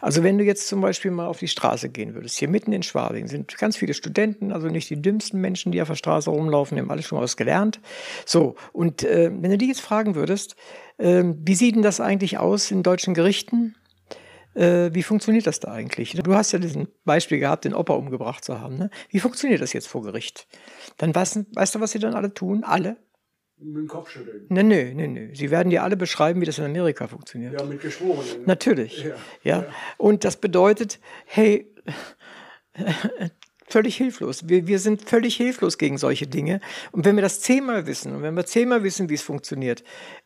Also 0.00 0.22
wenn 0.22 0.38
du 0.38 0.44
jetzt 0.44 0.68
zum 0.68 0.80
Beispiel 0.80 1.10
mal 1.10 1.26
auf 1.26 1.38
die 1.38 1.48
Straße 1.48 1.88
gehen 1.88 2.14
würdest, 2.14 2.38
hier 2.38 2.48
mitten 2.48 2.72
in 2.72 2.82
Schwabing 2.82 3.26
sind 3.26 3.56
ganz 3.58 3.76
viele 3.76 3.94
Studenten, 3.94 4.52
also 4.52 4.68
nicht 4.68 4.88
die 4.90 5.00
dümmsten 5.00 5.40
Menschen, 5.40 5.72
die 5.72 5.82
auf 5.82 5.88
der 5.88 5.96
Straße 5.96 6.30
rumlaufen, 6.30 6.76
die 6.76 6.82
haben 6.82 6.90
alle 6.90 7.02
schon 7.02 7.20
was 7.20 7.36
gelernt. 7.36 7.80
So, 8.24 8.54
und 8.72 9.02
äh, 9.04 9.30
wenn 9.32 9.50
du 9.50 9.58
die 9.58 9.68
jetzt 9.68 9.80
fragen 9.80 10.14
würdest, 10.14 10.56
äh, 10.98 11.24
wie 11.24 11.54
sieht 11.54 11.74
denn 11.74 11.82
das 11.82 12.00
eigentlich 12.00 12.38
aus 12.38 12.70
in 12.70 12.82
deutschen 12.82 13.14
Gerichten? 13.14 13.74
Äh, 14.54 14.90
wie 14.92 15.02
funktioniert 15.02 15.46
das 15.46 15.60
da 15.60 15.72
eigentlich? 15.72 16.12
Du 16.12 16.34
hast 16.34 16.52
ja 16.52 16.58
diesen 16.58 16.88
Beispiel 17.04 17.38
gehabt, 17.38 17.64
den 17.64 17.74
Opa 17.74 17.94
umgebracht 17.94 18.44
zu 18.44 18.60
haben. 18.60 18.76
Ne? 18.76 18.90
Wie 19.10 19.20
funktioniert 19.20 19.60
das 19.60 19.72
jetzt 19.72 19.88
vor 19.88 20.02
Gericht? 20.02 20.46
Dann 20.96 21.14
weißt, 21.14 21.46
weißt 21.54 21.74
du, 21.74 21.80
was 21.80 21.92
sie 21.92 21.98
dann 21.98 22.14
alle 22.14 22.34
tun? 22.34 22.64
Alle? 22.64 22.96
Mit 23.60 23.76
dem 23.76 23.88
Kopf 23.88 24.10
schütteln. 24.10 24.46
Nö, 24.48 24.62
nö, 24.62 24.94
nö, 24.94 25.06
nö. 25.08 25.34
Sie 25.34 25.50
werden 25.50 25.70
dir 25.70 25.82
alle 25.82 25.96
beschreiben, 25.96 26.40
wie 26.40 26.44
das 26.46 26.58
in 26.58 26.64
Amerika 26.64 27.08
funktioniert. 27.08 27.58
Ja, 27.58 27.66
mit 27.66 27.80
Geschworenen. 27.80 28.44
Natürlich. 28.46 29.04
Ja, 29.04 29.14
Ja, 29.42 29.66
Und 29.96 30.24
das 30.24 30.36
bedeutet, 30.36 31.00
hey, 31.26 31.66
völlig 33.68 33.96
hilflos. 33.96 34.48
Wir, 34.48 34.66
wir 34.66 34.78
sind 34.78 35.08
völlig 35.08 35.36
hilflos 35.36 35.78
gegen 35.78 35.98
solche 35.98 36.26
Dinge. 36.26 36.60
Und 36.92 37.04
wenn 37.04 37.16
wir 37.16 37.22
das 37.22 37.40
zehnmal 37.40 37.86
wissen 37.86 38.14
und 38.14 38.22
wenn 38.22 38.34
wir 38.34 38.46
zehnmal 38.46 38.82
wissen, 38.82 39.08
wie 39.08 39.14
es 39.14 39.22
funktioniert, 39.22 39.84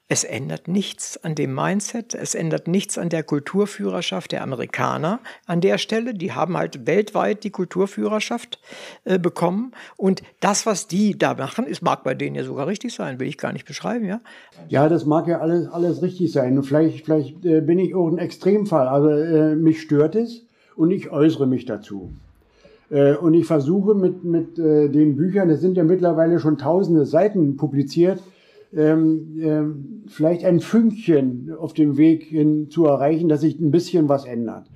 es 0.08 0.24
ändert 0.24 0.68
nichts 0.68 1.22
an 1.24 1.34
dem 1.34 1.54
Mindset, 1.54 2.14
es 2.14 2.34
ändert 2.34 2.68
nichts 2.68 2.98
an 2.98 3.08
der 3.08 3.22
Kulturführerschaft 3.22 4.32
der 4.32 4.42
Amerikaner 4.42 5.20
an 5.46 5.62
der 5.62 5.78
Stelle. 5.78 6.12
Die 6.12 6.32
haben 6.32 6.56
halt 6.56 6.86
weltweit 6.86 7.44
die 7.44 7.50
Kulturführerschaft 7.50 8.60
äh, 9.04 9.18
bekommen. 9.18 9.72
Und 9.96 10.22
das, 10.40 10.66
was 10.66 10.86
die 10.86 11.16
da 11.16 11.34
machen, 11.34 11.66
ist, 11.66 11.82
mag 11.82 12.04
bei 12.04 12.14
denen 12.14 12.36
ja 12.36 12.44
sogar 12.44 12.66
richtig 12.66 12.92
sein, 12.92 13.20
will 13.20 13.28
ich 13.28 13.38
gar 13.38 13.52
nicht 13.52 13.64
beschreiben, 13.64 14.04
ja? 14.04 14.20
Ja, 14.68 14.88
das 14.88 15.06
mag 15.06 15.26
ja 15.28 15.40
alles, 15.40 15.66
alles 15.68 16.02
richtig 16.02 16.30
sein. 16.30 16.62
Vielleicht, 16.62 17.06
vielleicht 17.06 17.44
äh, 17.44 17.62
bin 17.62 17.78
ich 17.78 17.94
auch 17.94 18.08
ein 18.08 18.18
Extremfall. 18.18 18.88
Also 18.88 19.08
äh, 19.08 19.56
mich 19.56 19.80
stört 19.80 20.14
es 20.14 20.44
und 20.76 20.90
ich 20.90 21.10
äußere 21.10 21.46
mich 21.46 21.64
dazu. 21.64 22.12
Äh, 22.92 23.16
und 23.16 23.32
ich 23.34 23.46
versuche 23.46 23.94
mit, 23.94 24.22
mit 24.22 24.58
äh, 24.58 24.88
den 24.88 25.16
Büchern, 25.16 25.48
es 25.48 25.62
sind 25.62 25.76
ja 25.76 25.84
mittlerweile 25.84 26.38
schon 26.38 26.58
tausende 26.58 27.06
Seiten 27.06 27.56
publiziert, 27.56 28.22
ähm, 28.74 29.38
ähm, 29.40 30.02
vielleicht 30.06 30.44
ein 30.44 30.60
Fünkchen 30.60 31.52
auf 31.58 31.72
dem 31.72 31.96
Weg 31.96 32.24
hin 32.24 32.68
zu 32.70 32.84
erreichen, 32.84 33.28
dass 33.28 33.40
sich 33.40 33.58
ein 33.58 33.70
bisschen 33.70 34.08
was 34.08 34.26
ändert. 34.26 34.66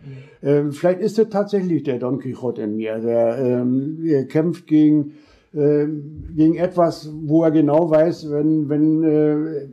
Mhm. 0.43 0.49
Ähm, 0.49 0.73
vielleicht 0.73 1.01
ist 1.01 1.19
es 1.19 1.29
tatsächlich 1.29 1.83
der 1.83 1.99
Don 1.99 2.19
Quixote 2.19 2.63
in 2.63 2.77
mir, 2.77 2.99
der, 2.99 3.65
der 3.65 4.27
kämpft 4.27 4.67
gegen, 4.67 5.13
gegen 5.53 6.57
etwas, 6.57 7.11
wo 7.23 7.43
er 7.43 7.51
genau 7.51 7.89
weiß, 7.91 8.31
wenn, 8.31 8.69
wenn 8.69 9.03
äh, 9.03 9.69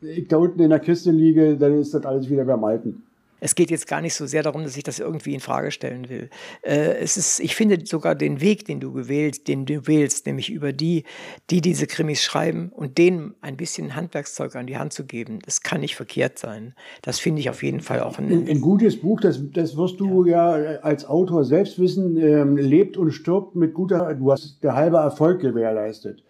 ich 0.00 0.28
da 0.28 0.38
unten 0.38 0.62
in 0.62 0.70
der 0.70 0.78
Kiste 0.78 1.10
liege, 1.10 1.58
dann 1.58 1.78
ist 1.78 1.92
das 1.92 2.06
alles 2.06 2.30
wieder 2.30 2.46
beim 2.46 2.64
Alten. 2.64 3.02
Es 3.46 3.54
geht 3.54 3.70
jetzt 3.70 3.86
gar 3.86 4.00
nicht 4.00 4.14
so 4.14 4.26
sehr 4.26 4.42
darum, 4.42 4.64
dass 4.64 4.76
ich 4.76 4.82
das 4.82 4.98
irgendwie 4.98 5.32
in 5.32 5.38
Frage 5.38 5.70
stellen 5.70 6.08
will. 6.08 6.30
Äh, 6.62 6.96
es 6.98 7.16
ist, 7.16 7.38
ich 7.38 7.54
finde 7.54 7.78
sogar 7.86 8.16
den 8.16 8.40
Weg, 8.40 8.64
den 8.64 8.80
du 8.80 8.92
gewählt, 8.92 9.46
den 9.46 9.66
du 9.66 9.86
wählst, 9.86 10.26
nämlich 10.26 10.50
über 10.50 10.72
die, 10.72 11.04
die 11.48 11.60
diese 11.60 11.86
Krimis 11.86 12.24
schreiben 12.24 12.72
und 12.74 12.98
denen 12.98 13.36
ein 13.42 13.56
bisschen 13.56 13.94
Handwerkszeug 13.94 14.56
an 14.56 14.66
die 14.66 14.78
Hand 14.78 14.92
zu 14.92 15.04
geben, 15.04 15.38
das 15.44 15.60
kann 15.60 15.82
nicht 15.82 15.94
verkehrt 15.94 16.40
sein. 16.40 16.74
Das 17.02 17.20
finde 17.20 17.38
ich 17.38 17.48
auf 17.48 17.62
jeden 17.62 17.82
Fall 17.82 18.00
auch 18.00 18.18
ein, 18.18 18.32
ein, 18.32 18.48
ein 18.48 18.60
gutes 18.60 19.00
Buch. 19.00 19.20
Das, 19.20 19.40
das 19.52 19.76
wirst 19.76 20.00
du 20.00 20.24
ja. 20.24 20.58
ja 20.58 20.80
als 20.80 21.04
Autor 21.04 21.44
selbst 21.44 21.78
wissen. 21.78 22.16
Ähm, 22.16 22.56
lebt 22.56 22.96
und 22.96 23.12
stirbt 23.12 23.54
mit 23.54 23.74
guter. 23.74 24.12
Du 24.14 24.32
hast 24.32 24.58
der 24.64 24.74
halbe 24.74 24.96
Erfolg 24.96 25.40
gewährleistet. 25.40 26.24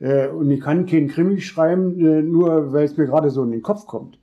Äh, 0.00 0.28
und 0.28 0.50
ich 0.50 0.60
kann 0.60 0.84
keinen 0.84 1.08
Krimi 1.08 1.40
schreiben, 1.40 1.98
äh, 1.98 2.20
nur 2.20 2.74
weil 2.74 2.84
es 2.84 2.98
mir 2.98 3.06
gerade 3.06 3.30
so 3.30 3.42
in 3.42 3.52
den 3.52 3.62
Kopf 3.62 3.86
kommt 3.86 4.18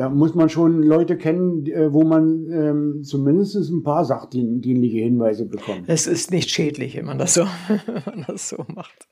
da 0.00 0.08
muss 0.08 0.34
man 0.34 0.48
schon 0.48 0.82
Leute 0.82 1.18
kennen, 1.18 1.66
äh, 1.66 1.92
wo 1.92 2.04
man 2.04 2.50
ähm, 2.50 3.04
zumindest 3.04 3.54
ein 3.54 3.82
paar 3.82 4.06
sachdienliche 4.06 4.96
Hinweise 4.96 5.44
bekommt. 5.44 5.82
Es 5.88 6.06
ist 6.06 6.30
nicht 6.30 6.48
schädlich, 6.48 6.96
wenn 6.96 7.04
man 7.04 7.18
das 7.18 7.34
so, 7.34 7.44
man 8.06 8.24
das 8.26 8.48
so 8.48 8.64
macht. 8.74 9.08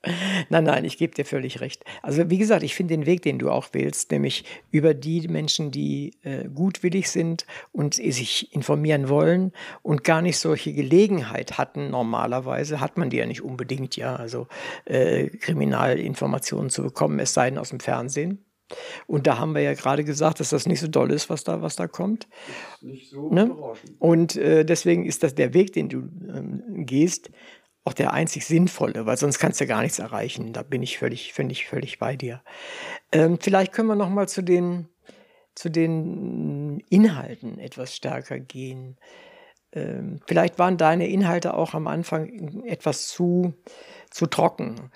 Nein, 0.49 0.63
nein, 0.63 0.85
ich 0.85 0.97
gebe 0.97 1.13
dir 1.13 1.25
völlig 1.25 1.61
recht. 1.61 1.83
Also 2.01 2.31
wie 2.31 2.39
gesagt, 2.39 2.63
ich 2.63 2.73
finde 2.73 2.95
den 2.95 3.05
Weg, 3.05 3.21
den 3.21 3.37
du 3.37 3.51
auch 3.51 3.67
wählst, 3.71 4.09
nämlich 4.09 4.45
über 4.71 4.95
die 4.95 5.27
Menschen, 5.27 5.69
die 5.69 6.13
äh, 6.23 6.49
gutwillig 6.49 7.11
sind 7.11 7.45
und 7.71 7.93
sich 7.93 8.51
informieren 8.55 9.09
wollen 9.09 9.51
und 9.83 10.03
gar 10.03 10.23
nicht 10.23 10.39
solche 10.39 10.73
Gelegenheit 10.73 11.59
hatten, 11.59 11.91
normalerweise 11.91 12.81
hat 12.81 12.97
man 12.97 13.11
die 13.11 13.17
ja 13.17 13.27
nicht 13.27 13.43
unbedingt, 13.43 13.95
ja, 13.95 14.15
also 14.15 14.47
äh, 14.85 15.27
Kriminalinformationen 15.27 16.71
zu 16.71 16.81
bekommen, 16.81 17.19
es 17.19 17.35
sei 17.35 17.51
denn 17.51 17.59
aus 17.59 17.69
dem 17.69 17.79
Fernsehen 17.79 18.43
und 19.07 19.27
da 19.27 19.37
haben 19.37 19.55
wir 19.55 19.61
ja 19.61 19.73
gerade 19.73 20.03
gesagt, 20.03 20.39
dass 20.39 20.49
das 20.49 20.65
nicht 20.65 20.79
so 20.79 20.87
doll 20.87 21.11
ist, 21.11 21.29
was 21.29 21.43
da, 21.43 21.61
was 21.61 21.75
da 21.75 21.87
kommt. 21.87 22.27
Ist 22.75 22.83
nicht 22.83 23.09
so 23.09 23.29
ne? 23.29 23.55
Und 23.99 24.35
äh, 24.35 24.65
deswegen 24.65 25.05
ist 25.05 25.23
das 25.23 25.35
der 25.35 25.53
Weg, 25.53 25.73
den 25.73 25.89
du 25.89 25.97
ähm, 25.99 26.85
gehst, 26.85 27.31
auch 27.85 27.93
der 27.93 28.13
einzig 28.13 28.45
sinnvolle, 28.45 29.05
weil 29.05 29.17
sonst 29.17 29.39
kannst 29.39 29.59
du 29.59 29.63
ja 29.65 29.69
gar 29.69 29.81
nichts 29.81 29.99
erreichen. 29.99 30.53
Da 30.53 30.63
bin 30.63 30.83
ich 30.83 30.99
völlig, 30.99 31.33
völlig, 31.33 31.67
völlig 31.67 31.97
bei 31.97 32.15
dir. 32.15 32.43
Ähm, 33.11 33.39
vielleicht 33.39 33.71
können 33.73 33.87
wir 33.87 33.95
noch 33.95 34.09
mal 34.09 34.27
zu 34.27 34.43
den, 34.43 34.89
zu 35.55 35.69
den 35.69 36.79
Inhalten 36.89 37.57
etwas 37.57 37.95
stärker 37.95 38.39
gehen. 38.39 38.97
Ähm, 39.71 40.19
vielleicht 40.27 40.59
waren 40.59 40.77
deine 40.77 41.07
Inhalte 41.07 41.53
auch 41.53 41.73
am 41.73 41.87
Anfang 41.87 42.63
etwas 42.65 43.07
zu, 43.07 43.53
zu 44.09 44.25
trocken. 44.25 44.91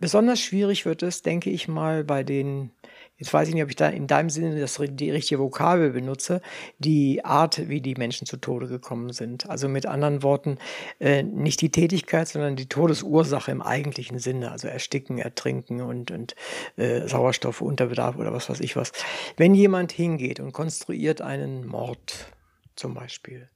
Besonders 0.00 0.40
schwierig 0.40 0.86
wird 0.86 1.02
es, 1.02 1.20
denke 1.20 1.50
ich 1.50 1.68
mal, 1.68 2.04
bei 2.04 2.22
den, 2.22 2.70
jetzt 3.18 3.34
weiß 3.34 3.48
ich 3.48 3.54
nicht, 3.54 3.62
ob 3.62 3.68
ich 3.68 3.76
da 3.76 3.86
in 3.86 4.06
deinem 4.06 4.30
Sinne 4.30 4.58
das, 4.58 4.80
die 4.82 5.10
richtige 5.10 5.38
Vokabel 5.38 5.90
benutze, 5.90 6.40
die 6.78 7.22
Art, 7.22 7.68
wie 7.68 7.82
die 7.82 7.94
Menschen 7.94 8.26
zu 8.26 8.38
Tode 8.38 8.66
gekommen 8.66 9.12
sind. 9.12 9.50
Also 9.50 9.68
mit 9.68 9.84
anderen 9.84 10.22
Worten, 10.22 10.56
äh, 11.00 11.22
nicht 11.22 11.60
die 11.60 11.70
Tätigkeit, 11.70 12.28
sondern 12.28 12.56
die 12.56 12.66
Todesursache 12.66 13.50
im 13.50 13.60
eigentlichen 13.60 14.18
Sinne, 14.18 14.50
also 14.50 14.68
Ersticken, 14.68 15.18
Ertrinken 15.18 15.82
und, 15.82 16.10
und 16.10 16.34
äh, 16.76 17.06
Sauerstoffunterbedarf 17.06 18.16
oder 18.16 18.32
was 18.32 18.48
weiß 18.48 18.60
ich 18.60 18.76
was. 18.76 18.92
Wenn 19.36 19.54
jemand 19.54 19.92
hingeht 19.92 20.40
und 20.40 20.52
konstruiert 20.52 21.20
einen 21.20 21.66
Mord 21.66 22.32
zum 22.74 22.94
Beispiel 22.94 23.50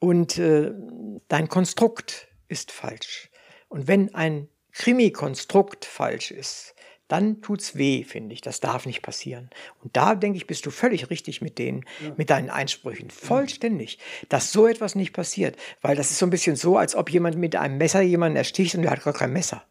und 0.00 0.38
äh, 0.38 0.72
dein 1.28 1.48
Konstrukt 1.48 2.26
ist 2.48 2.72
falsch 2.72 3.30
und 3.68 3.86
wenn 3.86 4.12
ein 4.16 4.48
Krimi-Konstrukt 4.78 5.84
falsch 5.84 6.30
ist, 6.30 6.74
dann 7.08 7.40
tut's 7.40 7.76
weh, 7.76 8.04
finde 8.04 8.34
ich. 8.34 8.42
Das 8.42 8.60
darf 8.60 8.86
nicht 8.86 9.02
passieren. 9.02 9.50
Und 9.82 9.96
da 9.96 10.14
denke 10.14 10.36
ich, 10.36 10.46
bist 10.46 10.66
du 10.66 10.70
völlig 10.70 11.10
richtig 11.10 11.40
mit 11.40 11.58
denen, 11.58 11.84
ja. 12.02 12.12
mit 12.16 12.30
deinen 12.30 12.50
Einsprüchen. 12.50 13.10
Vollständig, 13.10 13.98
dass 14.28 14.52
so 14.52 14.66
etwas 14.66 14.94
nicht 14.94 15.12
passiert. 15.12 15.56
Weil 15.80 15.96
das 15.96 16.10
ist 16.10 16.18
so 16.18 16.26
ein 16.26 16.30
bisschen 16.30 16.54
so, 16.54 16.76
als 16.76 16.94
ob 16.94 17.10
jemand 17.10 17.36
mit 17.36 17.56
einem 17.56 17.78
Messer 17.78 18.02
jemanden 18.02 18.36
ersticht 18.36 18.74
und 18.74 18.82
der 18.82 18.90
hat 18.90 19.02
gar 19.02 19.14
kein 19.14 19.32
Messer. 19.32 19.64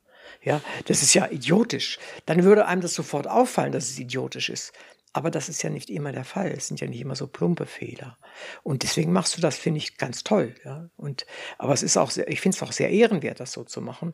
Ja, 0.43 0.61
das 0.85 1.03
ist 1.03 1.13
ja 1.13 1.29
idiotisch. 1.29 1.99
Dann 2.25 2.43
würde 2.43 2.65
einem 2.65 2.81
das 2.81 2.93
sofort 2.93 3.27
auffallen, 3.27 3.71
dass 3.71 3.89
es 3.89 3.99
idiotisch 3.99 4.49
ist. 4.49 4.73
Aber 5.13 5.31
das 5.31 5.49
ist 5.49 5.63
ja 5.63 5.69
nicht 5.69 5.89
immer 5.89 6.11
der 6.11 6.25
Fall. 6.25 6.51
Es 6.51 6.67
sind 6.67 6.79
ja 6.79 6.87
nicht 6.87 7.01
immer 7.01 7.15
so 7.15 7.27
plumpe 7.27 7.65
Fehler. 7.65 8.17
Und 8.63 8.83
deswegen 8.83 9.11
machst 9.11 9.37
du 9.37 9.41
das, 9.41 9.57
finde 9.57 9.79
ich, 9.79 9.97
ganz 9.97 10.23
toll. 10.23 10.55
Ja? 10.63 10.89
Und, 10.95 11.25
aber 11.57 11.73
es 11.73 11.83
ist 11.83 11.97
auch 11.97 12.11
sehr, 12.11 12.27
ich 12.29 12.41
finde 12.41 12.55
es 12.55 12.63
auch 12.63 12.71
sehr 12.71 12.89
ehrenwert, 12.89 13.39
das 13.39 13.51
so 13.51 13.63
zu 13.63 13.81
machen. 13.81 14.13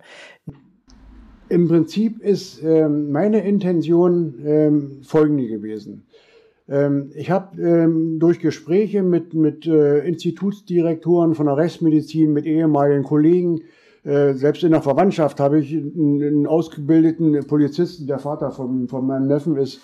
Im 1.53 1.67
Prinzip 1.67 2.19
ist 2.19 2.63
ähm, 2.63 3.11
meine 3.11 3.45
Intention 3.45 4.33
ähm, 4.43 5.03
folgende 5.03 5.47
gewesen. 5.47 6.07
Ähm, 6.67 7.11
ich 7.13 7.29
habe 7.29 7.61
ähm, 7.61 8.17
durch 8.17 8.39
Gespräche 8.39 9.03
mit, 9.03 9.35
mit 9.35 9.67
äh, 9.67 9.99
Institutsdirektoren 9.99 11.35
von 11.35 11.45
der 11.45 11.55
Rechtsmedizin, 11.55 12.33
mit 12.33 12.47
ehemaligen 12.47 13.03
Kollegen, 13.03 13.61
äh, 14.03 14.33
selbst 14.33 14.63
in 14.63 14.71
der 14.71 14.81
Verwandtschaft 14.81 15.39
habe 15.39 15.59
ich 15.59 15.71
einen, 15.75 16.23
einen, 16.23 16.47
ausgebildeten 16.47 17.39
Polizisten, 17.45 18.07
der 18.07 18.17
Vater 18.17 18.49
von, 18.49 18.87
von 18.87 19.05
meinem 19.05 19.27
Neffen 19.27 19.55
ist 19.55 19.79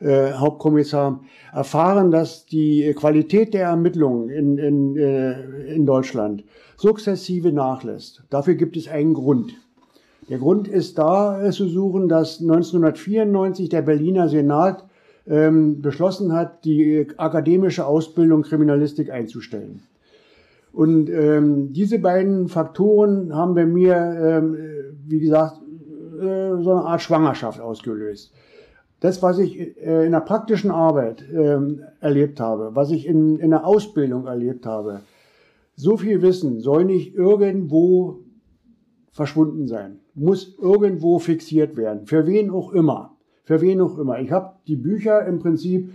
äh, 0.00 0.32
Hauptkommissar, 0.32 1.20
erfahren, 1.52 2.10
dass 2.10 2.46
die 2.46 2.94
Qualität 2.96 3.52
der 3.52 3.64
Ermittlungen 3.64 4.30
in, 4.30 4.56
in, 4.56 4.96
äh, 4.96 5.74
in 5.74 5.84
Deutschland 5.84 6.44
sukzessive 6.78 7.52
nachlässt. 7.52 8.24
Dafür 8.30 8.54
gibt 8.54 8.78
es 8.78 8.88
einen 8.88 9.12
Grund. 9.12 9.52
Der 10.30 10.38
Grund 10.38 10.68
ist 10.68 10.96
da 10.96 11.44
äh, 11.44 11.50
zu 11.50 11.66
suchen, 11.66 12.08
dass 12.08 12.40
1994 12.40 13.68
der 13.68 13.82
Berliner 13.82 14.28
Senat 14.28 14.86
ähm, 15.26 15.82
beschlossen 15.82 16.32
hat, 16.32 16.64
die 16.64 17.08
akademische 17.16 17.84
Ausbildung 17.84 18.42
Kriminalistik 18.42 19.10
einzustellen. 19.10 19.82
Und 20.72 21.10
ähm, 21.10 21.72
diese 21.72 21.98
beiden 21.98 22.46
Faktoren 22.46 23.34
haben 23.34 23.56
bei 23.56 23.66
mir, 23.66 23.96
ähm, 23.96 24.56
wie 25.04 25.18
gesagt, 25.18 25.60
äh, 26.20 26.62
so 26.62 26.70
eine 26.70 26.84
Art 26.84 27.02
Schwangerschaft 27.02 27.60
ausgelöst. 27.60 28.32
Das, 29.00 29.20
was 29.24 29.40
ich 29.40 29.58
äh, 29.58 30.06
in 30.06 30.12
der 30.12 30.20
praktischen 30.20 30.70
Arbeit 30.70 31.24
ähm, 31.32 31.82
erlebt 31.98 32.38
habe, 32.38 32.70
was 32.74 32.92
ich 32.92 33.04
in, 33.04 33.40
in 33.40 33.50
der 33.50 33.66
Ausbildung 33.66 34.28
erlebt 34.28 34.64
habe, 34.64 35.00
so 35.74 35.96
viel 35.96 36.22
Wissen 36.22 36.60
soll 36.60 36.84
nicht 36.84 37.16
irgendwo 37.16 38.20
verschwunden 39.10 39.66
sein 39.66 39.98
muss 40.20 40.54
irgendwo 40.60 41.18
fixiert 41.18 41.78
werden. 41.78 42.06
Für 42.06 42.26
wen 42.26 42.50
auch 42.50 42.72
immer. 42.72 43.16
Für 43.44 43.62
wen 43.62 43.80
auch 43.80 43.98
immer. 43.98 44.20
Ich 44.20 44.30
habe 44.30 44.56
die 44.66 44.76
Bücher 44.76 45.26
im 45.26 45.38
Prinzip 45.38 45.90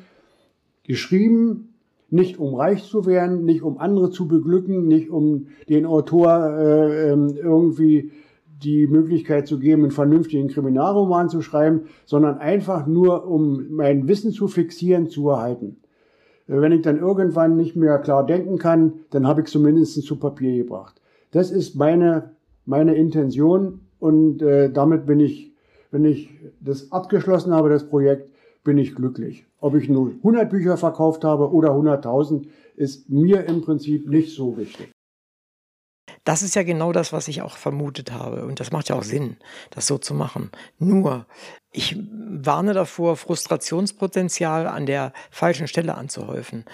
geschrieben, 0.83 1.75
nicht 2.09 2.39
um 2.39 2.55
reich 2.55 2.83
zu 2.83 3.05
werden, 3.05 3.45
nicht 3.45 3.61
um 3.61 3.77
andere 3.77 4.09
zu 4.09 4.27
beglücken, 4.27 4.87
nicht 4.87 5.11
um 5.11 5.47
den 5.69 5.85
Autor 5.85 6.57
äh, 6.57 7.11
ähm, 7.11 7.35
irgendwie 7.35 8.11
die 8.63 8.87
Möglichkeit 8.87 9.47
zu 9.47 9.59
geben, 9.59 9.83
einen 9.83 9.91
vernünftigen 9.91 10.47
Kriminalroman 10.47 11.29
zu 11.29 11.41
schreiben, 11.41 11.81
sondern 12.05 12.39
einfach 12.39 12.87
nur, 12.87 13.27
um 13.27 13.67
mein 13.69 14.07
Wissen 14.07 14.31
zu 14.31 14.47
fixieren, 14.47 15.07
zu 15.07 15.29
erhalten. 15.29 15.77
Äh, 16.47 16.61
wenn 16.61 16.71
ich 16.71 16.81
dann 16.81 16.97
irgendwann 16.97 17.57
nicht 17.57 17.75
mehr 17.75 17.99
klar 17.99 18.25
denken 18.25 18.57
kann, 18.57 18.93
dann 19.11 19.27
habe 19.27 19.41
ich 19.41 19.47
zumindest 19.47 20.01
zu 20.01 20.15
Papier 20.15 20.63
gebracht. 20.63 20.99
Das 21.29 21.51
ist 21.51 21.75
meine, 21.75 22.31
meine 22.65 22.95
Intention 22.95 23.81
und 23.99 24.41
äh, 24.41 24.71
damit 24.71 25.05
bin 25.05 25.19
ich, 25.19 25.53
wenn 25.91 26.05
ich 26.05 26.29
das 26.59 26.91
abgeschlossen 26.91 27.53
habe, 27.53 27.69
das 27.69 27.87
Projekt, 27.87 28.29
bin 28.63 28.77
ich 28.77 28.95
glücklich. 28.95 29.45
Ob 29.59 29.75
ich 29.75 29.89
nur 29.89 30.09
100 30.09 30.49
Bücher 30.49 30.75
verkauft 30.75 31.23
habe 31.23 31.51
oder 31.51 31.69
100.000, 31.69 32.47
ist 32.75 33.09
mir 33.09 33.45
im 33.45 33.61
Prinzip 33.61 34.09
nicht 34.09 34.33
so 34.33 34.57
wichtig. 34.57 34.94
Das 36.23 36.41
ist 36.41 36.55
ja 36.55 36.63
genau 36.63 36.91
das, 36.91 37.13
was 37.13 37.27
ich 37.27 37.41
auch 37.41 37.57
vermutet 37.57 38.11
habe. 38.11 38.45
Und 38.45 38.59
das 38.59 38.71
macht 38.71 38.89
ja 38.89 38.95
auch 38.95 39.03
Sinn, 39.03 39.37
das 39.71 39.87
so 39.87 39.97
zu 39.97 40.13
machen. 40.13 40.51
Nur, 40.79 41.25
ich 41.71 41.97
warne 42.09 42.73
davor, 42.73 43.17
Frustrationspotenzial 43.17 44.67
an 44.67 44.85
der 44.85 45.13
falschen 45.29 45.67
Stelle 45.67 45.95
anzuhäufen. 45.95 46.65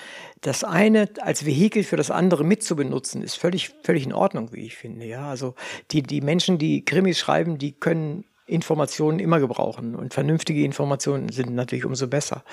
Das 0.41 0.63
eine 0.63 1.09
als 1.21 1.45
Vehikel 1.45 1.83
für 1.83 1.97
das 1.97 2.11
andere 2.11 2.43
mitzubenutzen, 2.43 3.21
ist 3.23 3.35
völlig, 3.35 3.73
völlig 3.83 4.05
in 4.05 4.13
Ordnung, 4.13 4.53
wie 4.53 4.65
ich 4.65 4.75
finde. 4.75 5.05
Ja, 5.05 5.29
also 5.29 5.55
die, 5.91 6.03
die 6.03 6.21
Menschen, 6.21 6.57
die 6.57 6.85
Krimis 6.85 7.19
schreiben, 7.19 7.57
die 7.57 7.73
können 7.73 8.25
Informationen 8.51 9.19
immer 9.19 9.39
gebrauchen 9.39 9.95
und 9.95 10.13
vernünftige 10.13 10.63
Informationen 10.63 11.29
sind 11.29 11.55
natürlich 11.55 11.85
umso 11.85 12.07
besser. 12.07 12.43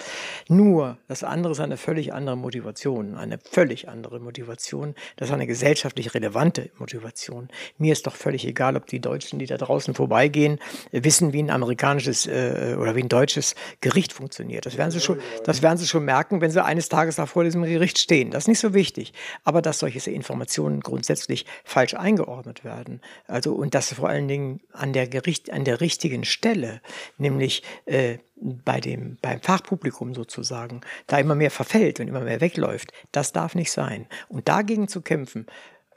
Nur 0.48 0.96
das 1.08 1.24
andere 1.24 1.52
ist 1.52 1.60
eine 1.60 1.76
völlig 1.76 2.14
andere 2.14 2.36
Motivation, 2.36 3.16
eine 3.16 3.38
völlig 3.38 3.88
andere 3.88 4.20
Motivation. 4.20 4.94
Das 5.16 5.28
ist 5.28 5.34
eine 5.34 5.46
gesellschaftlich 5.46 6.14
relevante 6.14 6.70
Motivation. 6.78 7.48
Mir 7.78 7.92
ist 7.92 8.06
doch 8.06 8.14
völlig 8.14 8.46
egal, 8.46 8.76
ob 8.76 8.86
die 8.86 9.00
Deutschen, 9.00 9.38
die 9.38 9.46
da 9.46 9.56
draußen 9.56 9.94
vorbeigehen, 9.94 10.58
wissen, 10.92 11.32
wie 11.32 11.42
ein 11.42 11.50
amerikanisches 11.50 12.26
äh, 12.26 12.76
oder 12.78 12.94
wie 12.94 13.02
ein 13.02 13.08
deutsches 13.08 13.54
Gericht 13.80 14.12
funktioniert. 14.12 14.66
Das 14.66 14.78
werden 14.78 14.90
sie 14.90 15.00
schon, 15.00 15.18
das 15.44 15.62
werden 15.62 15.78
sie 15.78 15.86
schon 15.86 16.04
merken, 16.04 16.40
wenn 16.40 16.50
sie 16.50 16.64
eines 16.64 16.88
Tages 16.88 17.16
da 17.16 17.26
vor 17.26 17.44
diesem 17.44 17.62
Gericht 17.64 17.98
stehen. 17.98 18.30
Das 18.30 18.44
ist 18.44 18.48
nicht 18.48 18.60
so 18.60 18.74
wichtig. 18.74 19.12
Aber 19.44 19.62
dass 19.62 19.80
solche 19.80 20.10
Informationen 20.10 20.80
grundsätzlich 20.80 21.44
falsch 21.64 21.94
eingeordnet 21.94 22.64
werden, 22.64 23.00
also 23.26 23.52
und 23.54 23.74
dass 23.74 23.92
vor 23.92 24.08
allen 24.08 24.28
Dingen 24.28 24.60
an 24.72 24.92
der 24.92 25.08
Gericht, 25.08 25.52
an 25.52 25.64
der 25.64 25.80
richtigen 25.88 26.24
Stelle, 26.24 26.82
nämlich 27.16 27.62
äh, 27.86 28.18
bei 28.36 28.78
dem, 28.78 29.16
beim 29.22 29.40
Fachpublikum 29.40 30.14
sozusagen, 30.14 30.82
da 31.06 31.18
immer 31.18 31.34
mehr 31.34 31.50
verfällt 31.50 31.98
und 31.98 32.08
immer 32.08 32.20
mehr 32.20 32.42
wegläuft. 32.42 32.92
Das 33.10 33.32
darf 33.32 33.54
nicht 33.54 33.72
sein. 33.72 34.04
Und 34.28 34.48
dagegen 34.48 34.86
zu 34.86 35.00
kämpfen, 35.00 35.46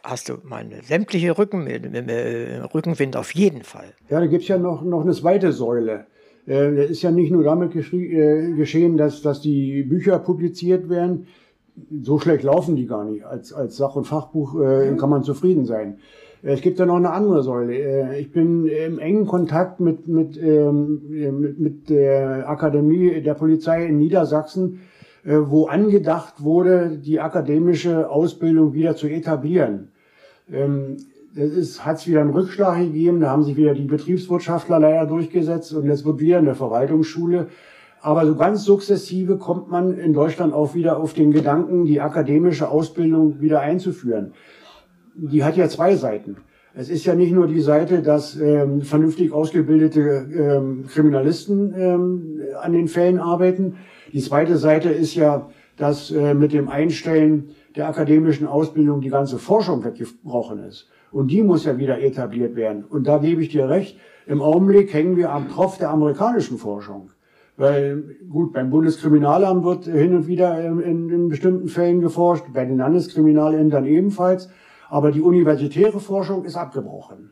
hast 0.02 0.30
du 0.30 0.38
meine 0.44 0.82
sämtliche 0.82 1.38
Rücken, 1.38 1.68
äh, 1.68 2.62
Rückenwind 2.74 3.18
auf 3.18 3.36
jeden 3.36 3.64
Fall. 3.64 3.94
Ja, 4.10 4.22
da 4.22 4.28
gibt 4.28 4.44
es 4.44 4.48
ja 4.48 4.58
noch, 4.58 4.82
noch 4.82 5.02
eine 5.02 5.12
zweite 5.12 5.52
Säule. 5.52 6.06
Äh, 6.46 6.74
das 6.76 6.90
ist 6.90 7.02
ja 7.02 7.12
nicht 7.12 7.32
nur 7.32 7.44
damit 7.44 7.76
äh, 7.76 8.54
geschehen, 8.54 8.96
dass, 8.96 9.22
dass 9.22 9.42
die 9.42 9.84
Bücher 9.84 10.20
publiziert 10.20 10.90
werden. 10.90 11.28
So 12.02 12.18
schlecht 12.18 12.44
laufen 12.44 12.78
die 12.78 12.88
gar 12.88 13.04
nicht. 13.04 13.26
Als, 13.26 13.52
als 13.52 13.76
Sach- 13.76 13.98
und 13.98 14.06
Fachbuch 14.06 14.60
äh, 14.62 14.96
kann 14.98 15.10
man 15.10 15.24
zufrieden 15.24 15.66
sein. 15.66 16.00
Es 16.44 16.62
gibt 16.62 16.80
ja 16.80 16.88
noch 16.88 16.96
eine 16.96 17.12
andere 17.12 17.44
Säule. 17.44 17.76
Äh, 17.76 18.20
ich 18.20 18.32
bin 18.32 18.66
im 18.66 18.98
engen 18.98 19.28
Kontakt 19.28 19.80
mit, 19.80 20.08
mit, 20.08 20.42
ähm, 20.42 21.02
mit, 21.08 21.60
mit 21.60 21.90
der 21.90 22.50
Akademie 22.50 23.22
der 23.22 23.36
Polizei 23.36 23.86
in 23.86 23.98
Niedersachsen, 23.98 24.80
äh, 25.24 25.38
wo 25.38 25.68
angedacht 25.68 26.44
wurde, 26.44 26.98
die 26.98 27.20
akademische 27.20 28.10
Ausbildung 28.10 28.74
wieder 28.74 28.96
zu 28.96 29.08
etablieren. 29.08 29.90
Ähm, 30.52 30.98
es 31.36 31.86
hat 31.86 31.98
es 31.98 32.08
wieder 32.08 32.22
einen 32.22 32.32
Rückschlag 32.32 32.80
gegeben, 32.80 33.22
da 33.22 33.30
haben 33.30 33.44
sich 33.44 33.56
wieder 33.56 33.74
die 33.74 33.86
Betriebswirtschaftler 33.86 34.80
leider 34.80 35.06
durchgesetzt 35.06 35.74
und 35.74 35.88
es 35.90 36.04
wird 36.04 36.20
wieder 36.20 36.40
eine 36.40 36.56
Verwaltungsschule. 36.56 37.48
Aber 38.02 38.26
so 38.26 38.36
ganz 38.36 38.66
sukzessive 38.66 39.38
kommt 39.38 39.70
man 39.70 39.98
in 39.98 40.12
Deutschland 40.12 40.54
auch 40.54 40.74
wieder 40.74 40.98
auf 40.98 41.14
den 41.14 41.32
Gedanken, 41.32 41.86
die 41.86 42.02
akademische 42.02 42.68
Ausbildung 42.68 43.40
wieder 43.40 43.62
einzuführen 43.62 44.34
die 45.16 45.44
hat 45.44 45.58
ja 45.58 45.68
zwei 45.68 45.96
Seiten. 45.96 46.38
Es 46.74 46.90
ist 46.90 47.06
ja 47.06 47.16
nicht 47.16 47.34
nur 47.34 47.48
die 47.48 47.60
Seite, 47.60 48.02
dass 48.02 48.40
ähm, 48.40 48.82
vernünftig 48.82 49.34
ausgebildete 49.34 50.00
ähm, 50.34 50.86
Kriminalisten 50.88 51.74
ähm, 51.78 52.40
an 52.62 52.72
den 52.72 52.88
Fällen 52.88 53.20
arbeiten. 53.20 53.76
Die 54.14 54.22
zweite 54.22 54.58
Seite 54.58 54.90
ist 54.90 55.16
ja, 55.16 55.50
dass 55.76 56.12
äh, 56.12 56.34
mit 56.34 56.54
dem 56.54 56.70
Einstellen 56.70 57.50
der 57.76 57.90
akademischen 57.90 58.48
Ausbildung 58.48 59.02
die 59.02 59.10
ganze 59.10 59.38
Forschung 59.38 59.84
weggebrochen 59.84 60.64
ist. 60.64 60.88
Und 61.12 61.30
die 61.30 61.44
muss 61.44 61.66
ja 61.66 61.78
wieder 61.78 62.02
etabliert 62.02 62.56
werden. 62.56 62.86
Und 62.86 63.06
da 63.06 63.18
gebe 63.18 63.42
ich 63.42 63.50
dir 63.50 63.68
recht, 63.68 63.98
im 64.26 64.42
Augenblick 64.42 64.94
hängen 64.94 65.18
wir 65.18 65.32
am 65.32 65.50
Tropf 65.50 65.78
der 65.78 65.90
amerikanischen 65.90 66.58
Forschung. 66.58 67.10
Weil, 67.58 68.04
gut, 68.30 68.54
beim 68.54 68.70
Bundeskriminalamt 68.70 69.66
wird 69.66 69.86
hin 69.86 70.16
und 70.16 70.28
wieder 70.28 70.64
in, 70.64 70.80
in, 70.80 71.10
in 71.10 71.30
bestimmten 71.30 71.68
Fällen 71.68 72.00
geforscht, 72.00 72.46
bei 72.54 72.64
den 72.64 72.78
Landeskriminalämtern 72.78 73.86
ebenfalls. 73.86 74.50
Aber 74.92 75.14
die 75.14 75.22
universitäre 75.22 76.02
Forschung 76.02 76.44
ist 76.44 76.58
abgebrochen. 76.58 77.32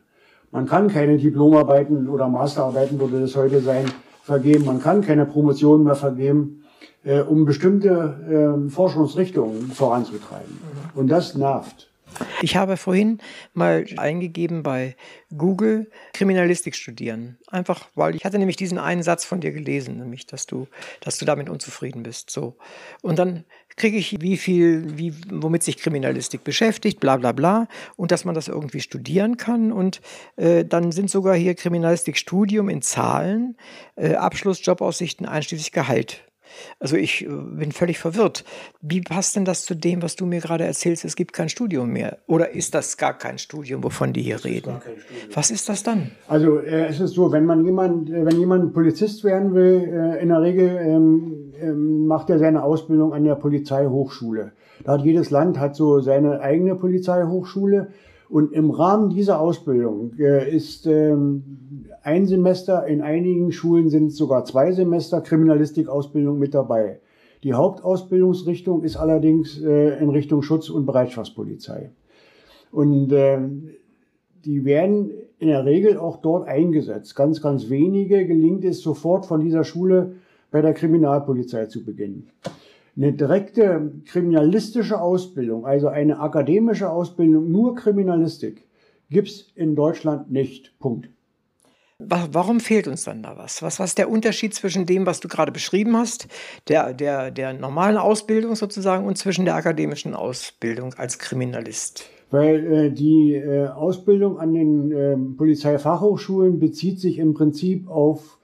Man 0.50 0.64
kann 0.64 0.88
keine 0.88 1.18
Diplomarbeiten 1.18 2.08
oder 2.08 2.26
Masterarbeiten, 2.26 2.98
würde 2.98 3.20
das 3.20 3.36
heute 3.36 3.60
sein, 3.60 3.84
vergeben. 4.22 4.64
Man 4.64 4.80
kann 4.80 5.02
keine 5.02 5.26
Promotionen 5.26 5.84
mehr 5.84 5.94
vergeben, 5.94 6.64
äh, 7.04 7.20
um 7.20 7.44
bestimmte 7.44 8.64
äh, 8.66 8.70
Forschungsrichtungen 8.70 9.72
voranzutreiben. 9.72 10.58
Und 10.94 11.08
das 11.08 11.34
nervt. 11.34 11.89
Ich 12.42 12.56
habe 12.56 12.76
vorhin 12.76 13.18
mal 13.54 13.84
eingegeben 13.96 14.62
bei 14.62 14.96
Google 15.36 15.90
Kriminalistik 16.12 16.74
studieren. 16.74 17.38
Einfach, 17.48 17.88
weil 17.94 18.14
ich 18.14 18.24
hatte 18.24 18.38
nämlich 18.38 18.56
diesen 18.56 18.78
einen 18.78 19.02
Satz 19.02 19.24
von 19.24 19.40
dir 19.40 19.52
gelesen, 19.52 19.98
nämlich, 19.98 20.26
dass 20.26 20.46
du, 20.46 20.66
dass 21.00 21.18
du 21.18 21.24
damit 21.24 21.48
unzufrieden 21.48 22.02
bist. 22.02 22.30
So. 22.30 22.56
Und 23.02 23.18
dann 23.18 23.44
kriege 23.76 23.96
ich, 23.96 24.20
wie 24.20 24.36
viel, 24.36 24.98
wie, 24.98 25.14
womit 25.30 25.62
sich 25.62 25.76
Kriminalistik 25.76 26.44
beschäftigt, 26.44 27.00
bla 27.00 27.16
bla 27.16 27.32
bla, 27.32 27.68
und 27.96 28.10
dass 28.10 28.24
man 28.24 28.34
das 28.34 28.48
irgendwie 28.48 28.80
studieren 28.80 29.36
kann. 29.36 29.72
Und 29.72 30.00
äh, 30.36 30.64
dann 30.64 30.92
sind 30.92 31.10
sogar 31.10 31.36
hier 31.36 31.54
Kriminalistikstudium 31.54 32.68
in 32.68 32.82
Zahlen, 32.82 33.56
äh, 33.96 34.14
Abschluss, 34.14 34.64
Jobaussichten, 34.64 35.26
einschließlich 35.26 35.72
Gehalt 35.72 36.24
also 36.78 36.96
ich 36.96 37.24
äh, 37.24 37.28
bin 37.28 37.72
völlig 37.72 37.98
verwirrt. 37.98 38.44
Wie 38.80 39.00
passt 39.00 39.36
denn 39.36 39.44
das 39.44 39.64
zu 39.64 39.74
dem, 39.74 40.02
was 40.02 40.16
du 40.16 40.26
mir 40.26 40.40
gerade 40.40 40.64
erzählst? 40.64 41.04
Es 41.04 41.16
gibt 41.16 41.32
kein 41.32 41.48
Studium 41.48 41.90
mehr. 41.90 42.18
Oder 42.26 42.50
ist 42.50 42.74
das 42.74 42.96
gar 42.96 43.16
kein 43.16 43.38
Studium, 43.38 43.82
wovon 43.84 44.12
die 44.12 44.22
hier 44.22 44.44
reden? 44.44 44.76
Was 45.34 45.50
ist 45.50 45.68
das 45.68 45.82
dann? 45.82 46.10
Also 46.28 46.58
äh, 46.58 46.86
es 46.86 47.00
ist 47.00 47.14
so, 47.14 47.32
wenn 47.32 47.44
man 47.44 47.64
jemand, 47.64 48.10
äh, 48.10 48.24
wenn 48.24 48.38
jemand 48.38 48.72
Polizist 48.72 49.24
werden 49.24 49.54
will, 49.54 49.88
äh, 49.92 50.22
in 50.22 50.28
der 50.28 50.42
Regel 50.42 50.68
ähm, 50.68 51.52
ähm, 51.60 52.06
macht 52.06 52.30
er 52.30 52.38
seine 52.38 52.62
Ausbildung 52.62 53.12
an 53.12 53.24
der 53.24 53.34
Polizeihochschule. 53.34 54.52
Da 54.84 54.92
hat 54.92 55.02
jedes 55.02 55.30
Land 55.30 55.58
hat 55.58 55.76
so 55.76 56.00
seine 56.00 56.40
eigene 56.40 56.74
Polizeihochschule. 56.74 57.88
Und 58.30 58.52
im 58.52 58.70
Rahmen 58.70 59.10
dieser 59.10 59.40
Ausbildung 59.40 60.12
äh, 60.18 60.54
ist 60.54 60.86
ähm, 60.86 61.42
ein 62.02 62.26
Semester, 62.26 62.86
in 62.86 63.02
einigen 63.02 63.50
Schulen 63.50 63.90
sind 63.90 64.12
sogar 64.12 64.44
zwei 64.44 64.70
Semester 64.70 65.20
Kriminalistikausbildung 65.20 66.38
mit 66.38 66.54
dabei. 66.54 67.00
Die 67.42 67.54
Hauptausbildungsrichtung 67.54 68.84
ist 68.84 68.96
allerdings 68.96 69.60
äh, 69.60 70.00
in 70.00 70.10
Richtung 70.10 70.42
Schutz- 70.42 70.70
und 70.70 70.86
Bereitschaftspolizei. 70.86 71.90
Und 72.70 73.10
äh, 73.10 73.40
die 74.44 74.64
werden 74.64 75.10
in 75.40 75.48
der 75.48 75.64
Regel 75.64 75.98
auch 75.98 76.18
dort 76.18 76.46
eingesetzt. 76.46 77.16
Ganz, 77.16 77.42
ganz 77.42 77.68
wenige 77.68 78.26
gelingt 78.26 78.64
es 78.64 78.80
sofort 78.80 79.26
von 79.26 79.40
dieser 79.40 79.64
Schule 79.64 80.14
bei 80.52 80.62
der 80.62 80.74
Kriminalpolizei 80.74 81.66
zu 81.66 81.84
beginnen. 81.84 82.28
Eine 82.96 83.12
direkte 83.12 83.92
kriminalistische 84.04 85.00
Ausbildung, 85.00 85.64
also 85.64 85.88
eine 85.88 86.18
akademische 86.18 86.90
Ausbildung, 86.90 87.50
nur 87.50 87.74
Kriminalistik, 87.74 88.66
gibt's 89.10 89.52
in 89.54 89.76
Deutschland 89.76 90.30
nicht. 90.30 90.78
Punkt. 90.78 91.08
Warum 92.02 92.60
fehlt 92.60 92.88
uns 92.88 93.04
dann 93.04 93.22
da 93.22 93.36
was? 93.36 93.62
Was, 93.62 93.78
was 93.78 93.90
ist 93.90 93.98
der 93.98 94.08
Unterschied 94.08 94.54
zwischen 94.54 94.86
dem, 94.86 95.04
was 95.04 95.20
du 95.20 95.28
gerade 95.28 95.52
beschrieben 95.52 95.96
hast, 95.98 96.28
der, 96.66 96.94
der, 96.94 97.30
der 97.30 97.52
normalen 97.52 97.98
Ausbildung 97.98 98.56
sozusagen 98.56 99.06
und 99.06 99.18
zwischen 99.18 99.44
der 99.44 99.54
akademischen 99.54 100.14
Ausbildung 100.14 100.94
als 100.94 101.18
Kriminalist? 101.18 102.08
Weil 102.30 102.72
äh, 102.72 102.90
die 102.90 103.34
äh, 103.34 103.66
Ausbildung 103.66 104.38
an 104.38 104.54
den 104.54 104.92
äh, 104.92 105.16
Polizeifachhochschulen 105.36 106.58
bezieht 106.58 107.00
sich 107.00 107.18
im 107.18 107.34
Prinzip 107.34 107.88
auf 107.88 108.38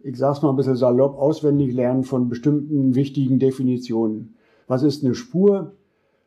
ich 0.00 0.16
sag's 0.16 0.42
mal 0.42 0.50
ein 0.50 0.56
bisschen 0.56 0.76
salopp, 0.76 1.18
auswendig 1.18 1.74
lernen 1.74 2.04
von 2.04 2.28
bestimmten 2.28 2.94
wichtigen 2.94 3.38
Definitionen. 3.38 4.36
Was 4.66 4.82
ist 4.82 5.04
eine 5.04 5.14
Spur? 5.14 5.72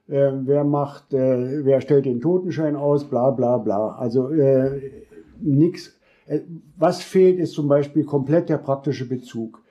Äh, 0.07 0.31
wer 0.43 0.63
macht, 0.63 1.13
äh, 1.13 1.63
wer 1.63 1.81
stellt 1.81 2.05
den 2.05 2.21
Totenschein 2.21 2.75
aus? 2.75 3.05
Bla 3.05 3.31
bla 3.31 3.57
bla. 3.57 3.95
Also 3.95 4.29
äh, 4.29 4.91
nix. 5.39 5.97
Äh, 6.25 6.41
was 6.77 7.02
fehlt, 7.02 7.39
ist 7.39 7.54
zum 7.54 7.67
Beispiel 7.67 8.04
komplett 8.04 8.50
der 8.50 8.58
praktische 8.58 9.08
Bezug. 9.08 9.62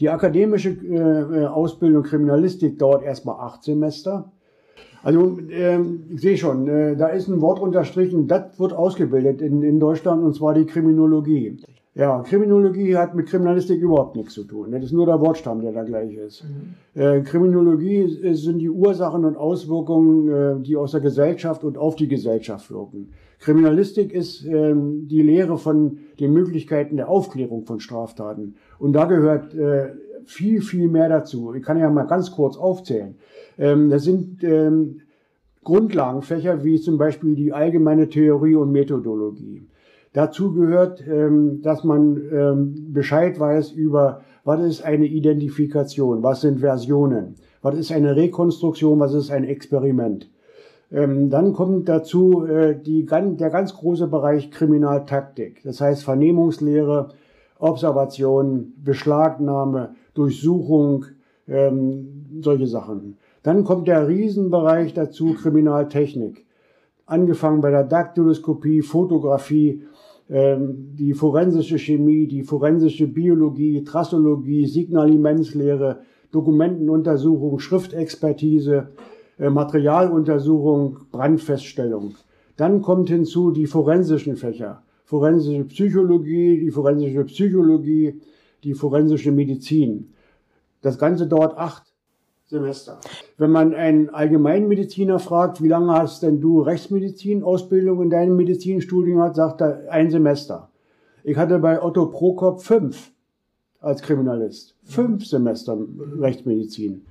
Die 0.00 0.08
akademische 0.08 0.70
äh, 0.70 1.46
Ausbildung 1.46 2.02
Kriminalistik 2.02 2.78
dauert 2.78 3.02
erstmal 3.02 3.36
acht 3.40 3.62
Semester. 3.62 4.32
Also 5.02 5.38
äh, 5.50 5.80
ich 6.10 6.20
sehe 6.20 6.36
schon, 6.38 6.66
äh, 6.66 6.96
da 6.96 7.08
ist 7.08 7.28
ein 7.28 7.42
Wort 7.42 7.60
unterstrichen, 7.60 8.26
das 8.26 8.58
wird 8.58 8.72
ausgebildet 8.72 9.42
in, 9.42 9.62
in 9.62 9.78
Deutschland 9.78 10.22
und 10.24 10.34
zwar 10.34 10.54
die 10.54 10.64
Kriminologie. 10.64 11.58
Ja, 11.96 12.22
Kriminologie 12.22 12.96
hat 12.96 13.14
mit 13.14 13.28
Kriminalistik 13.28 13.80
überhaupt 13.80 14.16
nichts 14.16 14.34
zu 14.34 14.42
tun. 14.42 14.72
Das 14.72 14.82
ist 14.82 14.92
nur 14.92 15.06
der 15.06 15.20
Wortstamm, 15.20 15.60
der 15.60 15.70
da 15.70 15.84
gleich 15.84 16.14
ist. 16.14 16.44
Mhm. 16.44 17.00
Äh, 17.00 17.20
Kriminologie 17.20 18.34
sind 18.34 18.58
die 18.58 18.68
Ursachen 18.68 19.24
und 19.24 19.36
Auswirkungen, 19.36 20.28
äh, 20.28 20.60
die 20.60 20.76
aus 20.76 20.90
der 20.90 21.00
Gesellschaft 21.00 21.62
und 21.62 21.78
auf 21.78 21.94
die 21.94 22.08
Gesellschaft 22.08 22.68
wirken. 22.72 23.10
Kriminalistik 23.38 24.12
ist 24.12 24.44
ähm, 24.44 25.06
die 25.06 25.22
Lehre 25.22 25.56
von 25.56 25.98
den 26.18 26.32
Möglichkeiten 26.32 26.96
der 26.96 27.08
Aufklärung 27.08 27.64
von 27.64 27.78
Straftaten. 27.78 28.56
Und 28.80 28.94
da 28.94 29.04
gehört 29.04 29.54
äh, 29.54 29.92
viel, 30.24 30.62
viel 30.62 30.88
mehr 30.88 31.08
dazu. 31.08 31.54
Ich 31.54 31.62
kann 31.62 31.78
ja 31.78 31.88
mal 31.90 32.08
ganz 32.08 32.32
kurz 32.32 32.56
aufzählen. 32.56 33.14
Ähm, 33.56 33.88
das 33.90 34.02
sind 34.02 34.42
ähm, 34.42 35.02
Grundlagenfächer 35.62 36.64
wie 36.64 36.80
zum 36.80 36.98
Beispiel 36.98 37.36
die 37.36 37.52
allgemeine 37.52 38.08
Theorie 38.08 38.56
und 38.56 38.72
Methodologie. 38.72 39.68
Dazu 40.14 40.52
gehört, 40.52 41.04
ähm, 41.08 41.60
dass 41.62 41.82
man 41.82 42.22
ähm, 42.32 42.92
Bescheid 42.92 43.38
weiß 43.38 43.72
über, 43.72 44.20
was 44.44 44.60
ist 44.60 44.84
eine 44.84 45.06
Identifikation, 45.06 46.22
was 46.22 46.40
sind 46.40 46.60
Versionen, 46.60 47.34
was 47.62 47.74
ist 47.76 47.90
eine 47.90 48.14
Rekonstruktion, 48.14 49.00
was 49.00 49.12
ist 49.12 49.32
ein 49.32 49.42
Experiment. 49.42 50.30
Ähm, 50.92 51.30
dann 51.30 51.52
kommt 51.52 51.88
dazu 51.88 52.44
äh, 52.44 52.80
die, 52.80 53.04
der 53.04 53.50
ganz 53.50 53.74
große 53.74 54.06
Bereich 54.06 54.52
Kriminaltaktik, 54.52 55.62
das 55.64 55.80
heißt 55.80 56.04
Vernehmungslehre, 56.04 57.08
Observation, 57.58 58.72
Beschlagnahme, 58.82 59.94
Durchsuchung, 60.14 61.06
solche 62.40 62.66
Sachen. 62.66 63.18
Dann 63.42 63.64
kommt 63.64 63.86
der 63.86 64.08
Riesenbereich 64.08 64.94
dazu 64.94 65.34
Kriminaltechnik 65.34 66.44
angefangen 67.06 67.60
bei 67.60 67.70
der 67.70 67.84
Daktyloskopie, 67.84 68.82
Fotografie, 68.82 69.82
die 70.28 71.12
forensische 71.12 71.78
Chemie, 71.78 72.26
die 72.26 72.42
forensische 72.42 73.06
Biologie, 73.06 73.84
Trassologie, 73.84 74.66
Signalimentslehre, 74.66 76.00
Dokumentenuntersuchung, 76.32 77.58
Schriftexpertise, 77.58 78.88
äh, 79.38 79.50
Materialuntersuchung, 79.50 80.98
Brandfeststellung. 81.12 82.14
Dann 82.56 82.82
kommt 82.82 83.10
hinzu 83.10 83.50
die 83.50 83.66
forensischen 83.66 84.36
Fächer. 84.36 84.82
Forensische 85.04 85.64
Psychologie, 85.64 86.58
die 86.58 86.70
forensische 86.70 87.24
Psychologie, 87.24 88.20
die 88.64 88.74
forensische 88.74 89.30
Medizin. 89.30 90.14
Das 90.80 90.98
Ganze 90.98 91.26
dauert 91.26 91.56
acht 91.58 91.93
Semester. 92.46 92.98
Wenn 93.38 93.50
man 93.50 93.74
einen 93.74 94.10
Allgemeinmediziner 94.10 95.18
fragt, 95.18 95.62
wie 95.62 95.68
lange 95.68 95.92
hast 95.92 96.22
denn 96.22 96.40
du 96.40 96.60
Rechtsmedizin-Ausbildung 96.60 98.02
in 98.02 98.10
deinem 98.10 98.36
Medizinstudium 98.36 99.20
hat, 99.20 99.34
sagt 99.34 99.60
er 99.60 99.90
ein 99.90 100.10
Semester. 100.10 100.70
Ich 101.22 101.36
hatte 101.36 101.58
bei 101.58 101.82
Otto 101.82 102.06
Prokop 102.06 102.62
fünf 102.62 103.12
als 103.80 104.02
Kriminalist. 104.02 104.76
Fünf 104.84 105.26
Semester 105.26 105.78
Rechtsmedizin. 106.18 107.02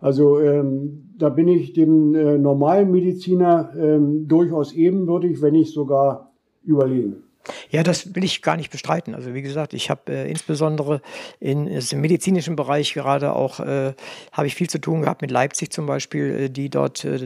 Also 0.00 0.38
ähm, 0.40 1.10
da 1.16 1.28
bin 1.28 1.48
ich 1.48 1.72
dem 1.72 2.14
äh, 2.14 2.36
normalen 2.36 2.90
Mediziner 2.90 3.72
ähm, 3.76 4.28
durchaus 4.28 4.72
ebenbürtig, 4.72 5.40
wenn 5.40 5.54
nicht 5.54 5.72
sogar 5.72 6.32
überlegen. 6.62 7.23
Ja, 7.74 7.82
das 7.82 8.14
will 8.14 8.22
ich 8.22 8.40
gar 8.40 8.56
nicht 8.56 8.70
bestreiten. 8.70 9.16
Also 9.16 9.34
wie 9.34 9.42
gesagt, 9.42 9.74
ich 9.74 9.90
habe 9.90 10.12
äh, 10.12 10.30
insbesondere 10.30 11.00
in, 11.40 11.66
im 11.66 12.00
medizinischen 12.00 12.54
Bereich 12.54 12.94
gerade 12.94 13.34
auch, 13.34 13.58
äh, 13.58 13.94
habe 14.30 14.46
ich 14.46 14.54
viel 14.54 14.70
zu 14.70 14.78
tun 14.78 15.00
gehabt 15.00 15.22
mit 15.22 15.32
Leipzig 15.32 15.72
zum 15.72 15.84
Beispiel, 15.84 16.30
äh, 16.30 16.50
die 16.50 16.70
dort 16.70 17.04
äh, 17.04 17.18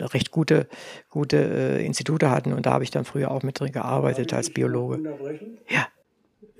recht 0.00 0.30
gute, 0.30 0.68
gute 1.10 1.36
äh, 1.38 1.84
Institute 1.84 2.30
hatten 2.30 2.52
und 2.52 2.64
da 2.64 2.74
habe 2.74 2.84
ich 2.84 2.92
dann 2.92 3.04
früher 3.04 3.32
auch 3.32 3.42
mit 3.42 3.58
drin 3.58 3.72
gearbeitet 3.72 4.32
als 4.32 4.50
Biologe. 4.50 5.00
Ja. 5.68 5.88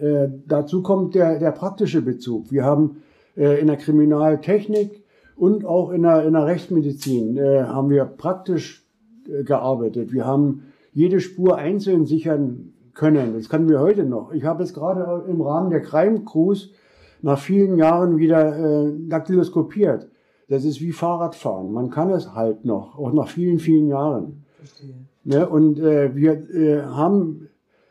Äh, 0.05 0.31
dazu 0.45 0.83
kommt 0.83 1.15
der, 1.15 1.39
der 1.39 1.53
praktische 1.53 2.03
Bezug. 2.03 2.51
Wir 2.51 2.65
haben 2.65 3.03
in 3.37 3.69
der 3.69 3.77
Kriminaltechnik 3.77 5.05
und 5.37 5.65
auch 5.65 5.91
in 5.91 6.03
der, 6.03 6.27
in 6.27 6.33
der 6.33 6.45
Rechtsmedizin 6.45 7.39
haben 7.41 7.89
wir 7.89 8.05
praktisch 8.05 8.85
gearbeitet. 9.45 10.13
Wir 10.13 10.27
haben 10.27 10.73
jede 10.93 11.21
Spur 11.21 11.57
einzeln 11.57 12.05
sichern 12.05 12.73
können. 12.99 13.35
Das 13.35 13.49
können 13.49 13.69
wir 13.69 13.81
heute 13.81 14.05
noch. 14.05 14.33
Ich 14.33 14.45
habe 14.45 14.63
es 14.63 14.75
gerade 14.75 15.25
im 15.27 15.41
Rahmen 15.41 15.71
der 15.71 15.81
Crime 15.81 16.25
Cruise 16.25 16.71
nach 17.23 17.39
vielen 17.39 17.79
Jahren 17.79 18.19
wieder 18.19 18.59
äh, 18.59 18.93
daktyloskopiert. 19.09 20.09
Das 20.49 20.65
ist 20.65 20.81
wie 20.81 20.93
Fahrradfahren. 20.93 21.73
Man 21.73 21.91
kann 21.91 22.11
es 22.11 22.35
halt 22.35 22.65
noch, 22.65 22.99
auch 22.99 23.13
nach 23.13 23.29
vielen, 23.29 23.61
vielen 23.61 23.89
Jahren. 23.89 24.45
Verstehe. 24.59 24.95
Ne? 25.25 25.49
Und 25.49 25.79
äh, 25.79 26.15
wir 26.15 26.33
äh, 26.51 26.83
haben 26.83 27.49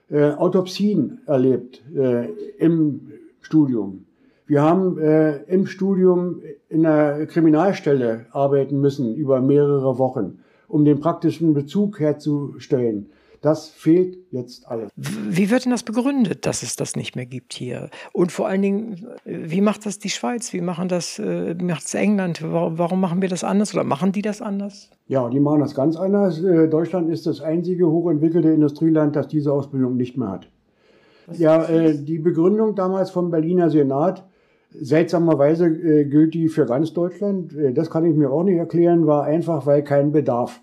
äh, 0.09 0.31
Autopsien 0.31 1.19
erlebt 1.25 1.83
äh, 1.95 2.29
im 2.57 3.11
Studium. 3.41 4.05
Wir 4.45 4.61
haben 4.61 4.97
äh, 4.97 5.43
im 5.43 5.67
Studium 5.67 6.41
in 6.69 6.85
einer 6.85 7.25
Kriminalstelle 7.27 8.25
arbeiten 8.31 8.79
müssen 8.81 9.15
über 9.15 9.41
mehrere 9.41 9.97
Wochen, 9.97 10.39
um 10.67 10.83
den 10.83 10.99
praktischen 10.99 11.53
Bezug 11.53 11.99
herzustellen. 11.99 13.09
Das 13.41 13.69
fehlt 13.69 14.17
jetzt 14.31 14.67
alles. 14.67 14.89
Wie 14.95 15.49
wird 15.49 15.65
denn 15.65 15.71
das 15.71 15.83
begründet, 15.83 16.45
dass 16.45 16.63
es 16.63 16.75
das 16.75 16.95
nicht 16.95 17.15
mehr 17.15 17.25
gibt 17.25 17.53
hier? 17.53 17.89
Und 18.13 18.31
vor 18.31 18.47
allen 18.47 18.61
Dingen, 18.61 19.07
wie 19.25 19.61
macht 19.61 19.85
das 19.85 19.99
die 19.99 20.09
Schweiz? 20.09 20.53
Wie 20.53 20.61
machen 20.61 20.87
das, 20.87 21.19
äh, 21.19 21.53
macht 21.55 21.85
es 21.85 21.93
England? 21.93 22.41
Warum, 22.41 22.77
warum, 22.77 22.99
machen 22.99 23.21
wir 23.21 23.29
das 23.29 23.43
anders 23.43 23.73
oder 23.73 23.83
machen 23.83 24.11
die 24.11 24.21
das 24.21 24.41
anders? 24.41 24.89
Ja, 25.07 25.29
die 25.29 25.39
machen 25.39 25.59
das 25.59 25.75
ganz 25.75 25.95
anders. 25.95 26.41
Äh, 26.41 26.67
Deutschland 26.67 27.09
ist 27.09 27.27
das 27.27 27.41
einzige 27.41 27.87
hochentwickelte 27.87 28.49
Industrieland, 28.49 29.15
das 29.15 29.27
diese 29.27 29.53
Ausbildung 29.53 29.97
nicht 29.97 30.17
mehr 30.17 30.29
hat. 30.29 30.49
Was 31.27 31.39
ja, 31.39 31.63
äh, 31.65 31.95
die 31.95 32.19
Begründung 32.19 32.73
damals 32.75 33.11
vom 33.11 33.29
Berliner 33.29 33.69
Senat, 33.69 34.25
seltsamerweise 34.71 35.67
äh, 35.67 36.05
gilt 36.05 36.33
die 36.33 36.47
für 36.47 36.65
ganz 36.65 36.93
Deutschland, 36.93 37.55
äh, 37.55 37.73
das 37.73 37.89
kann 37.89 38.05
ich 38.05 38.15
mir 38.15 38.31
auch 38.31 38.43
nicht 38.43 38.57
erklären, 38.57 39.05
war 39.05 39.23
einfach, 39.23 39.65
weil 39.65 39.83
kein 39.83 40.11
Bedarf. 40.11 40.61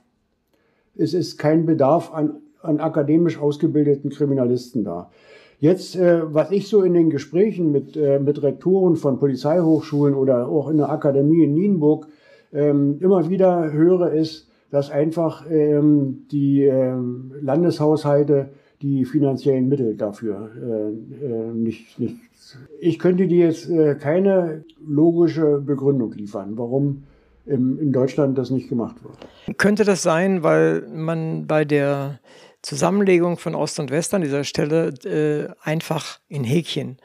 Es 0.97 1.15
ist 1.15 1.39
kein 1.39 1.67
Bedarf 1.67 2.13
an 2.13 2.41
an 2.65 2.81
akademisch 2.81 3.39
ausgebildeten 3.39 4.11
Kriminalisten 4.11 4.85
da. 4.85 5.11
Jetzt, 5.61 5.97
äh, 5.97 6.23
was 6.35 6.51
ich 6.51 6.69
so 6.69 6.83
in 6.83 6.95
den 6.95 7.11
Gesprächen 7.11 7.73
mit, 7.73 7.97
äh, 7.97 8.19
mit 8.19 8.43
Rektoren 8.43 8.97
von 8.97 9.19
Polizeihochschulen 9.19 10.15
oder 10.15 10.49
auch 10.49 10.69
in 10.69 10.77
der 10.77 10.91
Akademie 10.91 11.45
in 11.45 11.55
Nienburg 11.55 12.07
ähm, 12.53 12.99
immer 13.01 13.29
wieder 13.31 13.73
höre, 13.73 14.13
ist, 14.13 14.49
dass 14.71 14.91
einfach 14.91 15.49
ähm, 15.51 16.27
die 16.31 16.65
ähm, 16.65 17.33
Landeshaushalte 17.41 18.51
die 18.83 19.05
finanziellen 19.05 19.69
Mittel 19.69 19.97
dafür 19.97 20.51
äh, 20.57 21.25
äh, 21.25 21.53
nicht, 21.55 21.99
nicht. 21.99 22.17
Ich 22.81 22.99
könnte 22.99 23.27
dir 23.27 23.47
jetzt 23.47 23.71
äh, 23.71 23.95
keine 23.95 24.65
logische 24.87 25.61
Begründung 25.61 26.13
liefern, 26.13 26.53
warum 26.57 27.05
im, 27.47 27.79
in 27.79 27.93
Deutschland 27.93 28.37
das 28.37 28.51
nicht 28.51 28.69
gemacht 28.69 28.97
wird. 29.03 29.59
Könnte 29.59 29.85
das 29.85 30.03
sein, 30.03 30.43
weil 30.43 30.87
man 30.93 31.47
bei 31.47 31.65
der 31.65 32.19
Zusammenlegung 32.65 33.37
von 33.37 33.55
Ost 33.55 33.79
und 33.79 33.91
West 33.91 34.15
an 34.15 34.23
dieser 34.23 34.43
Stelle 34.45 34.89
äh, 35.05 35.53
einfach 35.63 36.19
in 36.29 36.45
Häkchen 36.45 36.99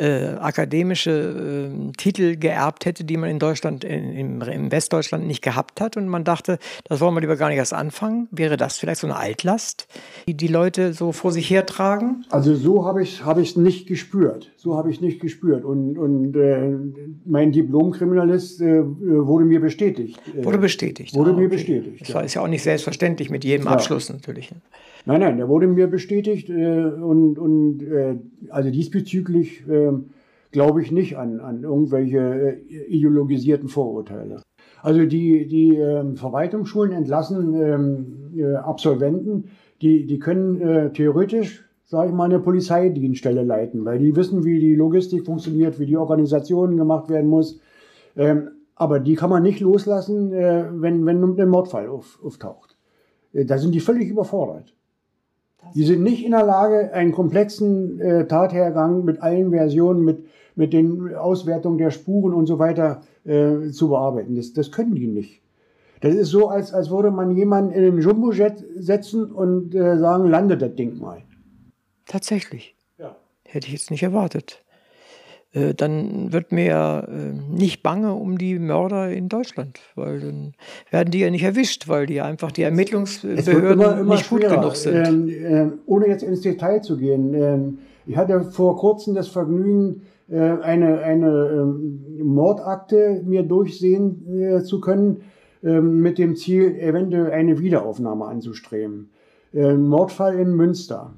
äh, 0.00 0.36
akademische 0.38 1.10
äh, 1.70 1.92
Titel 1.92 2.36
geerbt 2.36 2.86
hätte, 2.86 3.04
die 3.04 3.18
man 3.18 3.28
in 3.28 3.38
Deutschland, 3.38 3.84
in, 3.84 4.40
im, 4.40 4.72
Westdeutschland 4.72 5.26
nicht 5.26 5.42
gehabt 5.42 5.80
hat. 5.80 5.96
Und 5.96 6.08
man 6.08 6.24
dachte, 6.24 6.58
das 6.84 7.00
wollen 7.00 7.14
wir 7.14 7.20
lieber 7.20 7.36
gar 7.36 7.48
nicht 7.48 7.58
erst 7.58 7.74
anfangen. 7.74 8.26
Wäre 8.30 8.56
das 8.56 8.78
vielleicht 8.78 9.00
so 9.00 9.06
eine 9.06 9.16
Altlast, 9.16 9.88
die 10.26 10.34
die 10.34 10.46
Leute 10.46 10.94
so 10.94 11.12
vor 11.12 11.32
sich 11.32 11.50
hertragen? 11.50 12.24
Also 12.30 12.54
so 12.54 12.86
habe 12.86 13.02
ich 13.02 13.20
es 13.20 13.24
hab 13.26 13.36
nicht 13.56 13.86
gespürt. 13.88 14.52
So 14.56 14.76
habe 14.76 14.90
ich 14.90 14.96
es 14.96 15.02
nicht 15.02 15.20
gespürt. 15.20 15.64
Und, 15.64 15.98
und 15.98 16.34
äh, 16.34 16.76
mein 17.26 17.52
Diplomkriminalist 17.52 18.62
äh, 18.62 18.82
wurde 18.82 19.44
mir 19.44 19.60
bestätigt. 19.60 20.18
Wurde 20.34 20.58
bestätigt. 20.58 21.14
Wurde 21.14 21.30
ah, 21.30 21.32
okay. 21.34 21.42
mir 21.42 21.48
bestätigt. 21.48 22.00
Das 22.00 22.08
ja. 22.08 22.20
ist 22.20 22.34
ja 22.34 22.42
auch 22.42 22.48
nicht 22.48 22.62
selbstverständlich 22.62 23.28
mit 23.28 23.44
jedem 23.44 23.66
ja. 23.66 23.72
Abschluss 23.72 24.08
natürlich. 24.08 24.50
Nein, 25.06 25.20
nein, 25.20 25.36
der 25.38 25.48
wurde 25.48 25.66
mir 25.66 25.86
bestätigt 25.86 26.50
äh, 26.50 26.84
und, 26.84 27.38
und 27.38 27.82
äh, 27.82 28.16
also 28.50 28.70
diesbezüglich 28.70 29.66
äh, 29.68 29.92
glaube 30.52 30.82
ich 30.82 30.92
nicht 30.92 31.16
an, 31.16 31.40
an 31.40 31.62
irgendwelche 31.62 32.60
äh, 32.68 32.84
ideologisierten 32.88 33.68
Vorurteile. 33.68 34.42
Also 34.82 35.04
die, 35.06 35.46
die 35.46 35.76
äh, 35.76 36.14
Verwaltungsschulen 36.16 36.92
entlassen 36.92 37.54
ähm, 37.54 38.06
äh, 38.36 38.54
Absolventen, 38.56 39.44
die, 39.82 40.06
die 40.06 40.18
können 40.18 40.60
äh, 40.60 40.92
theoretisch, 40.92 41.64
sage 41.84 42.10
ich 42.10 42.14
mal, 42.14 42.24
eine 42.24 42.40
Polizeidienststelle 42.40 43.42
leiten, 43.42 43.84
weil 43.84 43.98
die 43.98 44.14
wissen, 44.16 44.44
wie 44.44 44.58
die 44.58 44.74
Logistik 44.74 45.24
funktioniert, 45.24 45.78
wie 45.78 45.86
die 45.86 45.96
Organisation 45.96 46.76
gemacht 46.76 47.08
werden 47.08 47.28
muss. 47.28 47.60
Ähm, 48.16 48.50
aber 48.74 49.00
die 49.00 49.14
kann 49.14 49.30
man 49.30 49.42
nicht 49.42 49.60
loslassen, 49.60 50.32
äh, 50.32 50.64
wenn, 50.72 51.04
wenn 51.06 51.22
ein 51.22 51.48
Mordfall 51.48 51.88
auf, 51.88 52.18
auftaucht. 52.22 52.76
Äh, 53.32 53.44
da 53.44 53.58
sind 53.58 53.74
die 53.74 53.80
völlig 53.80 54.08
überfordert. 54.08 54.74
Die 55.74 55.84
sind 55.84 56.02
nicht 56.02 56.24
in 56.24 56.32
der 56.32 56.44
Lage, 56.44 56.92
einen 56.92 57.12
komplexen 57.12 58.00
äh, 58.00 58.26
Tathergang 58.26 59.04
mit 59.04 59.22
allen 59.22 59.50
Versionen, 59.50 60.04
mit, 60.04 60.26
mit 60.56 60.72
den 60.72 61.14
Auswertungen 61.14 61.78
der 61.78 61.90
Spuren 61.90 62.34
und 62.34 62.46
so 62.46 62.58
weiter 62.58 63.02
äh, 63.24 63.70
zu 63.70 63.88
bearbeiten. 63.88 64.34
Das, 64.34 64.52
das 64.52 64.72
können 64.72 64.94
die 64.94 65.06
nicht. 65.06 65.42
Das 66.00 66.14
ist 66.14 66.30
so, 66.30 66.48
als, 66.48 66.72
als 66.72 66.90
würde 66.90 67.10
man 67.10 67.36
jemanden 67.36 67.72
in 67.72 67.84
einen 67.84 68.00
Jumbojet 68.00 68.64
setzen 68.76 69.30
und 69.30 69.74
äh, 69.74 69.98
sagen, 69.98 70.28
landet 70.28 70.62
das 70.62 70.74
Ding 70.74 70.98
mal. 70.98 71.22
Tatsächlich. 72.06 72.74
Ja. 72.98 73.16
Hätte 73.46 73.66
ich 73.66 73.74
jetzt 73.74 73.90
nicht 73.90 74.02
erwartet. 74.02 74.64
Äh, 75.52 75.74
dann 75.74 76.32
wird 76.32 76.52
mir 76.52 77.08
äh, 77.08 77.54
nicht 77.54 77.82
bange 77.82 78.14
um 78.14 78.38
die 78.38 78.58
Mörder 78.58 79.10
in 79.10 79.28
Deutschland, 79.28 79.80
weil 79.96 80.20
dann 80.20 80.52
werden 80.90 81.10
die 81.10 81.20
ja 81.20 81.30
nicht 81.30 81.42
erwischt, 81.42 81.88
weil 81.88 82.06
die 82.06 82.20
einfach 82.20 82.52
die 82.52 82.62
Ermittlungsbehörden 82.62 83.72
immer, 83.72 83.98
immer 83.98 84.14
nicht 84.14 84.26
schwerer. 84.26 84.48
gut 84.48 84.60
genug 84.60 84.76
sind. 84.76 85.06
Ähm, 85.06 85.28
äh, 85.28 85.70
ohne 85.86 86.06
jetzt 86.06 86.22
ins 86.22 86.42
Detail 86.42 86.82
zu 86.82 86.96
gehen, 86.96 87.34
ähm, 87.34 87.78
ich 88.06 88.16
hatte 88.16 88.42
vor 88.42 88.76
kurzem 88.76 89.14
das 89.14 89.28
Vergnügen, 89.28 90.02
äh, 90.28 90.38
eine, 90.38 91.00
eine 91.00 91.50
ähm, 91.52 92.04
Mordakte 92.22 93.20
mir 93.24 93.42
durchsehen 93.42 94.40
äh, 94.40 94.62
zu 94.62 94.80
können, 94.80 95.22
ähm, 95.64 96.00
mit 96.00 96.18
dem 96.18 96.36
Ziel, 96.36 96.76
eventuell 96.78 97.32
eine 97.32 97.58
Wiederaufnahme 97.58 98.24
anzustreben. 98.26 99.10
Ein 99.52 99.88
Mordfall 99.88 100.38
in 100.38 100.54
Münster. 100.54 101.14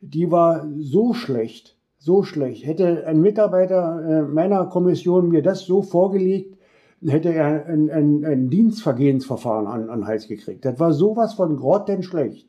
Die 0.00 0.30
war 0.30 0.66
so 0.78 1.12
schlecht, 1.12 1.77
so 1.98 2.22
schlecht. 2.22 2.64
Hätte 2.64 3.06
ein 3.06 3.20
Mitarbeiter 3.20 4.26
meiner 4.28 4.66
Kommission 4.66 5.28
mir 5.28 5.42
das 5.42 5.66
so 5.66 5.82
vorgelegt, 5.82 6.58
hätte 7.06 7.32
er 7.32 7.66
ein, 7.66 7.90
ein, 7.90 8.24
ein 8.24 8.50
Dienstvergehensverfahren 8.50 9.66
an, 9.66 9.90
an 9.90 10.06
Hals 10.06 10.28
gekriegt. 10.28 10.64
Das 10.64 10.78
war 10.80 10.92
sowas 10.92 11.34
von 11.34 11.56
grottenschlecht, 11.56 12.48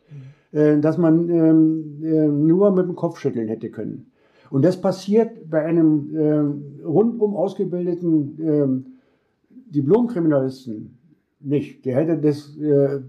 äh, 0.51 0.79
dass 0.79 0.97
man 0.97 1.29
ähm, 1.29 2.01
äh, 2.03 2.27
nur 2.27 2.71
mit 2.71 2.87
dem 2.87 2.95
Kopf 2.95 3.19
schütteln 3.19 3.47
hätte 3.47 3.69
können. 3.69 4.11
Und 4.49 4.65
das 4.65 4.81
passiert 4.81 5.49
bei 5.49 5.63
einem 5.63 6.15
äh, 6.15 6.83
rundum 6.83 7.35
ausgebildeten 7.35 8.85
äh, 8.87 9.71
Diplomkriminalisten 9.71 10.97
nicht. 11.39 11.85
Der 11.85 11.97
hätte 11.97 12.17
das 12.17 12.57
äh, 12.57 13.01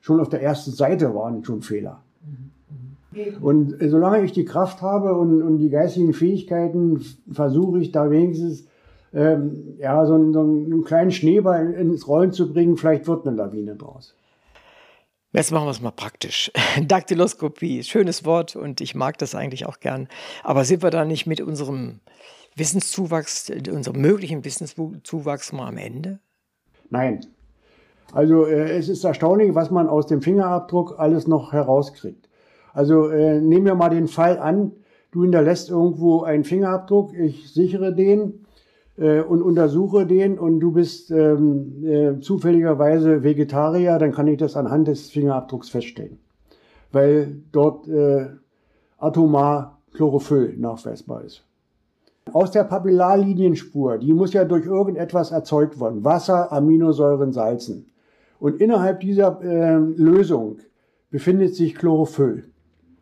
schon 0.00 0.20
auf 0.20 0.30
der 0.30 0.42
ersten 0.42 0.70
Seite 0.70 1.14
waren 1.14 1.44
schon 1.44 1.60
Fehler. 1.60 2.02
Und 3.40 3.76
solange 3.80 4.24
ich 4.24 4.32
die 4.32 4.44
Kraft 4.44 4.82
habe 4.82 5.14
und, 5.14 5.42
und 5.42 5.58
die 5.58 5.70
geistigen 5.70 6.12
Fähigkeiten, 6.12 7.04
versuche 7.30 7.80
ich 7.80 7.92
da 7.92 8.10
wenigstens 8.10 8.66
ähm, 9.14 9.76
ja, 9.78 10.04
so, 10.06 10.14
einen, 10.14 10.32
so 10.32 10.40
einen 10.40 10.84
kleinen 10.84 11.10
Schneeball 11.10 11.72
ins 11.74 12.06
Rollen 12.06 12.32
zu 12.32 12.52
bringen. 12.52 12.76
Vielleicht 12.76 13.06
wird 13.06 13.26
eine 13.26 13.36
Lawine 13.36 13.76
draus. 13.76 14.14
Jetzt 15.32 15.52
machen 15.52 15.66
wir 15.66 15.70
es 15.70 15.80
mal 15.80 15.90
praktisch. 15.90 16.50
Daktyloskopie, 16.82 17.82
schönes 17.82 18.24
Wort 18.24 18.56
und 18.56 18.80
ich 18.80 18.94
mag 18.94 19.18
das 19.18 19.34
eigentlich 19.34 19.66
auch 19.66 19.80
gern. 19.80 20.08
Aber 20.42 20.64
sind 20.64 20.82
wir 20.82 20.90
da 20.90 21.04
nicht 21.04 21.26
mit 21.26 21.40
unserem 21.40 22.00
Wissenszuwachs, 22.56 23.50
unserem 23.70 24.00
möglichen 24.00 24.44
Wissenszuwachs 24.44 25.52
mal 25.52 25.68
am 25.68 25.76
Ende? 25.76 26.18
Nein. 26.90 27.20
Also 28.12 28.46
äh, 28.46 28.70
es 28.78 28.88
ist 28.88 29.04
erstaunlich, 29.04 29.54
was 29.54 29.70
man 29.70 29.88
aus 29.88 30.06
dem 30.06 30.22
Fingerabdruck 30.22 30.98
alles 30.98 31.26
noch 31.26 31.52
herauskriegt. 31.52 32.27
Also 32.78 33.08
äh, 33.08 33.40
nehmen 33.40 33.66
wir 33.66 33.74
mal 33.74 33.88
den 33.88 34.06
Fall 34.06 34.38
an, 34.38 34.70
du 35.10 35.22
hinterlässt 35.22 35.68
irgendwo 35.68 36.22
einen 36.22 36.44
Fingerabdruck, 36.44 37.12
ich 37.12 37.52
sichere 37.52 37.92
den 37.92 38.46
äh, 38.96 39.20
und 39.20 39.42
untersuche 39.42 40.06
den 40.06 40.38
und 40.38 40.60
du 40.60 40.70
bist 40.70 41.10
ähm, 41.10 41.82
äh, 41.84 42.20
zufälligerweise 42.20 43.24
Vegetarier, 43.24 43.98
dann 43.98 44.12
kann 44.12 44.28
ich 44.28 44.38
das 44.38 44.54
anhand 44.54 44.86
des 44.86 45.10
Fingerabdrucks 45.10 45.70
feststellen. 45.70 46.20
Weil 46.92 47.42
dort 47.50 47.88
äh, 47.88 48.26
atomar 48.98 49.80
Chlorophyll 49.94 50.54
nachweisbar 50.56 51.24
ist. 51.24 51.42
Aus 52.32 52.52
der 52.52 52.62
Papillarlinienspur, 52.62 53.98
die 53.98 54.12
muss 54.12 54.34
ja 54.34 54.44
durch 54.44 54.66
irgendetwas 54.66 55.32
erzeugt 55.32 55.80
worden. 55.80 56.04
Wasser, 56.04 56.52
Aminosäuren, 56.52 57.32
Salzen. 57.32 57.86
Und 58.38 58.60
innerhalb 58.60 59.00
dieser 59.00 59.42
äh, 59.42 59.78
Lösung 59.78 60.58
befindet 61.10 61.56
sich 61.56 61.74
Chlorophyll. 61.74 62.44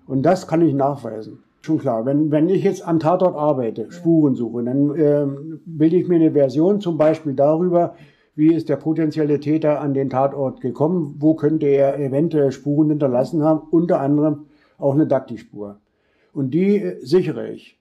Und 0.07 0.23
das 0.23 0.47
kann 0.47 0.63
ich 0.63 0.75
nachweisen. 0.75 1.43
Schon 1.63 1.79
klar. 1.79 2.07
Wenn, 2.07 2.31
wenn 2.31 2.49
ich 2.49 2.63
jetzt 2.63 2.87
am 2.87 3.01
Tatort 3.01 3.35
arbeite, 3.35 3.91
Spuren 3.91 4.37
suche, 4.37 4.63
dann 4.63 4.95
ähm, 4.97 5.61
bilde 5.67 5.97
ich 5.97 6.07
mir 6.07 6.15
eine 6.17 6.31
Version 6.31 6.81
zum 6.81 6.97
Beispiel 6.97 7.35
darüber, 7.35 7.95
wie 8.37 8.53
ist 8.53 8.69
der 8.69 8.77
potenzielle 8.77 9.41
Täter 9.41 9.81
an 9.81 9.95
den 9.95 10.11
Tatort 10.11 10.61
gekommen, 10.61 11.17
wo 11.19 11.35
könnte 11.35 11.67
er 11.67 11.99
eventuell 11.99 12.53
Spuren 12.53 12.91
hinterlassen 12.91 13.43
haben, 13.43 13.67
unter 13.71 14.01
anderem 14.01 14.47
auch 14.79 14.95
eine 14.95 15.07
Daktispur. 15.07 15.81
Und 16.33 16.53
die 16.53 16.77
äh, 16.77 17.01
sichere 17.01 17.51
ich. 17.51 17.81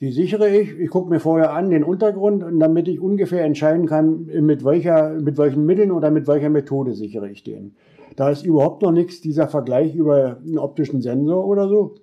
Die 0.00 0.12
sichere 0.12 0.48
ich, 0.48 0.78
ich 0.78 0.90
gucke 0.90 1.10
mir 1.10 1.20
vorher 1.20 1.52
an 1.52 1.70
den 1.70 1.82
Untergrund, 1.84 2.44
damit 2.60 2.86
ich 2.88 3.00
ungefähr 3.00 3.44
entscheiden 3.44 3.86
kann, 3.86 4.26
mit, 4.42 4.64
welcher, 4.64 5.10
mit 5.10 5.38
welchen 5.38 5.66
Mitteln 5.66 5.90
oder 5.90 6.10
mit 6.10 6.28
welcher 6.28 6.50
Methode 6.50 6.94
sichere 6.94 7.28
ich 7.28 7.42
den. 7.42 7.74
Da 8.18 8.30
ist 8.30 8.44
überhaupt 8.44 8.82
noch 8.82 8.92
nichts, 8.92 9.20
dieser 9.20 9.48
Vergleich 9.48 9.94
über 9.94 10.38
einen 10.44 10.58
optischen 10.58 11.02
Sensor 11.02 11.46
oder 11.46 11.68
so 11.68 11.94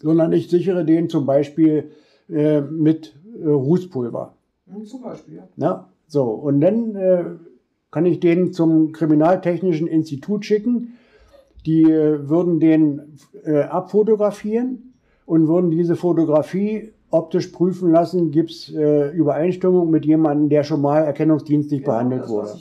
sondern 0.00 0.32
ich 0.32 0.48
sichere 0.48 0.84
den 0.84 1.08
zum 1.08 1.26
Beispiel 1.26 1.90
äh, 2.28 2.60
mit 2.60 3.14
äh, 3.42 3.48
Rußpulver. 3.48 4.34
Zum 4.84 5.02
Beispiel, 5.02 5.42
ja. 5.56 5.88
So, 6.08 6.24
und 6.24 6.60
dann 6.60 6.94
äh, 6.94 7.24
kann 7.90 8.06
ich 8.06 8.20
den 8.20 8.52
zum 8.52 8.92
Kriminaltechnischen 8.92 9.86
Institut 9.86 10.44
schicken. 10.44 10.94
Die 11.64 11.82
äh, 11.82 12.28
würden 12.28 12.60
den 12.60 13.16
äh, 13.44 13.62
abfotografieren 13.62 14.94
und 15.24 15.48
würden 15.48 15.70
diese 15.70 15.96
Fotografie 15.96 16.92
optisch 17.10 17.48
prüfen 17.48 17.90
lassen, 17.92 18.30
gibt 18.30 18.50
es 18.50 18.72
äh, 18.74 19.10
Übereinstimmung 19.10 19.90
mit 19.90 20.04
jemandem, 20.04 20.48
der 20.48 20.64
schon 20.64 20.82
mal 20.82 21.00
erkennungsdienstlich 21.00 21.80
genau, 21.80 21.92
behandelt 21.92 22.22
das, 22.22 22.30
wurde. 22.30 22.52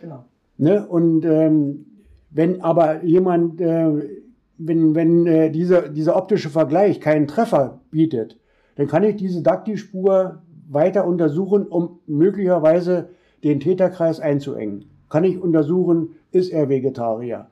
Genau. 0.00 0.24
Ne? 0.58 0.86
Und 0.86 1.24
ähm, 1.24 1.86
wenn 2.34 2.60
aber 2.60 3.04
jemand 3.04 3.60
äh, 3.60 4.22
wenn, 4.66 4.94
wenn 4.94 5.26
äh, 5.26 5.50
dieser, 5.50 5.88
dieser 5.88 6.16
optische 6.16 6.50
Vergleich 6.50 7.00
keinen 7.00 7.26
Treffer 7.26 7.80
bietet, 7.90 8.38
dann 8.76 8.86
kann 8.86 9.04
ich 9.04 9.16
diese 9.16 9.42
Dakti-Spur 9.42 10.42
weiter 10.68 11.06
untersuchen, 11.06 11.66
um 11.66 12.00
möglicherweise 12.06 13.10
den 13.44 13.60
Täterkreis 13.60 14.20
einzuengen. 14.20 14.86
Kann 15.10 15.24
ich 15.24 15.40
untersuchen, 15.40 16.10
ist 16.30 16.50
er 16.50 16.68
Vegetarier? 16.68 17.48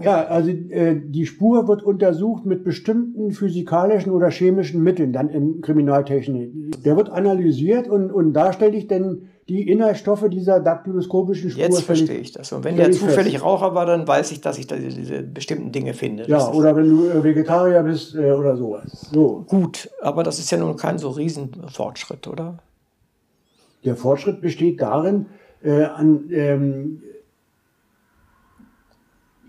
Ja, 0.00 0.24
also 0.26 0.50
äh, 0.50 1.00
die 1.02 1.26
Spur 1.26 1.66
wird 1.66 1.82
untersucht 1.82 2.46
mit 2.46 2.62
bestimmten 2.62 3.32
physikalischen 3.32 4.12
oder 4.12 4.30
chemischen 4.30 4.82
Mitteln 4.82 5.12
dann 5.12 5.28
in 5.28 5.62
Kriminaltechnik. 5.62 6.82
Der 6.84 6.96
wird 6.96 7.10
analysiert 7.10 7.88
und, 7.88 8.12
und 8.12 8.32
da 8.32 8.52
stelle 8.52 8.76
ich 8.76 8.86
dann 8.86 9.22
die 9.50 9.68
Inhaltsstoffe 9.68 10.28
dieser 10.30 10.60
daktyloskopischen 10.60 11.50
Spur. 11.50 11.60
Jetzt 11.60 11.82
verstehe 11.82 12.18
ich 12.18 12.30
das. 12.30 12.52
Und 12.52 12.62
wenn 12.62 12.76
der 12.76 12.92
zufällig 12.92 13.32
fest. 13.32 13.44
Raucher 13.44 13.74
war, 13.74 13.84
dann 13.84 14.06
weiß 14.06 14.30
ich, 14.30 14.40
dass 14.40 14.58
ich 14.58 14.68
da 14.68 14.76
diese, 14.76 15.24
bestimmten 15.24 15.72
Dinge 15.72 15.92
finde. 15.92 16.24
Ja, 16.28 16.52
oder 16.52 16.76
wenn 16.76 16.88
du 16.88 17.08
äh, 17.08 17.24
Vegetarier 17.24 17.82
bist 17.82 18.14
äh, 18.14 18.30
oder 18.30 18.56
sowas. 18.56 19.08
So. 19.12 19.44
Gut, 19.48 19.90
aber 20.00 20.22
das 20.22 20.38
ist 20.38 20.52
ja 20.52 20.58
nun 20.58 20.76
kein 20.76 20.98
so 20.98 21.10
Riesenfortschritt, 21.10 22.28
oder? 22.28 22.58
Der 23.84 23.96
Fortschritt 23.96 24.40
besteht 24.40 24.80
darin, 24.80 25.26
äh, 25.64 25.82
an 25.82 26.30
ähm, 26.30 27.02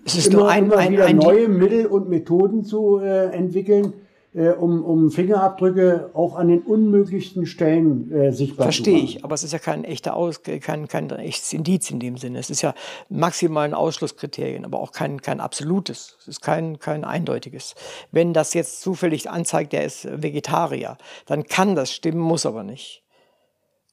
es 0.04 0.16
ist 0.16 0.28
immer, 0.30 0.38
nur 0.38 0.49
ein, 0.49 0.66
immer 0.66 0.78
ein, 0.78 0.93
wieder 0.93 1.06
ein, 1.06 1.18
neue 1.18 1.47
Mittel 1.47 1.86
und 1.86 2.10
Methoden 2.10 2.64
zu 2.64 2.97
äh, 2.97 3.28
entwickeln, 3.28 3.93
äh, 4.34 4.49
um, 4.49 4.84
um 4.84 5.11
Fingerabdrücke 5.11 6.11
auch 6.13 6.36
an 6.36 6.47
den 6.47 6.61
unmöglichsten 6.61 7.45
Stellen 7.45 8.11
äh, 8.11 8.32
sichtbar 8.32 8.65
Verstehe 8.65 8.84
zu 8.84 8.91
machen. 8.91 8.99
Verstehe 8.99 9.17
ich, 9.17 9.25
aber 9.25 9.36
es 9.36 9.43
ist 9.43 9.51
ja 9.51 9.59
kein 9.59 9.84
echter 9.84 10.15
Aus, 10.15 10.41
kein, 10.43 10.88
kein 10.88 11.09
echtes 11.11 11.51
Indiz 11.51 11.91
in 11.91 11.99
dem 11.99 12.17
Sinne. 12.17 12.39
Es 12.39 12.49
ist 12.49 12.61
ja 12.61 12.73
maximal 13.09 13.65
ein 13.65 13.73
Ausschlusskriterien, 13.73 14.63
aber 14.63 14.79
auch 14.79 14.91
kein, 14.91 15.21
kein 15.21 15.41
absolutes. 15.41 16.17
Es 16.21 16.27
ist 16.27 16.41
kein, 16.41 16.79
kein 16.79 17.03
eindeutiges. 17.03 17.75
Wenn 18.11 18.34
das 18.34 18.53
jetzt 18.53 18.82
zufällig 18.82 19.29
anzeigt, 19.29 19.73
der 19.73 19.84
ist 19.84 20.07
Vegetarier, 20.21 20.97
dann 21.25 21.43
kann 21.45 21.75
das 21.75 21.91
stimmen, 21.91 22.19
muss 22.19 22.45
aber 22.45 22.63
nicht. 22.63 23.03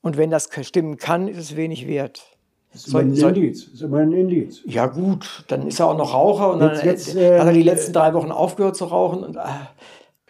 Und 0.03 0.16
wenn 0.16 0.30
das 0.30 0.49
stimmen 0.62 0.97
kann, 0.97 1.26
ist 1.26 1.39
es 1.39 1.57
wenig 1.57 1.89
wert. 1.89 2.22
Das 2.72 2.84
ist, 2.84 2.93
soll, 2.93 3.03
ein 3.03 3.14
soll, 3.14 3.36
Indiz. 3.36 3.66
ist 3.66 3.80
immer 3.80 3.99
ein 3.99 4.12
Indiz. 4.12 4.61
Ja 4.66 4.86
gut, 4.86 5.45
dann 5.49 5.66
ist 5.66 5.80
er 5.80 5.89
auch 5.89 5.97
noch 5.97 6.12
Raucher 6.12 6.53
und 6.53 6.61
jetzt, 6.61 6.78
dann 6.78 6.86
jetzt, 6.86 7.16
äh, 7.16 7.39
hat 7.39 7.47
er 7.47 7.53
die 7.53 7.62
letzten 7.62 7.93
drei 7.93 8.12
Wochen 8.12 8.30
aufgehört 8.30 8.76
zu 8.76 8.84
rauchen. 8.84 9.24
Und, 9.24 9.39
ah. 9.39 9.70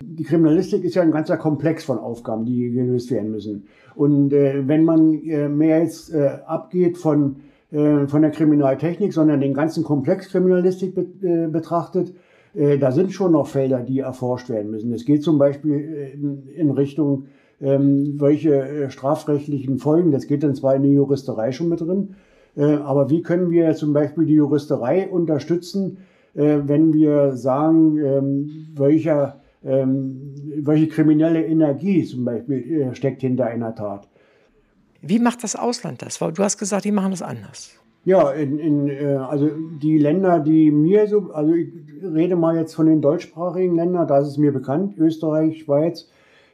Die 0.00 0.24
Kriminalistik 0.24 0.84
ist 0.84 0.94
ja 0.94 1.02
ein 1.02 1.10
ganzer 1.10 1.36
Komplex 1.36 1.84
von 1.84 1.98
Aufgaben, 1.98 2.44
die 2.44 2.70
gelöst 2.70 3.10
werden 3.10 3.30
müssen. 3.30 3.66
Und 3.94 4.32
äh, 4.32 4.66
wenn 4.66 4.84
man 4.84 5.14
äh, 5.24 5.48
mehr 5.48 5.82
jetzt 5.82 6.12
äh, 6.12 6.38
abgeht 6.46 6.98
von, 6.98 7.36
äh, 7.70 8.06
von 8.06 8.22
der 8.22 8.30
Kriminaltechnik, 8.30 9.12
sondern 9.12 9.40
den 9.40 9.54
ganzen 9.54 9.84
Komplex 9.84 10.28
Kriminalistik 10.28 10.94
be 10.94 11.06
äh, 11.22 11.48
betrachtet, 11.48 12.14
äh, 12.54 12.78
da 12.78 12.92
sind 12.92 13.12
schon 13.12 13.32
noch 13.32 13.48
Felder, 13.48 13.80
die 13.80 14.00
erforscht 14.00 14.48
werden 14.48 14.70
müssen. 14.70 14.92
Es 14.92 15.04
geht 15.04 15.22
zum 15.22 15.38
Beispiel 15.38 16.12
in, 16.14 16.48
in 16.54 16.70
Richtung 16.70 17.26
ähm, 17.60 18.20
welche 18.20 18.90
strafrechtlichen 18.90 19.78
Folgen, 19.78 20.12
das 20.12 20.26
geht 20.26 20.42
dann 20.42 20.54
zwar 20.54 20.76
in 20.76 20.82
die 20.82 20.92
Juristerei 20.92 21.50
schon 21.52 21.68
mit 21.68 21.80
drin, 21.80 22.14
äh, 22.56 22.74
aber 22.76 23.10
wie 23.10 23.22
können 23.22 23.50
wir 23.50 23.74
zum 23.74 23.92
Beispiel 23.92 24.26
die 24.26 24.34
Juristerei 24.34 25.08
unterstützen, 25.08 25.98
äh, 26.34 26.58
wenn 26.64 26.92
wir 26.92 27.36
sagen, 27.36 27.98
ähm, 27.98 28.66
welcher, 28.74 29.40
ähm, 29.64 30.34
welche 30.62 30.88
kriminelle 30.88 31.44
Energie 31.44 32.04
zum 32.04 32.24
Beispiel 32.24 32.82
äh, 32.82 32.94
steckt 32.94 33.22
hinter 33.22 33.46
einer 33.46 33.74
Tat? 33.74 34.08
Wie 35.00 35.18
macht 35.18 35.44
das 35.44 35.56
Ausland 35.56 36.02
das? 36.02 36.18
Du 36.18 36.42
hast 36.42 36.58
gesagt, 36.58 36.84
die 36.84 36.92
machen 36.92 37.12
das 37.12 37.22
anders. 37.22 37.74
Ja, 38.04 38.30
in, 38.30 38.58
in, 38.58 38.90
also 39.18 39.50
die 39.82 39.98
Länder, 39.98 40.40
die 40.40 40.70
mir 40.70 41.06
so, 41.06 41.30
also 41.32 41.52
ich 41.52 41.68
rede 42.02 42.36
mal 42.36 42.56
jetzt 42.56 42.74
von 42.74 42.86
den 42.86 43.00
deutschsprachigen 43.00 43.76
Ländern, 43.76 44.08
da 44.08 44.18
ist 44.18 44.28
es 44.28 44.38
mir 44.38 44.52
bekannt, 44.52 44.96
Österreich, 44.96 45.64
Schweiz, 45.64 46.08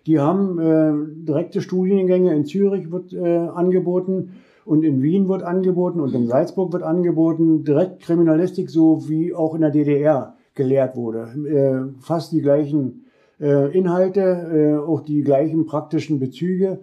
die 0.07 0.19
haben 0.19 0.59
äh, 0.59 1.25
direkte 1.25 1.61
Studiengänge 1.63 2.35
in 2.35 2.45
Zürich 2.45 2.91
wird 2.91 3.13
äh, 3.13 3.37
angeboten 3.37 4.35
und 4.65 4.85
in 4.85 5.03
Wien 5.03 5.29
wird 5.29 5.43
angeboten 5.43 6.01
und 6.01 6.15
in 6.15 6.27
Salzburg 6.27 6.73
wird 6.73 6.83
angeboten, 6.83 7.65
direkt 7.65 8.03
Kriminalistik, 8.03 8.71
so 8.71 9.09
wie 9.09 9.35
auch 9.35 9.55
in 9.55 9.63
der 9.63 9.71
DDR 9.71 10.34
gelehrt 10.55 10.97
wurde. 10.97 11.29
Äh, 11.49 12.01
fast 12.01 12.33
die 12.33 12.41
gleichen 12.41 13.05
äh, 13.41 13.77
Inhalte, 13.77 14.21
äh, 14.21 14.77
auch 14.77 15.01
die 15.01 15.23
gleichen 15.23 15.67
praktischen 15.67 16.19
Bezüge. 16.19 16.81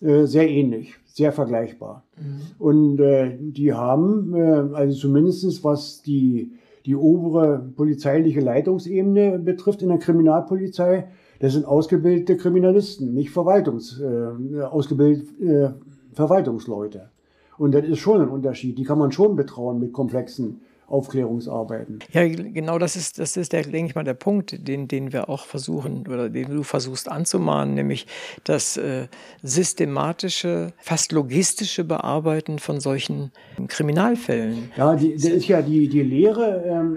äh, 0.00 0.26
sehr 0.26 0.48
ähnlich, 0.48 0.94
sehr 1.06 1.32
vergleichbar. 1.32 2.04
Mhm. 2.16 2.40
Und 2.58 3.00
äh, 3.00 3.36
die 3.38 3.72
haben, 3.72 4.34
äh, 4.34 4.74
also 4.74 4.98
zumindestens 4.98 5.64
was 5.64 6.02
die, 6.02 6.52
die 6.84 6.96
obere 6.96 7.64
polizeiliche 7.76 8.40
Leitungsebene 8.40 9.38
betrifft 9.38 9.82
in 9.82 9.88
der 9.88 9.98
Kriminalpolizei, 9.98 11.08
das 11.40 11.54
sind 11.54 11.64
ausgebildete 11.64 12.36
Kriminalisten, 12.36 13.12
nicht 13.12 13.30
Verwaltungs, 13.30 14.00
ausgebildete 14.70 15.74
Verwaltungsleute. 16.12 17.10
Und 17.58 17.74
das 17.74 17.84
ist 17.84 17.98
schon 17.98 18.20
ein 18.20 18.28
Unterschied. 18.28 18.78
Die 18.78 18.84
kann 18.84 18.98
man 18.98 19.12
schon 19.12 19.34
betrauen 19.34 19.80
mit 19.80 19.92
komplexen 19.92 20.60
Aufklärungsarbeiten. 20.86 22.00
Ja, 22.12 22.26
genau 22.26 22.78
das 22.78 22.96
ist, 22.96 23.18
das 23.18 23.36
ist 23.36 23.52
der, 23.52 23.62
denke 23.62 23.90
ich 23.90 23.94
mal, 23.94 24.04
der 24.04 24.14
Punkt, 24.14 24.68
den, 24.68 24.88
den 24.88 25.12
wir 25.12 25.28
auch 25.28 25.46
versuchen 25.46 26.06
oder 26.06 26.28
den 26.28 26.50
du 26.50 26.62
versuchst 26.62 27.10
anzumahnen, 27.10 27.74
nämlich 27.74 28.06
das 28.44 28.76
äh, 28.76 29.06
systematische, 29.42 30.72
fast 30.78 31.12
logistische 31.12 31.84
Bearbeiten 31.84 32.58
von 32.58 32.80
solchen 32.80 33.30
Kriminalfällen. 33.68 34.70
Ja, 34.76 34.94
die, 34.94 35.14
das 35.14 35.24
ist 35.24 35.48
ja 35.48 35.62
die, 35.62 35.88
die 35.88 36.02
Lehre 36.02 36.64
ähm, 36.66 36.96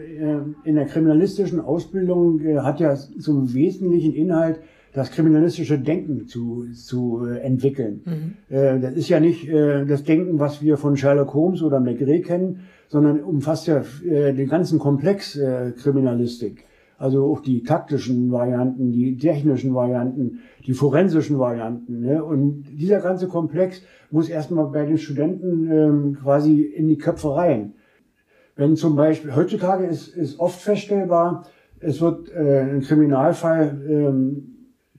äh, 0.66 0.70
in 0.70 0.76
der 0.76 0.86
kriminalistischen 0.86 1.60
Ausbildung 1.60 2.42
äh, 2.42 2.58
hat 2.60 2.80
ja 2.80 2.96
zum 2.96 3.54
wesentlichen 3.54 4.14
Inhalt, 4.14 4.60
das 4.94 5.12
kriminalistische 5.12 5.78
Denken 5.78 6.26
zu, 6.26 6.66
zu 6.74 7.26
äh, 7.26 7.40
entwickeln. 7.42 8.02
Mhm. 8.04 8.56
Äh, 8.56 8.80
das 8.80 8.94
ist 8.94 9.10
ja 9.10 9.20
nicht 9.20 9.48
äh, 9.48 9.86
das 9.86 10.04
Denken, 10.04 10.40
was 10.40 10.62
wir 10.62 10.78
von 10.78 10.98
Sherlock 10.98 11.34
Holmes 11.36 11.62
oder 11.62 11.80
McRae 11.80 12.22
kennen, 12.22 12.62
sondern 12.88 13.22
umfasst 13.22 13.68
ja 13.68 13.84
äh, 14.06 14.34
den 14.34 14.48
ganzen 14.48 14.80
Komplex 14.80 15.36
äh, 15.36 15.72
Kriminalistik. 15.72 16.66
Also 16.98 17.32
auch 17.32 17.42
die 17.42 17.62
taktischen 17.62 18.32
Varianten, 18.32 18.92
die 18.92 19.18
technischen 19.18 19.76
Varianten, 19.76 20.40
die 20.66 20.74
forensischen 20.74 21.38
Varianten. 21.38 22.02
Ne? 22.02 22.24
Und 22.24 22.64
dieser 22.72 23.02
ganze 23.02 23.28
Komplex 23.28 23.84
muss 24.10 24.30
erstmal 24.30 24.66
bei 24.68 24.86
den 24.86 24.98
Studenten 24.98 25.72
ähm, 25.72 26.18
quasi 26.22 26.62
in 26.62 26.88
die 26.88 26.98
Köpfe 26.98 27.36
rein. 27.36 27.74
Wenn 28.56 28.76
zum 28.76 28.96
Beispiel, 28.96 29.36
heutzutage 29.36 29.86
ist, 29.86 30.08
ist 30.08 30.40
oft 30.40 30.60
feststellbar, 30.60 31.46
es 31.80 32.02
wird 32.02 32.32
äh, 32.34 32.62
ein 32.62 32.82
Kriminalfall 32.82 33.80
ähm, 33.88 34.56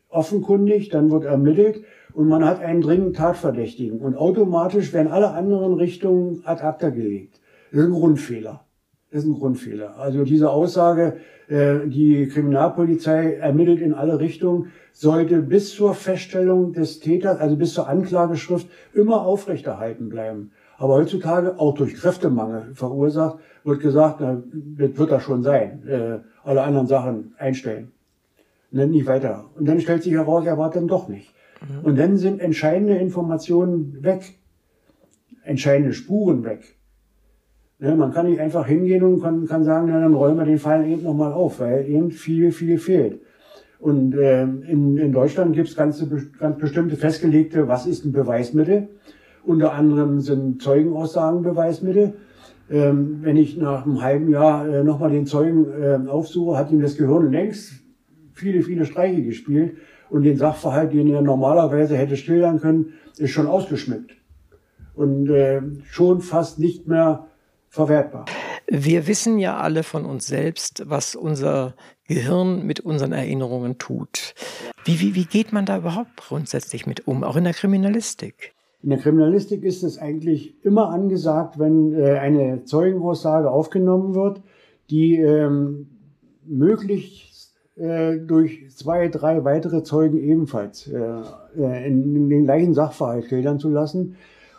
offenkundig, 0.08 0.90
dann 0.90 1.10
wird 1.10 1.24
ermittelt 1.24 1.82
und 2.14 2.28
man 2.28 2.44
hat 2.44 2.60
einen 2.60 2.80
dringenden 2.80 3.14
Tatverdächtigen. 3.14 3.98
Und 3.98 4.16
automatisch 4.16 4.92
werden 4.92 5.08
alle 5.08 5.32
anderen 5.32 5.74
Richtungen 5.74 6.42
ad 6.44 6.62
acta 6.62 6.90
gelegt. 6.90 7.37
Das 7.70 7.80
ist 7.80 7.86
ein 7.86 7.92
Grundfehler. 7.92 8.64
Das 9.10 9.24
ist 9.24 9.28
ein 9.28 9.34
Grundfehler. 9.34 9.96
Also 9.98 10.24
diese 10.24 10.50
Aussage, 10.50 11.16
äh, 11.48 11.86
die 11.86 12.28
Kriminalpolizei 12.28 13.34
ermittelt 13.34 13.80
in 13.80 13.94
alle 13.94 14.20
Richtungen, 14.20 14.70
sollte 14.92 15.40
bis 15.40 15.74
zur 15.74 15.94
Feststellung 15.94 16.72
des 16.72 17.00
Täters, 17.00 17.38
also 17.38 17.56
bis 17.56 17.72
zur 17.72 17.88
Anklageschrift, 17.88 18.68
immer 18.92 19.22
aufrechterhalten 19.22 20.08
bleiben. 20.08 20.50
Aber 20.76 20.94
heutzutage, 20.94 21.58
auch 21.58 21.74
durch 21.74 21.94
Kräftemangel 21.94 22.74
verursacht, 22.74 23.38
wird 23.64 23.80
gesagt, 23.80 24.20
na, 24.20 24.42
das 24.52 24.96
wird 24.96 25.10
das 25.10 25.22
schon 25.22 25.42
sein. 25.42 25.86
Äh, 25.88 26.18
alle 26.44 26.62
anderen 26.62 26.86
Sachen 26.86 27.34
einstellen. 27.38 27.92
Dann 28.70 28.90
nicht 28.90 29.06
weiter. 29.06 29.46
Und 29.56 29.66
dann 29.66 29.80
stellt 29.80 30.02
sich 30.02 30.12
heraus, 30.12 30.44
er 30.46 30.58
war 30.58 30.70
dann 30.70 30.86
doch 30.86 31.08
nicht. 31.08 31.34
Mhm. 31.62 31.84
Und 31.84 31.98
dann 31.98 32.16
sind 32.16 32.40
entscheidende 32.40 32.96
Informationen 32.96 34.02
weg. 34.02 34.38
Entscheidende 35.42 35.94
Spuren 35.94 36.44
weg. 36.44 36.77
Ne, 37.80 37.94
man 37.94 38.12
kann 38.12 38.26
nicht 38.26 38.40
einfach 38.40 38.66
hingehen 38.66 39.04
und 39.04 39.22
kann, 39.22 39.46
kann 39.46 39.62
sagen, 39.62 39.86
na, 39.88 40.00
dann 40.00 40.14
räumen 40.14 40.38
wir 40.38 40.44
den 40.44 40.58
Fall 40.58 40.84
eben 40.86 41.04
nochmal 41.04 41.32
auf, 41.32 41.60
weil 41.60 41.88
eben 41.88 42.10
viel, 42.10 42.50
viel 42.50 42.78
fehlt. 42.78 43.20
Und 43.78 44.14
äh, 44.14 44.42
in, 44.42 44.98
in 44.98 45.12
Deutschland 45.12 45.54
gibt 45.54 45.68
es 45.68 45.76
ganz, 45.76 46.04
ganz 46.40 46.58
bestimmte 46.58 46.96
festgelegte, 46.96 47.68
was 47.68 47.86
ist 47.86 48.04
ein 48.04 48.10
Beweismittel. 48.10 48.88
Unter 49.44 49.72
anderem 49.74 50.20
sind 50.20 50.60
Zeugenaussagen 50.60 51.42
Beweismittel. 51.42 52.14
Ähm, 52.68 53.20
wenn 53.22 53.36
ich 53.36 53.56
nach 53.56 53.86
einem 53.86 54.02
halben 54.02 54.28
Jahr 54.28 54.68
äh, 54.68 54.82
nochmal 54.82 55.10
den 55.10 55.26
Zeugen 55.26 55.66
äh, 55.80 56.08
aufsuche, 56.08 56.58
hat 56.58 56.72
ihm 56.72 56.82
das 56.82 56.96
Gehirn 56.96 57.30
längst 57.30 57.74
viele, 58.34 58.62
viele 58.62 58.84
Streiche 58.84 59.22
gespielt 59.22 59.76
und 60.10 60.24
den 60.24 60.36
Sachverhalt, 60.36 60.92
den 60.92 61.08
er 61.08 61.22
normalerweise 61.22 61.96
hätte 61.96 62.16
schildern 62.16 62.60
können, 62.60 62.94
ist 63.18 63.30
schon 63.30 63.46
ausgeschmückt 63.46 64.16
und 64.94 65.30
äh, 65.30 65.62
schon 65.84 66.20
fast 66.20 66.58
nicht 66.58 66.88
mehr 66.88 67.27
verwertbar. 67.70 68.26
Wir 68.66 69.06
wissen 69.06 69.38
ja 69.38 69.56
alle 69.56 69.82
von 69.82 70.04
uns 70.04 70.26
selbst, 70.26 70.82
was 70.86 71.14
unser 71.14 71.74
Gehirn 72.06 72.66
mit 72.66 72.80
unseren 72.80 73.12
Erinnerungen 73.12 73.78
tut. 73.78 74.34
Wie, 74.84 75.00
wie, 75.00 75.14
wie 75.14 75.24
geht 75.24 75.52
man 75.52 75.66
da 75.66 75.78
überhaupt 75.78 76.16
grundsätzlich 76.16 76.86
mit 76.86 77.06
um, 77.06 77.24
auch 77.24 77.36
in 77.36 77.44
der 77.44 77.54
Kriminalistik? 77.54 78.54
In 78.82 78.90
der 78.90 78.98
Kriminalistik 78.98 79.64
ist 79.64 79.82
es 79.82 79.98
eigentlich 79.98 80.64
immer 80.64 80.90
angesagt, 80.90 81.58
wenn 81.58 81.94
äh, 81.94 82.18
eine 82.18 82.64
Zeugenaussage 82.64 83.50
aufgenommen 83.50 84.14
wird, 84.14 84.40
die 84.88 85.16
ähm, 85.16 85.88
möglichst 86.46 87.54
äh, 87.76 88.18
durch 88.18 88.70
zwei, 88.70 89.08
drei 89.08 89.44
weitere 89.44 89.82
Zeugen 89.82 90.18
ebenfalls 90.18 90.86
äh, 90.86 90.96
äh 90.96 91.86
in, 91.86 92.16
in, 92.16 92.28
den 92.28 92.44
gleichen 92.44 92.74
Sachverhalt 92.74 93.26
schildern 93.26 93.58
zu 93.58 93.68
lassen. 93.68 94.16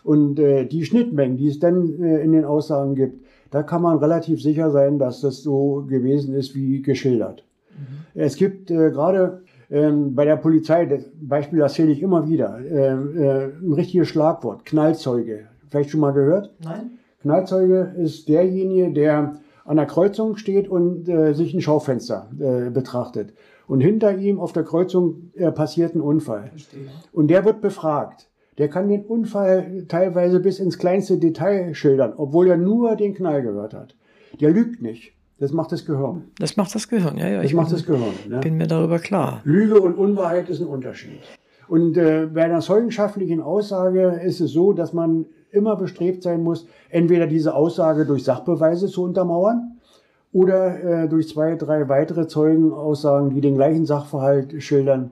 Und 0.09 0.39
äh, 0.39 0.65
die 0.65 0.85
Schnittmengen, 0.85 1.37
die 1.37 1.49
es 1.49 1.59
dann 1.59 2.01
äh, 2.01 2.23
in 2.23 2.31
den 2.31 2.43
Aussagen 2.43 2.95
gibt, 2.95 3.23
da 3.51 3.61
kann 3.61 3.83
man 3.83 3.99
relativ 3.99 4.41
sicher 4.41 4.71
sein, 4.71 4.97
dass 4.97 5.21
das 5.21 5.43
so 5.43 5.85
gewesen 5.87 6.33
ist 6.33 6.55
wie 6.55 6.81
geschildert. 6.81 7.43
Mhm. 7.69 7.85
Es 8.15 8.35
gibt 8.35 8.71
äh, 8.71 8.89
gerade 8.89 9.43
ähm, 9.69 10.15
bei 10.15 10.25
der 10.25 10.37
Polizei, 10.37 10.87
das 10.87 11.03
Beispiel 11.21 11.61
erzähle 11.61 11.91
ich 11.91 12.01
immer 12.01 12.27
wieder, 12.27 12.57
äh, 12.59 12.93
äh, 12.93 13.51
ein 13.61 13.73
richtiges 13.73 14.07
Schlagwort, 14.07 14.65
Knallzeuge. 14.65 15.41
Vielleicht 15.69 15.91
schon 15.91 15.99
mal 15.99 16.13
gehört? 16.13 16.55
Nein. 16.63 16.89
Knallzeuge 17.21 17.93
ist 17.97 18.27
derjenige, 18.27 18.91
der 18.91 19.35
an 19.63 19.77
der 19.77 19.85
Kreuzung 19.85 20.37
steht 20.37 20.67
und 20.67 21.07
äh, 21.07 21.33
sich 21.33 21.53
ein 21.53 21.61
Schaufenster 21.61 22.31
äh, 22.39 22.71
betrachtet. 22.71 23.35
Und 23.67 23.81
hinter 23.81 24.17
ihm 24.17 24.39
auf 24.39 24.53
der 24.53 24.63
Kreuzung 24.63 25.29
äh, 25.35 25.51
passiert 25.51 25.93
ein 25.93 26.01
Unfall. 26.01 26.47
Verstehe. 26.47 26.87
Und 27.13 27.27
der 27.27 27.45
wird 27.45 27.61
befragt 27.61 28.28
der 28.59 28.67
kann 28.67 28.89
den 28.89 29.05
Unfall 29.05 29.85
teilweise 29.87 30.39
bis 30.39 30.59
ins 30.59 30.77
kleinste 30.77 31.17
Detail 31.17 31.73
schildern, 31.73 32.13
obwohl 32.17 32.49
er 32.49 32.57
nur 32.57 32.95
den 32.95 33.15
Knall 33.15 33.41
gehört 33.41 33.73
hat. 33.73 33.95
Der 34.39 34.51
lügt 34.51 34.81
nicht. 34.81 35.13
Das 35.39 35.53
macht 35.53 35.71
das 35.71 35.85
Gehirn. 35.85 36.25
Das 36.37 36.57
macht 36.57 36.75
das 36.75 36.89
Gehirn, 36.89 37.17
ja, 37.17 37.29
ja. 37.29 37.37
Das 37.37 37.45
ich 37.45 37.53
macht 37.53 37.69
bin, 37.69 37.77
das 37.77 37.85
Gehirn. 37.85 38.13
Ne? 38.27 38.39
bin 38.41 38.57
mir 38.57 38.67
darüber 38.67 38.99
klar. 38.99 39.39
Lüge 39.45 39.79
und 39.79 39.95
Unwahrheit 39.95 40.49
ist 40.49 40.59
ein 40.59 40.67
Unterschied. 40.67 41.21
Und 41.69 41.97
äh, 41.97 42.27
bei 42.33 42.43
einer 42.43 42.59
zeugenschaftlichen 42.59 43.39
Aussage 43.39 44.19
ist 44.23 44.41
es 44.41 44.51
so, 44.51 44.73
dass 44.73 44.91
man 44.91 45.25
immer 45.51 45.77
bestrebt 45.77 46.23
sein 46.23 46.43
muss, 46.43 46.67
entweder 46.89 47.27
diese 47.27 47.55
Aussage 47.55 48.05
durch 48.05 48.25
Sachbeweise 48.25 48.87
zu 48.87 49.03
untermauern 49.03 49.79
oder 50.33 51.03
äh, 51.03 51.07
durch 51.07 51.29
zwei, 51.29 51.55
drei 51.55 51.87
weitere 51.87 52.27
Zeugenaussagen, 52.27 53.29
die 53.29 53.39
den 53.39 53.55
gleichen 53.55 53.85
Sachverhalt 53.85 54.61
schildern, 54.61 55.11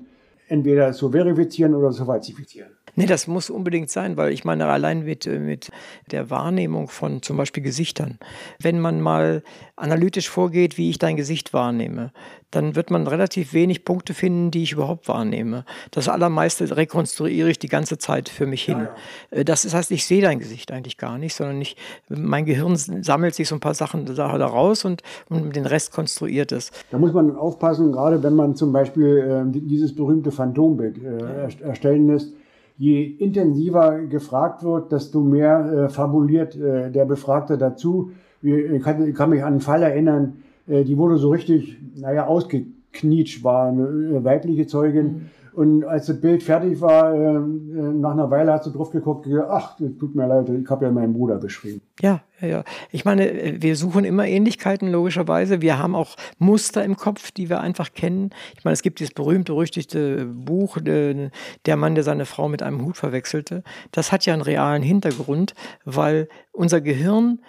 entweder 0.50 0.92
zu 0.92 1.12
verifizieren 1.12 1.74
oder 1.74 1.92
zu 1.92 2.06
falsifizieren. 2.06 2.77
Nee, 2.98 3.06
das 3.06 3.28
muss 3.28 3.52
unbedingt 3.52 3.92
sein, 3.92 4.18
weil 4.18 4.34
ich 4.34 4.44
meine, 4.44 4.66
allein 4.66 5.06
mit, 5.06 5.28
äh, 5.28 5.38
mit 5.38 5.70
der 6.10 6.32
Wahrnehmung 6.32 6.88
von 6.88 7.22
zum 7.22 7.38
Beispiel 7.38 7.62
Gesichtern, 7.62 8.18
wenn 8.60 8.80
man 8.80 9.02
mal 9.02 9.44
analytisch 9.76 10.28
vorgeht, 10.28 10.80
wie 10.80 10.90
ich 10.90 10.98
dein 10.98 11.16
Gesicht 11.16 11.54
wahrnehme, 11.54 12.12
dann 12.50 12.76
wird 12.76 12.90
man 12.90 13.06
relativ 13.06 13.54
wenig 13.54 13.86
Punkte 13.86 14.16
finden, 14.16 14.50
die 14.50 14.64
ich 14.64 14.72
überhaupt 14.72 15.08
wahrnehme. 15.08 15.64
Das 15.92 16.10
allermeiste 16.10 16.76
rekonstruiere 16.76 17.52
ich 17.52 17.60
die 17.60 17.68
ganze 17.68 18.00
Zeit 18.00 18.30
für 18.30 18.48
mich 18.48 18.64
hin. 18.64 18.88
Äh, 19.30 19.46
das 19.46 19.72
heißt, 19.72 19.92
ich 19.92 20.08
sehe 20.08 20.24
dein 20.24 20.40
Gesicht 20.40 20.72
eigentlich 20.72 20.98
gar 20.98 21.20
nicht, 21.20 21.36
sondern 21.36 21.62
ich, 21.62 21.78
mein 22.10 22.46
Gehirn 22.46 22.76
sammelt 22.78 23.36
sich 23.36 23.48
so 23.48 23.54
ein 23.54 23.62
paar 23.62 23.76
Sachen 23.76 24.08
da 24.08 24.26
raus 24.26 24.86
und, 24.86 25.04
und 25.30 25.56
den 25.56 25.68
Rest 25.68 25.92
konstruiert 25.92 26.52
es. 26.52 26.72
Da 26.90 26.98
muss 26.98 27.14
man 27.14 27.36
aufpassen, 27.36 27.92
gerade 27.92 28.24
wenn 28.24 28.34
man 28.34 28.56
zum 28.56 28.74
Beispiel 28.74 29.52
äh, 29.54 29.60
dieses 29.60 29.94
berühmte 29.94 30.32
Phantombild 30.32 30.98
äh, 30.98 31.64
erstellen 31.64 32.08
lässt 32.08 32.34
je 32.78 33.18
intensiver 33.18 34.06
gefragt 34.08 34.64
wird, 34.64 34.92
desto 34.92 35.22
mehr 35.22 35.86
äh, 35.86 35.90
fabuliert 35.90 36.56
äh, 36.56 36.92
der 36.92 37.06
Befragte 37.06 37.58
dazu. 37.58 38.12
Ich 38.42 38.84
kann, 38.84 39.08
ich 39.08 39.16
kann, 39.16 39.32
mich 39.32 39.42
an 39.44 39.54
einen 39.54 39.62
Fall 39.62 39.82
erinnern, 39.82 40.44
äh, 40.68 40.84
die 40.84 40.98
wurde 40.98 41.18
so 41.18 41.30
richtig, 41.30 41.78
naja, 41.96 42.28
ausgeknietscht, 42.28 43.44
war 43.44 43.70
eine 43.70 43.84
äh, 43.88 44.24
weibliche 44.24 44.68
Zeugin. 44.68 45.06
Mhm. 45.06 45.22
Und 45.58 45.86
als 45.86 46.06
das 46.06 46.22
Bild 46.22 46.44
fertig 46.44 46.80
war, 46.82 47.16
äh, 47.16 47.18
äh, 47.18 47.40
nach 47.40 48.12
einer 48.12 48.30
Weile 48.30 48.54
hat 48.54 48.64
sie 48.64 48.72
drauf 48.72 48.92
geguckt, 48.92 49.28
ach, 49.50 49.76
tut 50.00 50.14
mir 50.14 50.28
leid, 50.28 50.48
ich 50.50 50.70
habe 50.70 50.86
ja 50.86 50.92
meinen 50.92 51.14
Bruder 51.14 51.38
beschrieben. 51.38 51.82
Ja, 52.00 52.22
ja, 52.40 52.48
ja. 52.48 52.64
Ich 52.92 53.06
meine, 53.06 53.56
wir 53.60 53.76
suchen 53.76 54.06
immer 54.06 54.28
Ähnlichkeiten, 54.28 54.92
logischerweise. 54.92 55.60
Wir 55.60 55.80
haben 55.80 55.96
auch 55.96 56.16
Muster 56.38 56.84
im 56.84 56.96
Kopf, 56.96 57.32
die 57.32 57.50
wir 57.50 57.60
einfach 57.60 57.94
kennen. 57.94 58.30
Ich 58.56 58.66
meine, 58.66 58.74
es 58.74 58.84
gibt 58.84 59.00
dieses 59.00 59.16
berühmte, 59.16 59.54
berüchtigte 59.54 60.26
Buch, 60.26 60.78
äh, 60.78 61.32
Der 61.66 61.76
Mann, 61.76 61.96
der 61.96 62.04
seine 62.04 62.26
Frau 62.26 62.50
mit 62.50 62.62
einem 62.62 62.86
Hut 62.86 62.96
verwechselte. 62.96 63.64
Das 63.92 64.12
hat 64.12 64.28
ja 64.28 64.34
einen 64.34 64.44
realen 64.44 64.84
Hintergrund, 64.84 65.56
weil 65.86 66.30
unser 66.52 66.82
Gehirn 66.82 67.40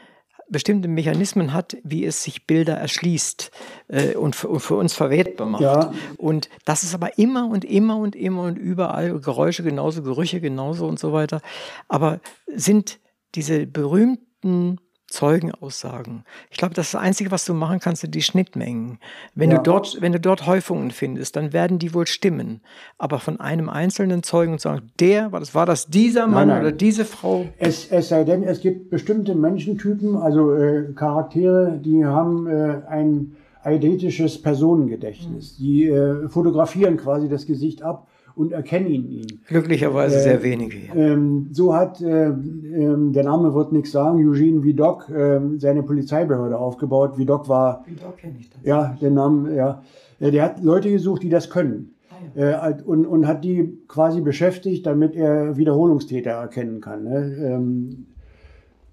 bestimmte 0.51 0.89
Mechanismen 0.89 1.53
hat, 1.53 1.77
wie 1.83 2.05
es 2.05 2.23
sich 2.23 2.47
Bilder 2.47 2.75
erschließt 2.75 3.51
äh, 3.89 4.15
und, 4.15 4.37
für, 4.37 4.49
und, 4.49 4.61
für, 4.61 4.77
uns 4.77 4.95
verwertbar 4.95 5.47
macht. 5.47 5.63
Ja. 5.63 5.93
Und 6.17 6.49
das 6.65 6.83
ist 6.83 6.95
aber 6.95 7.19
immer 7.19 7.49
und 7.49 7.65
immer 7.65 7.99
und 7.99 8.17
immer 8.17 8.43
und 8.43 8.57
überall 8.57 9.21
Geräusche 9.21 9.63
genauso, 9.63 10.03
Gerüche 10.03 10.41
genauso 10.41 10.87
und 10.87 10.99
so 10.99 11.13
weiter. 11.13 11.41
Aber 11.89 12.21
sind 12.47 13.01
diese 13.35 13.67
berühmten 13.67 14.79
Zeugenaussagen. 15.09 16.25
Ich 16.51 16.59
glaube, 16.59 16.75
das, 16.75 16.93
das 16.93 17.01
Einzige, 17.01 17.31
was 17.31 17.45
du 17.45 17.55
machen 17.55 17.81
kannst, 17.81 18.03
sind 18.03 18.15
die 18.15 18.23
Schnittmengen. 18.23 18.99
Wenn, 19.35 19.51
ja. 19.51 19.57
du 19.57 19.63
dort, 19.63 20.01
wenn 20.01 20.13
du 20.13 20.21
dort 20.21 20.47
Häufungen 20.47 20.91
findest, 20.91 21.37
dann 21.37 21.53
werden 21.53 21.79
die 21.79 21.95
wohl 21.95 22.07
stimmen. 22.07 22.61
Aber 22.99 23.19
von 23.19 23.41
einem 23.41 23.69
einzelnen 23.69 24.23
Zeugen 24.23 24.59
zu 24.59 24.69
sagen, 24.69 24.91
der, 25.01 25.33
war 25.33 25.41
das, 25.41 25.55
war 25.55 25.67
das 25.67 25.87
dieser 25.87 26.27
Mann 26.27 26.49
nein, 26.49 26.59
nein. 26.59 26.61
oder 26.61 26.73
diese 26.73 27.05
Frau? 27.05 27.47
Es, 27.59 27.91
es 27.91 28.11
sei 28.11 28.25
denn, 28.25 28.43
es 28.43 28.61
gibt 28.61 28.91
bestimmte 28.91 29.35
Menschentypen, 29.35 30.17
also 30.17 30.55
äh, 30.55 30.93
Charaktere, 30.95 31.81
die 31.83 32.05
haben 32.05 32.47
äh, 32.47 32.83
ein 32.89 33.37
eidetisches 33.63 34.41
Personengedächtnis. 34.41 35.57
Die 35.57 35.87
äh, 35.87 36.29
fotografieren 36.29 36.97
quasi 36.97 37.29
das 37.29 37.47
Gesicht 37.47 37.83
ab 37.83 38.07
und 38.39 38.53
erkennen 38.53 39.11
ihn. 39.11 39.41
Glücklicherweise 39.49 40.17
äh, 40.17 40.23
sehr 40.23 40.43
wenige. 40.43 40.77
Ähm, 40.95 41.49
so 41.51 41.75
hat, 41.75 42.01
äh, 42.01 42.29
äh, 42.29 42.33
der 42.33 43.25
Name 43.25 43.53
wird 43.53 43.73
nichts 43.73 43.91
sagen, 43.91 44.19
Eugene 44.27 44.63
Vidocq 44.63 45.09
ähm, 45.11 45.59
seine 45.59 45.83
Polizeibehörde 45.83 46.57
aufgebaut. 46.57 47.19
Vidocq 47.19 47.49
war, 47.49 47.85
Vidocq 47.87 48.17
kenne 48.17 48.37
ich 48.39 48.49
das. 48.49 48.61
Ja, 48.63 48.97
den 49.01 49.15
Namen, 49.15 49.55
ja. 49.55 49.83
Äh, 50.21 50.31
der 50.31 50.45
hat 50.45 50.63
Leute 50.63 50.91
gesucht, 50.91 51.25
die 51.25 51.29
das 51.29 51.51
können. 51.51 51.95
Ah, 52.11 52.39
ja. 52.39 52.69
Äh, 52.69 52.83
und, 52.85 53.07
und 53.07 53.27
hat 53.27 53.43
die 53.43 53.77
quasi 53.89 54.21
beschäftigt, 54.21 54.87
damit 54.87 55.17
er 55.17 55.57
Wiederholungstäter 55.57 56.31
erkennen 56.31 56.81
kann. 56.81 57.05
Ne? 57.05 57.37
Ähm, 57.43 58.07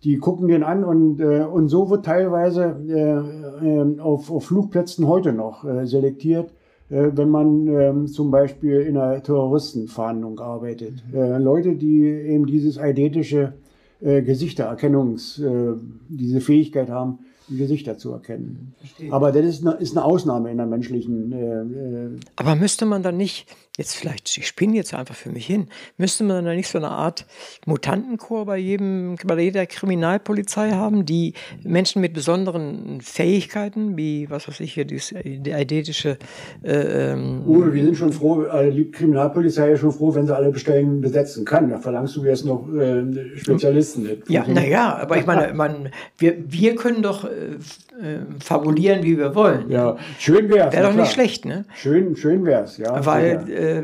die 0.04 0.18
gucken 0.18 0.48
den 0.48 0.64
an 0.64 0.84
und, 0.84 1.20
äh, 1.20 1.42
und 1.44 1.70
so 1.70 1.90
wird 1.90 2.06
teilweise 2.06 2.76
äh, 2.88 3.68
äh, 3.68 4.00
auf, 4.00 4.32
auf 4.32 4.46
Flugplätzen 4.46 5.08
heute 5.08 5.34
noch 5.34 5.66
äh, 5.66 5.86
selektiert, 5.86 6.50
äh, 6.50 6.55
wenn 6.90 7.30
man 7.30 7.68
ähm, 7.68 8.08
zum 8.08 8.30
Beispiel 8.30 8.82
in 8.82 8.98
einer 8.98 9.22
Terroristenfahndung 9.22 10.40
arbeitet. 10.40 11.04
Mhm. 11.12 11.18
Äh, 11.18 11.38
Leute, 11.40 11.76
die 11.76 12.04
eben 12.04 12.46
dieses 12.46 12.78
eidetische 12.78 13.54
äh, 14.02 14.22
Gesichtererkennungs, 14.22 15.40
äh, 15.40 15.74
diese 16.10 16.42
Fähigkeit 16.42 16.90
haben, 16.90 17.20
die 17.48 17.58
Gesichter 17.58 17.98
zu 17.98 18.12
erkennen. 18.12 18.74
Verstehe. 18.78 19.12
Aber 19.12 19.32
das 19.32 19.46
ist 19.46 19.66
eine, 19.66 19.78
ist 19.78 19.96
eine, 19.96 20.06
Ausnahme 20.06 20.52
in 20.52 20.58
der 20.58 20.66
menschlichen. 20.66 21.32
Äh, 21.32 21.62
äh 21.62 22.20
Aber 22.36 22.56
müsste 22.56 22.86
man 22.86 23.04
dann 23.04 23.18
nicht, 23.18 23.48
jetzt 23.78 23.96
vielleicht, 23.96 24.38
ich 24.38 24.48
spinne 24.48 24.76
jetzt 24.76 24.94
einfach 24.94 25.16
für 25.16 25.30
mich 25.30 25.46
hin, 25.46 25.68
müsste 25.98 26.24
man 26.24 26.46
dann 26.46 26.56
nicht 26.56 26.70
so 26.70 26.78
eine 26.78 26.90
Art 26.90 27.26
Mutantenchor 27.66 28.46
bei 28.46 28.58
jedem, 28.58 29.16
bei 29.26 29.40
jeder 29.40 29.66
Kriminalpolizei 29.66 30.72
haben, 30.72 31.06
die 31.06 31.34
Menschen 31.64 32.02
mit 32.02 32.14
besonderen 32.14 33.02
Fähigkeiten, 33.02 33.98
wie, 33.98 34.30
was 34.30 34.48
weiß 34.48 34.62
ich 34.62 34.74
hier, 34.74 34.86
die, 34.86 35.00
die 35.40 35.54
eidetische. 35.54 36.18
Äh, 36.64 37.12
ähm 37.12 37.44
Uwe, 37.46 37.74
wir 37.74 37.84
sind 37.84 37.98
schon 37.98 38.14
froh, 38.14 38.44
äh, 38.44 38.72
die 38.72 38.92
Kriminalpolizei 38.92 39.72
ist 39.72 39.82
schon 39.82 39.92
froh, 39.92 40.16
wenn 40.16 40.26
sie 40.26 40.36
alle 40.36 40.52
Bestellen 40.52 41.02
besetzen 41.02 41.44
kann. 41.44 41.70
Da 41.70 41.80
verlangst 41.80 42.16
du 42.16 42.24
jetzt 42.24 42.46
noch 42.46 42.68
äh, 42.74 43.04
Spezialisten. 43.38 44.24
Ja, 44.28 44.48
naja, 44.48 44.96
aber 44.96 45.18
ich 45.18 45.26
meine, 45.26 45.54
man, 45.54 45.90
wir, 46.18 46.36
wir 46.48 46.76
können 46.76 47.02
doch 47.02 47.28
äh, 48.02 48.20
fabulieren, 48.44 49.04
wie 49.04 49.18
wir 49.18 49.36
wollen. 49.36 49.70
Ja, 49.70 49.98
schön 50.20 50.50
wäre 50.50 50.68
es. 50.68 50.74
Wäre 50.74 50.84
doch 50.84 50.92
klar. 50.92 51.04
nicht 51.04 51.14
schlecht, 51.14 51.46
ne? 51.46 51.66
Schön, 51.76 52.16
schön 52.16 52.46
wäre 52.46 52.64
es, 52.64 52.78
ja. 52.78 53.06
Weil 53.06 53.50
äh, 53.50 53.84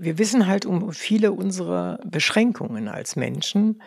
wir 0.00 0.18
wissen 0.18 0.46
halt 0.46 0.66
um 0.66 0.92
viele 0.92 1.32
unserer 1.32 1.98
Beschränkungen 2.04 2.88
als 2.88 3.16
Menschen 3.16 3.80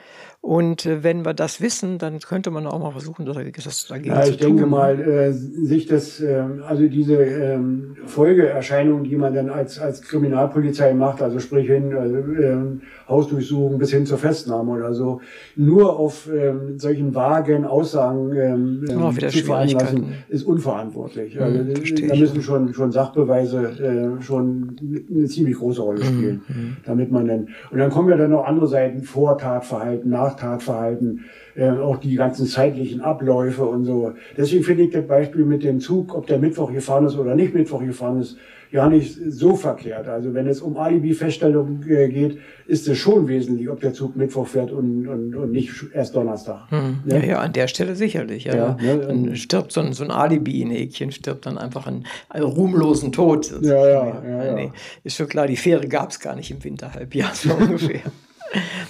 und 0.46 0.86
äh, 0.86 1.04
wenn 1.04 1.24
wir 1.24 1.34
das 1.34 1.62
wissen, 1.62 2.00
dann 2.00 2.20
könnte 2.20 2.52
man 2.52 2.68
auch 2.68 2.78
mal 2.78 2.92
versuchen, 2.92 3.26
das, 3.26 3.38
das 3.64 3.88
dagegen 3.88 4.14
ja, 4.14 4.26
ich 4.26 4.36
denke 4.36 4.66
mal, 4.66 5.00
äh, 5.00 5.32
sich 5.32 5.86
das, 5.86 6.20
äh, 6.20 6.44
also 6.68 6.86
diese 6.86 7.16
ähm, 7.16 7.96
Folgeerscheinungen, 8.06 9.06
die 9.06 9.16
man 9.16 9.34
dann 9.34 9.50
als, 9.50 9.80
als 9.80 10.02
Kriminalpolizei 10.02 10.94
macht, 10.96 11.22
also 11.22 11.40
sprich 11.40 11.68
hin, 11.68 11.96
also, 11.96 12.18
ähm, 12.18 12.82
Hausdurchsuchung 13.08 13.78
bis 13.78 13.92
hin 13.92 14.06
zur 14.06 14.18
Festnahme 14.18 14.72
oder 14.72 14.94
so, 14.94 15.22
nur 15.56 15.98
auf 15.98 16.30
ähm, 16.30 16.78
solchen 16.78 17.16
vagen 17.16 17.64
Aussagen 17.64 18.36
ähm, 18.36 18.86
oh, 18.98 19.12
zu 19.12 19.46
veranlassen, 19.46 20.14
ist 20.28 20.44
unverantwortlich. 20.44 21.40
Also, 21.40 21.60
hm, 21.60 22.08
da 22.10 22.16
müssen 22.18 22.42
schon, 22.42 22.74
schon 22.74 22.92
Sachbeweise 22.92 24.18
äh, 24.20 24.22
schon 24.22 24.76
eine 25.10 25.26
ziemlich 25.26 25.56
große 25.56 25.82
Rolle 25.82 26.02
hm, 26.02 26.06
spielen, 26.06 26.42
mhm. 26.50 26.78
damit 26.86 27.12
man 27.14 27.30
dann, 27.30 27.48
und 27.72 27.78
dann 27.78 27.90
kommen 27.92 28.10
ja 28.10 28.18
dann 28.18 28.32
noch 28.32 28.46
andere 28.46 28.68
Seiten, 28.68 29.04
Vortatverhalten, 29.04 30.12
nach 30.12 30.33
Straftatverhalten, 30.34 31.26
äh, 31.56 31.70
auch 31.70 31.98
die 31.98 32.16
ganzen 32.16 32.46
zeitlichen 32.46 33.02
Abläufe 33.02 33.66
und 33.66 33.86
so. 33.86 34.14
Deswegen 34.38 34.64
finde 34.64 34.84
ich 34.84 34.92
das 34.92 35.08
Beispiel 35.08 35.46
mit 35.46 35.64
dem 35.64 35.80
Zug, 35.80 36.14
ob 36.14 36.28
der 36.28 36.40
Mittwoch 36.40 36.72
gefahren 36.72 37.06
ist 37.06 37.18
oder 37.18 37.36
nicht 37.36 37.54
Mittwoch 37.54 37.82
gefahren 37.82 38.20
ist, 38.20 38.38
ja 38.72 38.90
nicht 38.90 39.16
so 39.30 39.56
verkehrt. 39.56 40.08
Also 40.08 40.34
wenn 40.34 40.48
es 40.48 40.60
um 40.60 40.78
Alibi-Feststellung 40.78 41.84
äh, 41.88 42.10
geht, 42.10 42.40
ist 42.66 42.88
es 42.88 42.98
schon 42.98 43.28
wesentlich, 43.28 43.70
ob 43.70 43.80
der 43.82 43.94
Zug 43.94 44.16
Mittwoch 44.16 44.48
fährt 44.48 44.72
und, 44.72 45.08
und, 45.08 45.36
und 45.36 45.52
nicht 45.52 45.72
erst 45.94 46.16
Donnerstag. 46.16 46.72
Hm. 46.72 47.02
Ne? 47.06 47.20
Ja, 47.20 47.24
ja, 47.24 47.40
an 47.40 47.54
der 47.54 47.68
Stelle 47.68 47.96
sicherlich. 47.96 48.46
Ja. 48.46 48.56
ja 48.56 48.78
ne? 48.82 48.98
Dann 48.98 49.36
stirbt 49.36 49.72
so 49.72 49.82
ein, 49.82 49.94
so 49.94 50.04
ein 50.04 50.10
Alibi-Häkchen, 50.10 51.12
stirbt 51.12 51.46
dann 51.46 51.60
einfach 51.60 51.86
einen, 51.86 52.08
einen 52.30 52.46
ruhmlosen 52.46 53.12
Tod. 53.12 53.54
Ja, 53.62 53.88
ja, 53.88 54.24
ja, 54.26 54.56
nee, 54.56 54.72
Ist 55.04 55.18
schon 55.18 55.28
klar, 55.28 55.46
die 55.46 55.58
Fähre 55.58 55.88
gab 55.88 56.10
es 56.10 56.20
gar 56.20 56.36
nicht 56.36 56.50
im 56.50 56.64
Winterhalbjahr, 56.64 57.30
so 57.36 57.54
ungefähr. 57.54 58.02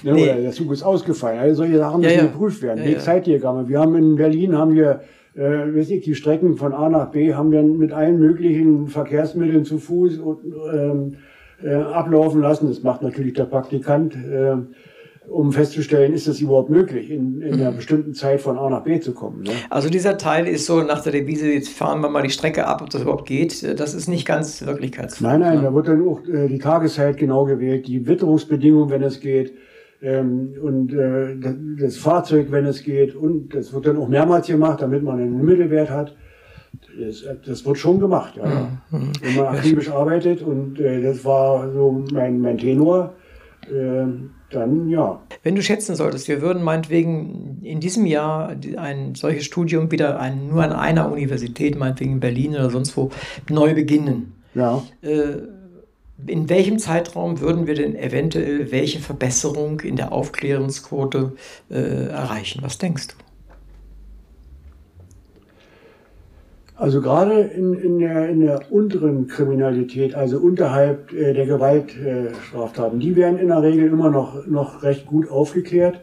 Ne, 0.03 0.11
nee. 0.11 0.24
Oder 0.24 0.41
der 0.41 0.51
Zug 0.51 0.72
ist 0.72 0.84
ausgefallen. 0.84 1.39
Also 1.39 1.64
solche 1.64 1.78
Sachen 1.78 2.01
müssen 2.01 2.18
ja, 2.18 2.24
ja. 2.24 2.28
geprüft 2.28 2.61
werden. 2.61 2.84
Ja, 2.84 2.91
Wegzeitdiagramme. 2.91 3.70
Wir 3.70 3.80
haben 3.80 3.95
in 3.95 4.16
Berlin 4.16 4.57
haben 4.57 4.76
wir 4.76 5.01
äh, 5.36 5.76
weiß 5.76 5.89
ich, 5.91 6.03
die 6.03 6.16
Strecken 6.16 6.57
von 6.57 6.74
A 6.74 6.89
nach 6.89 7.11
B 7.11 7.34
haben 7.34 7.51
wir 7.51 7.64
mit 7.64 7.91
allen 7.91 8.20
möglichen 8.20 8.88
Verkehrsmitteln 8.88 9.66
zu 9.66 9.80
Fuß 9.80 10.20
und, 10.20 10.39
ähm, 10.74 11.16
äh, 11.64 11.74
ablaufen 11.74 12.41
lassen. 12.41 12.68
Das 12.68 12.84
macht 12.84 13.01
natürlich 13.01 13.34
der 13.34 13.45
Praktikant. 13.45 14.16
Äh, 14.16 14.57
um 15.28 15.51
festzustellen, 15.51 16.13
ist 16.13 16.28
es 16.28 16.41
überhaupt 16.41 16.69
möglich, 16.69 17.09
in, 17.09 17.41
in 17.41 17.53
einer 17.53 17.71
mhm. 17.71 17.78
bestimmten 17.78 18.13
Zeit 18.13 18.41
von 18.41 18.57
A 18.57 18.69
nach 18.69 18.84
B 18.84 18.99
zu 18.99 19.13
kommen. 19.13 19.43
Ne? 19.43 19.51
Also 19.69 19.89
dieser 19.89 20.17
Teil 20.17 20.47
ist 20.47 20.65
so 20.65 20.82
nach 20.82 21.01
der 21.01 21.11
Devise, 21.11 21.51
jetzt 21.51 21.69
fahren 21.69 22.01
wir 22.01 22.09
mal 22.09 22.24
die 22.24 22.30
Strecke 22.30 22.67
ab, 22.67 22.82
ob 22.82 22.89
das 22.89 23.01
überhaupt 23.01 23.28
geht. 23.28 23.80
Das 23.80 23.93
ist 23.93 24.07
nicht 24.07 24.26
ganz 24.26 24.65
wirklichkeitsvoll. 24.65 25.28
Nein, 25.28 25.39
nein, 25.39 25.57
ne? 25.57 25.63
da 25.63 25.74
wird 25.74 25.88
dann 25.88 26.07
auch 26.07 26.21
äh, 26.28 26.47
die 26.47 26.59
Tageszeit 26.59 27.17
genau 27.17 27.45
gewählt, 27.45 27.88
die 27.88 28.05
Witterungsbedingungen, 28.05 28.89
wenn 28.89 29.03
es 29.03 29.19
geht, 29.19 29.53
ähm, 30.01 30.53
und 30.61 30.93
äh, 30.93 31.38
das 31.80 31.97
Fahrzeug, 31.97 32.47
wenn 32.51 32.65
es 32.65 32.84
geht. 32.84 33.15
Und 33.15 33.55
das 33.55 33.74
wird 33.74 33.88
dann 33.88 33.97
auch 33.97 34.09
mehrmals 34.09 34.47
gemacht, 34.47 34.82
damit 34.82 35.03
man 35.03 35.19
einen 35.19 35.43
Mittelwert 35.43 35.89
hat. 35.89 36.15
Das, 36.99 37.24
das 37.45 37.65
wird 37.65 37.78
schon 37.78 37.99
gemacht, 37.99 38.36
ja. 38.36 38.69
Mhm. 38.91 39.11
Wenn 39.21 39.36
man 39.36 39.55
akribisch 39.55 39.89
arbeitet 39.89 40.41
und 40.41 40.80
äh, 40.80 41.01
das 41.01 41.24
war 41.24 41.71
so 41.71 42.03
mein, 42.11 42.41
mein 42.41 42.57
Tenor. 42.57 43.13
Äh, 43.71 44.05
dann 44.53 44.89
ja. 44.89 45.21
Wenn 45.43 45.55
du 45.55 45.61
schätzen 45.61 45.95
solltest, 45.95 46.27
wir 46.27 46.41
würden 46.41 46.63
meinetwegen 46.63 47.59
in 47.63 47.79
diesem 47.79 48.05
Jahr 48.05 48.55
ein 48.77 49.15
solches 49.15 49.45
Studium 49.45 49.91
wieder 49.91 50.19
ein, 50.19 50.47
nur 50.47 50.63
an 50.63 50.71
einer 50.71 51.11
Universität, 51.11 51.77
meinetwegen 51.77 52.13
in 52.13 52.19
Berlin 52.19 52.51
oder 52.55 52.69
sonst 52.69 52.95
wo, 52.95 53.11
neu 53.49 53.73
beginnen. 53.73 54.33
Ja. 54.55 54.83
Äh, 55.01 55.37
in 56.27 56.47
welchem 56.49 56.79
Zeitraum 56.79 57.39
würden 57.39 57.67
wir 57.67 57.75
denn 57.75 57.95
eventuell 57.95 58.71
welche 58.71 58.99
Verbesserung 58.99 59.81
in 59.81 59.95
der 59.95 60.11
Aufklärungsquote 60.11 61.33
äh, 61.69 62.07
erreichen? 62.07 62.61
Was 62.61 62.77
denkst 62.77 63.09
du? 63.09 63.15
Also 66.76 67.01
gerade 67.01 67.39
in, 67.41 67.74
in, 67.76 67.99
der, 67.99 68.30
in 68.30 68.39
der 68.39 68.71
unteren 68.71 69.28
Kriminalität, 69.28 70.15
also 70.15 70.39
unterhalb 70.39 71.13
äh, 71.13 71.34
der 71.34 71.45
Gewaltstraftaten, 71.45 72.99
die 72.99 73.15
werden 73.15 73.38
in 73.38 73.49
der 73.49 73.61
Regel 73.61 73.88
immer 73.88 74.09
noch, 74.09 74.47
noch 74.47 74.82
recht 74.82 75.05
gut 75.05 75.30
aufgeklärt. 75.30 76.01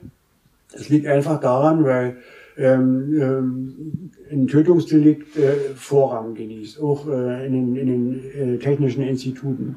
Es 0.73 0.89
liegt 0.89 1.07
einfach 1.07 1.41
daran, 1.41 1.85
weil 1.85 2.18
ähm, 2.57 3.21
ähm, 3.21 4.11
ein 4.31 4.47
Tötungsdelikt 4.47 5.37
äh, 5.37 5.75
Vorrang 5.75 6.35
genießt, 6.35 6.81
auch 6.81 7.09
äh, 7.09 7.47
in 7.47 7.53
den, 7.53 7.77
in 7.77 7.87
den 7.87 8.55
äh, 8.55 8.59
technischen 8.59 9.03
Instituten. 9.03 9.77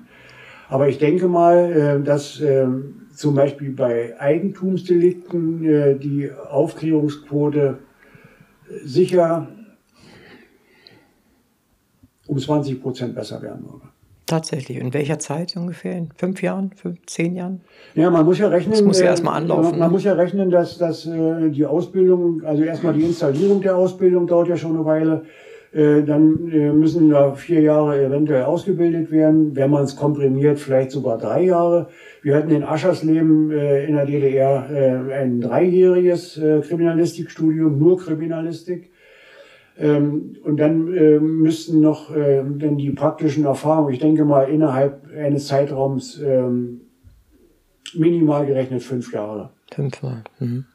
Aber 0.70 0.90
ich 0.90 1.00
denke 1.00 1.28
mal, 1.28 1.72
äh, 1.72 2.04
dass 2.04 2.40
äh, 2.40 2.68
zum 3.16 3.34
Beispiel 3.34 3.72
bei 3.72 4.20
Eigentumsdelikten 4.20 5.66
äh, 5.66 5.96
die 5.96 6.30
Aufklärungsquote 6.32 7.80
sicher 8.84 9.48
um 12.34 12.40
20 12.40 12.82
Prozent 12.82 13.16
besser 13.16 13.42
werden 13.42 13.64
würde. 13.64 13.88
Tatsächlich. 14.26 14.80
In 14.80 14.94
welcher 14.94 15.20
Zeit 15.20 15.56
ungefähr? 15.56 15.96
In 15.96 16.10
fünf 16.16 16.42
Jahren, 16.42 16.72
fünf, 16.76 17.06
zehn 17.06 17.36
Jahren? 17.36 17.62
Ja, 17.94 18.10
man 18.10 18.26
muss 18.26 18.40
ja 18.40 18.48
rechnen. 18.48 18.72
Das 18.72 18.82
muss 18.82 19.00
ja 19.00 19.08
erstmal 19.08 19.36
anlaufen. 19.36 19.72
Man, 19.72 19.80
man 19.80 19.92
muss 19.92 20.06
ja 20.06 20.14
rechnen, 20.14 20.50
dass, 20.50 20.78
dass 20.78 21.06
äh, 21.06 21.50
die 21.50 21.66
Ausbildung, 21.66 22.42
also 22.44 22.64
erstmal 22.64 22.94
die 22.94 23.04
Installierung 23.04 23.62
der 23.62 23.76
Ausbildung 23.76 24.26
dauert 24.26 24.48
ja 24.48 24.58
schon 24.58 24.76
eine 24.76 24.86
Weile. 24.86 25.26
Äh, 25.74 26.04
dann 26.04 26.50
äh, 26.52 26.72
müssen 26.72 27.10
da 27.10 27.34
vier 27.34 27.62
Jahre 27.62 28.02
eventuell 28.02 28.44
ausgebildet 28.44 29.12
werden. 29.12 29.56
Wenn 29.56 29.70
man 29.70 29.84
es 29.84 29.96
komprimiert, 29.96 30.58
vielleicht 30.58 30.92
sogar 30.92 31.18
drei 31.18 31.44
Jahre. 31.44 31.90
Wir 32.22 32.36
hatten 32.36 32.52
in 32.52 32.64
Aschersleben 32.64 33.52
äh, 33.52 33.86
in 33.86 33.96
der 33.96 34.06
DDR 34.06 34.70
äh, 34.72 35.14
ein 35.14 35.42
dreijähriges 35.42 36.38
äh, 36.38 36.62
Kriminalistikstudium, 36.62 37.78
nur 37.78 37.98
Kriminalistik. 37.98 38.93
Ähm, 39.78 40.36
und 40.44 40.58
dann 40.58 40.94
äh, 40.94 41.20
müssten 41.20 41.82
noch 41.82 42.16
äh, 42.16 42.44
dann 42.44 42.78
die 42.78 42.92
praktischen 42.92 43.46
Erfahrungen, 43.46 43.94
ich 43.94 44.00
denke 44.00 44.24
mal 44.24 44.44
innerhalb 44.44 45.08
eines 45.16 45.48
Zeitraums 45.48 46.20
ähm, 46.22 46.82
minimal 47.94 48.46
gerechnet 48.46 48.84
fünf 48.84 49.12
Jahre. 49.14 49.50
Fünfmal. 49.74 50.24
Mhm. 50.40 50.66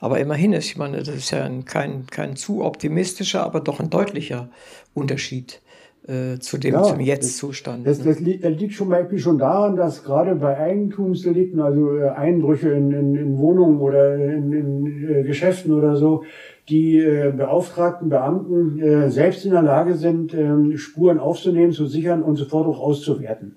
Aber 0.00 0.18
immerhin 0.20 0.52
ist, 0.52 0.66
ich 0.66 0.76
meine, 0.76 0.98
das 0.98 1.08
ist 1.08 1.30
ja 1.30 1.44
ein, 1.44 1.64
kein, 1.64 2.06
kein 2.06 2.36
zu 2.36 2.64
optimistischer, 2.64 3.44
aber 3.44 3.60
doch 3.60 3.80
ein 3.80 3.90
deutlicher 3.90 4.48
Unterschied 4.94 5.60
äh, 6.06 6.38
zu 6.38 6.58
dem, 6.58 6.74
ja, 6.74 6.82
zum 6.82 7.00
Jetzt-Zustand. 7.00 7.86
Das, 7.86 8.02
das, 8.02 8.20
ne? 8.20 8.38
das, 8.38 8.52
liegt 8.58 8.74
schon 8.74 8.88
Beispiel 8.88 9.18
schon 9.18 9.38
daran, 9.38 9.76
dass 9.76 10.04
gerade 10.04 10.34
bei 10.34 10.58
Eigentumsdelikten, 10.58 11.60
also 11.60 11.96
äh, 11.96 12.08
Einbrüche 12.10 12.70
in, 12.70 12.92
in, 12.92 13.14
in 13.14 13.38
Wohnungen 13.38 13.80
oder 13.80 14.14
in, 14.14 14.52
in 14.52 15.08
äh, 15.08 15.22
Geschäften 15.22 15.72
oder 15.72 15.96
so, 15.96 16.24
die 16.68 16.98
äh, 16.98 17.32
beauftragten 17.36 18.08
Beamten 18.08 18.78
äh, 18.80 19.10
selbst 19.10 19.44
in 19.44 19.52
der 19.52 19.62
Lage 19.62 19.94
sind, 19.94 20.32
ähm, 20.34 20.76
Spuren 20.78 21.18
aufzunehmen, 21.18 21.72
zu 21.72 21.86
sichern 21.86 22.22
und 22.22 22.36
sofort 22.36 22.66
auch 22.66 22.80
auszuwerten. 22.80 23.56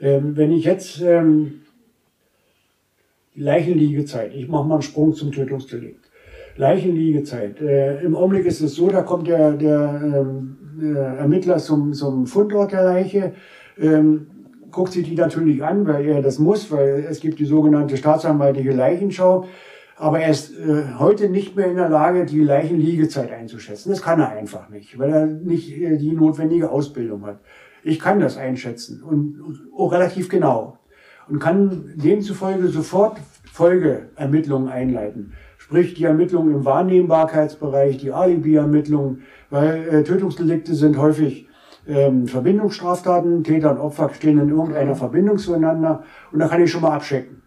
Ähm, 0.00 0.36
wenn 0.36 0.50
ich 0.50 0.64
jetzt 0.64 1.00
ähm, 1.00 1.60
Leichenliegezeit, 3.36 4.34
ich 4.34 4.48
mache 4.48 4.66
mal 4.66 4.74
einen 4.74 4.82
Sprung 4.82 5.14
zum 5.14 5.30
Tötungsdelikt. 5.30 6.10
Leichenliegezeit. 6.56 7.60
Äh, 7.60 8.02
Im 8.02 8.16
Augenblick 8.16 8.46
ist 8.46 8.60
es 8.60 8.74
so, 8.74 8.88
da 8.88 9.02
kommt 9.02 9.28
der, 9.28 9.52
der 9.52 10.00
ähm, 10.02 10.56
äh, 10.82 11.18
Ermittler 11.18 11.58
zum, 11.58 11.92
zum 11.92 12.26
Fundort 12.26 12.72
der 12.72 12.82
Leiche, 12.82 13.32
ähm, 13.80 14.26
guckt 14.70 14.92
sich 14.92 15.08
die 15.08 15.14
natürlich 15.14 15.62
an, 15.62 15.86
weil 15.86 16.06
er 16.06 16.22
das 16.22 16.38
muss, 16.38 16.70
weil 16.70 17.06
es 17.08 17.20
gibt 17.20 17.38
die 17.38 17.44
sogenannte 17.44 17.96
staatsanwaltliche 17.96 18.72
Leichenschau. 18.72 19.46
Aber 20.00 20.18
er 20.18 20.30
ist 20.30 20.58
äh, 20.58 20.94
heute 20.98 21.28
nicht 21.28 21.56
mehr 21.56 21.66
in 21.66 21.76
der 21.76 21.90
Lage, 21.90 22.24
die 22.24 22.40
Leichenliegezeit 22.40 23.30
einzuschätzen. 23.30 23.90
Das 23.90 24.00
kann 24.00 24.18
er 24.18 24.30
einfach 24.30 24.70
nicht, 24.70 24.98
weil 24.98 25.10
er 25.10 25.26
nicht 25.26 25.78
äh, 25.78 25.98
die 25.98 26.12
notwendige 26.12 26.70
Ausbildung 26.70 27.26
hat. 27.26 27.40
Ich 27.84 28.00
kann 28.00 28.18
das 28.18 28.38
einschätzen 28.38 29.02
und, 29.02 29.38
und 29.42 29.60
auch 29.76 29.92
relativ 29.92 30.30
genau 30.30 30.78
und 31.28 31.38
kann 31.38 31.92
demzufolge 31.96 32.68
sofort 32.68 33.18
Folgeermittlungen 33.52 34.70
einleiten. 34.70 35.34
Sprich 35.58 35.92
die 35.92 36.04
Ermittlungen 36.04 36.54
im 36.54 36.64
Wahrnehmbarkeitsbereich, 36.64 37.98
die 37.98 38.10
Alibi-Ermittlungen, 38.10 39.24
weil 39.50 39.86
äh, 39.86 40.02
Tötungsdelikte 40.02 40.74
sind 40.74 40.96
häufig 40.96 41.46
ähm, 41.86 42.26
Verbindungsstraftaten, 42.26 43.44
Täter 43.44 43.72
und 43.72 43.78
Opfer 43.78 44.08
stehen 44.14 44.38
in 44.38 44.48
irgendeiner 44.48 44.94
Verbindung 44.94 45.36
zueinander 45.36 46.04
und 46.32 46.38
da 46.38 46.48
kann 46.48 46.62
ich 46.62 46.70
schon 46.70 46.80
mal 46.80 46.94
abchecken. 46.94 47.39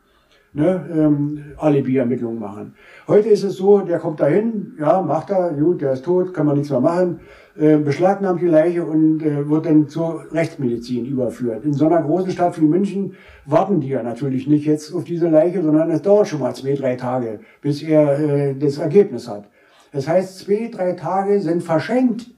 Ne, 0.56 0.88
ähm, 0.94 1.46
Alibi-Ermittlungen 1.58 2.38
machen. 2.38 2.76
Heute 3.08 3.30
ist 3.30 3.42
es 3.44 3.56
so, 3.56 3.80
der 3.80 3.98
kommt 3.98 4.20
dahin, 4.20 4.74
ja, 4.80 5.02
macht 5.02 5.32
er, 5.32 5.52
gut, 5.54 5.82
der 5.82 5.94
ist 5.94 6.06
tot, 6.06 6.32
kann 6.32 6.46
man 6.46 6.58
nichts 6.58 6.70
mehr 6.70 6.80
machen, 6.80 7.22
äh, 7.58 7.78
beschlagnahmt 7.78 8.40
die 8.40 8.48
Leiche 8.48 8.86
und 8.86 9.24
äh, 9.24 9.50
wird 9.50 9.66
dann 9.66 9.88
zur 9.88 10.32
Rechtsmedizin 10.32 11.08
überführt. 11.08 11.66
In 11.66 11.74
so 11.74 11.88
einer 11.88 12.04
großen 12.04 12.30
Stadt 12.30 12.62
wie 12.62 12.66
München 12.66 13.16
warten 13.48 13.80
die 13.80 13.90
ja 13.90 14.04
natürlich 14.04 14.46
nicht 14.46 14.66
jetzt 14.66 14.94
auf 14.94 15.06
diese 15.06 15.28
Leiche, 15.28 15.64
sondern 15.64 15.90
es 15.90 16.04
dauert 16.04 16.28
schon 16.28 16.42
mal 16.42 16.54
zwei, 16.54 16.76
drei 16.76 16.98
Tage, 16.98 17.40
bis 17.62 17.82
er 17.82 18.20
äh, 18.20 18.56
das 18.56 18.78
Ergebnis 18.78 19.28
hat. 19.28 19.46
Das 19.92 20.08
heißt, 20.08 20.38
zwei, 20.38 20.70
drei 20.72 20.92
Tage 20.94 21.40
sind 21.42 21.64
verschenkt, 21.64 22.30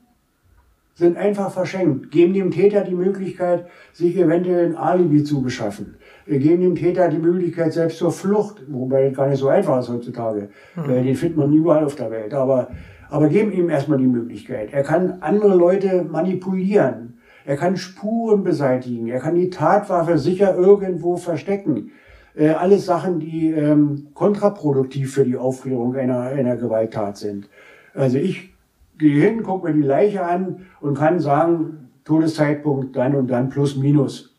sind 0.93 1.18
einfach 1.18 1.51
verschenkt, 1.51 2.11
geben 2.11 2.34
dem 2.34 2.51
Täter 2.51 2.86
die 2.86 2.95
Möglichkeit, 2.95 3.68
sich 3.91 4.16
eventuell 4.16 4.68
ein 4.68 4.78
Alibi 4.78 5.26
zu 5.26 5.41
beschaffen. 5.41 5.95
Wir 6.26 6.39
geben 6.39 6.61
dem 6.61 6.76
Täter 6.76 7.07
die 7.07 7.19
Möglichkeit 7.19 7.73
selbst 7.73 7.99
zur 7.99 8.11
Flucht, 8.11 8.63
wobei 8.67 9.07
das 9.07 9.17
gar 9.17 9.28
nicht 9.28 9.39
so 9.39 9.47
einfach 9.47 9.80
ist 9.80 9.89
heutzutage. 9.89 10.49
Mhm. 10.76 11.03
Den 11.03 11.15
findet 11.15 11.38
man 11.38 11.53
überall 11.53 11.86
auf 11.86 11.95
der 11.95 12.09
Welt. 12.09 12.34
Aber, 12.34 12.69
aber 13.09 13.30
geben 13.30 13.51
ihm 13.51 13.69
erstmal 13.69 13.99
die 13.99 14.07
Möglichkeit. 14.07 14.73
Er 14.73 14.84
kann 14.84 15.17
andere 15.21 15.55
Leute 15.55 16.03
manipulieren. 16.03 17.19
Er 17.45 17.57
kann 17.57 17.78
Spuren 17.78 18.43
beseitigen. 18.43 19.07
Er 19.07 19.19
kann 19.19 19.36
die 19.36 19.51
Tatwaffe 19.51 20.17
sicher 20.17 20.55
irgendwo 20.55 21.15
verstecken. 21.15 21.91
Äh, 22.36 22.49
alles 22.49 22.86
Sachen, 22.86 23.19
die 23.19 23.51
ähm, 23.51 24.07
kontraproduktiv 24.15 25.13
für 25.13 25.26
die 25.26 25.38
Aufklärung 25.38 25.95
einer, 25.95 26.21
einer 26.21 26.57
Gewalttat 26.57 27.17
sind. 27.17 27.47
Also 27.93 28.17
ich 28.17 28.53
gehe 28.97 29.21
hin, 29.21 29.43
gucke 29.43 29.67
mir 29.67 29.73
die 29.73 29.88
Leiche 29.88 30.26
an 30.26 30.65
und 30.82 30.97
kann 30.97 31.19
sagen, 31.19 31.89
Todeszeitpunkt 32.03 32.95
dann 32.95 33.15
und 33.15 33.28
dann 33.28 33.49
plus 33.49 33.78
minus, 33.78 34.35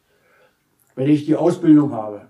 wenn 0.96 1.08
ich 1.08 1.26
die 1.26 1.36
Ausbildung 1.36 1.92
habe. 1.92 2.22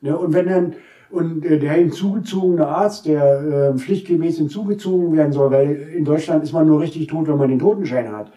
Ja, 0.00 0.14
und 0.14 0.34
wenn 0.34 0.48
dann 0.48 0.74
und 1.10 1.44
äh, 1.44 1.58
der 1.58 1.72
hinzugezogene 1.72 2.66
Arzt, 2.66 3.06
der 3.06 3.72
äh, 3.74 3.78
pflichtgemäß 3.78 4.38
hinzugezogen 4.38 5.16
werden 5.16 5.32
soll, 5.32 5.50
weil 5.50 5.72
in 5.94 6.04
Deutschland 6.04 6.44
ist 6.44 6.52
man 6.52 6.66
nur 6.66 6.80
richtig 6.80 7.08
tot, 7.08 7.28
wenn 7.28 7.36
man 7.36 7.48
den 7.48 7.58
Totenschein 7.58 8.12
hat. 8.12 8.32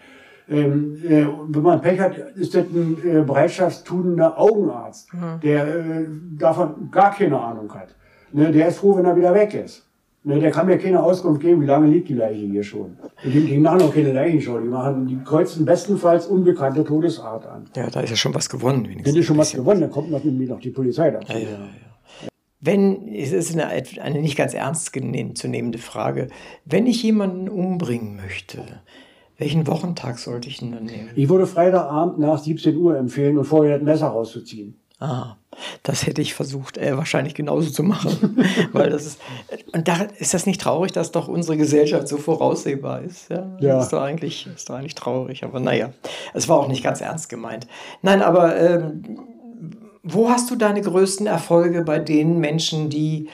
Ähm, 0.48 0.96
äh, 1.08 1.24
wenn 1.48 1.62
man 1.62 1.80
Pech 1.80 2.00
hat, 2.00 2.18
ist 2.34 2.54
das 2.54 2.64
ein 2.64 2.98
äh, 3.04 3.22
bereitschaftstunender 3.22 4.38
Augenarzt, 4.38 5.12
mhm. 5.14 5.40
der 5.42 5.66
äh, 5.66 6.06
davon 6.36 6.90
gar 6.90 7.14
keine 7.14 7.40
Ahnung 7.40 7.72
hat. 7.72 7.94
Ne, 8.32 8.50
der 8.50 8.68
ist 8.68 8.78
froh, 8.78 8.96
wenn 8.96 9.04
er 9.04 9.16
wieder 9.16 9.32
weg 9.32 9.54
ist. 9.54 9.86
Ne, 10.26 10.40
der 10.40 10.50
kann 10.50 10.66
mir 10.66 10.78
keine 10.78 11.02
Auskunft 11.02 11.42
geben, 11.42 11.60
wie 11.60 11.66
lange 11.66 11.86
liegt 11.86 12.08
die 12.08 12.14
Leiche 12.14 12.46
hier 12.46 12.62
schon. 12.62 12.96
Die, 13.22 13.44
die 13.44 13.58
machen 13.58 13.82
auch 13.82 13.92
keine 13.92 14.10
Leichenschau, 14.10 14.58
die 14.58 14.68
machen, 14.68 15.06
die 15.06 15.18
kreuzen 15.22 15.66
bestenfalls 15.66 16.26
unbekannte 16.26 16.82
Todesart 16.82 17.44
an. 17.44 17.66
Ja, 17.76 17.90
da 17.90 18.00
ist 18.00 18.08
ja 18.08 18.16
schon 18.16 18.34
was 18.34 18.48
gewonnen, 18.48 18.84
wenigstens. 18.84 19.12
Wenn 19.12 19.20
ist 19.20 19.26
schon 19.26 19.36
was 19.36 19.52
gewonnen, 19.52 19.82
dann 19.82 19.90
kommt 19.90 20.10
noch, 20.10 20.24
noch 20.24 20.60
die 20.60 20.70
Polizei 20.70 21.10
dazu. 21.10 21.30
Ja, 21.30 21.38
ja, 21.38 21.50
ja. 21.50 22.28
Wenn, 22.58 23.06
es 23.08 23.32
ist 23.32 23.52
eine, 23.52 23.68
eine 24.00 24.22
nicht 24.22 24.36
ganz 24.36 24.54
ernst 24.54 24.94
zu 24.94 25.48
nehmende 25.48 25.78
Frage, 25.78 26.28
wenn 26.64 26.86
ich 26.86 27.02
jemanden 27.02 27.50
umbringen 27.50 28.16
möchte, 28.16 28.62
welchen 29.36 29.66
Wochentag 29.66 30.18
sollte 30.18 30.48
ich 30.48 30.60
denn 30.60 30.72
dann 30.72 30.84
nehmen? 30.84 31.10
Ich 31.16 31.28
würde 31.28 31.46
Freitagabend 31.46 32.18
nach 32.18 32.38
17 32.38 32.74
Uhr 32.78 32.96
empfehlen 32.96 33.36
und 33.36 33.44
vorher 33.44 33.78
das 33.78 33.84
Messer 33.84 34.06
rauszuziehen. 34.06 34.78
Ah, 35.00 35.36
das 35.82 36.06
hätte 36.06 36.22
ich 36.22 36.34
versucht, 36.34 36.78
äh, 36.78 36.96
wahrscheinlich 36.96 37.34
genauso 37.34 37.70
zu 37.70 37.82
machen. 37.82 38.38
Weil 38.72 38.90
das 38.90 39.04
ist, 39.06 39.20
und 39.72 39.88
da 39.88 40.06
ist 40.18 40.34
das 40.34 40.46
nicht 40.46 40.60
traurig, 40.60 40.92
dass 40.92 41.12
doch 41.12 41.28
unsere 41.28 41.56
Gesellschaft 41.56 42.08
so 42.08 42.16
voraussehbar 42.16 43.02
ist. 43.02 43.28
Ja, 43.28 43.56
ja. 43.60 43.76
Das 43.76 43.84
ist 43.84 43.92
doch 43.92 44.02
eigentlich, 44.02 44.46
ist 44.46 44.70
doch 44.70 44.76
eigentlich 44.76 44.94
traurig. 44.94 45.44
Aber 45.44 45.60
naja, 45.60 45.92
es 46.32 46.48
war 46.48 46.58
auch 46.58 46.68
nicht 46.68 46.82
ganz 46.82 47.00
ernst 47.00 47.28
gemeint. 47.28 47.66
Nein, 48.02 48.22
aber 48.22 48.56
ähm, 48.56 49.02
wo 50.06 50.28
hast 50.28 50.50
du 50.50 50.56
deine 50.56 50.82
größten 50.82 51.26
Erfolge 51.26 51.82
bei 51.82 51.98
den 51.98 52.38
Menschen, 52.38 52.90
die 52.90 53.28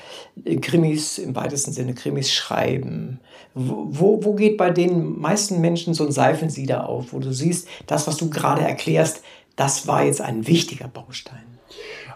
Krimis, 0.62 1.18
im 1.18 1.34
weitesten 1.34 1.72
Sinne 1.72 1.94
Krimis 1.94 2.32
schreiben? 2.32 3.18
Wo, 3.54 4.20
wo 4.22 4.34
geht 4.34 4.56
bei 4.56 4.70
den 4.70 5.18
meisten 5.18 5.60
Menschen 5.60 5.94
so 5.94 6.06
ein 6.06 6.12
Seifensieder 6.12 6.88
auf, 6.88 7.12
wo 7.12 7.18
du 7.18 7.32
siehst, 7.32 7.66
das, 7.88 8.06
was 8.06 8.16
du 8.16 8.30
gerade 8.30 8.62
erklärst, 8.62 9.22
das 9.60 9.86
war 9.86 10.04
jetzt 10.04 10.22
ein 10.22 10.46
wichtiger 10.46 10.88
Baustein? 10.88 11.44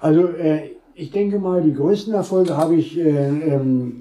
Also 0.01 0.29
äh, 0.29 0.71
ich 0.95 1.11
denke 1.11 1.39
mal, 1.39 1.61
die 1.61 1.75
größten 1.75 2.15
Erfolge 2.15 2.57
habe 2.57 2.75
ich 2.75 2.99
äh, 2.99 3.03
ähm, 3.11 4.01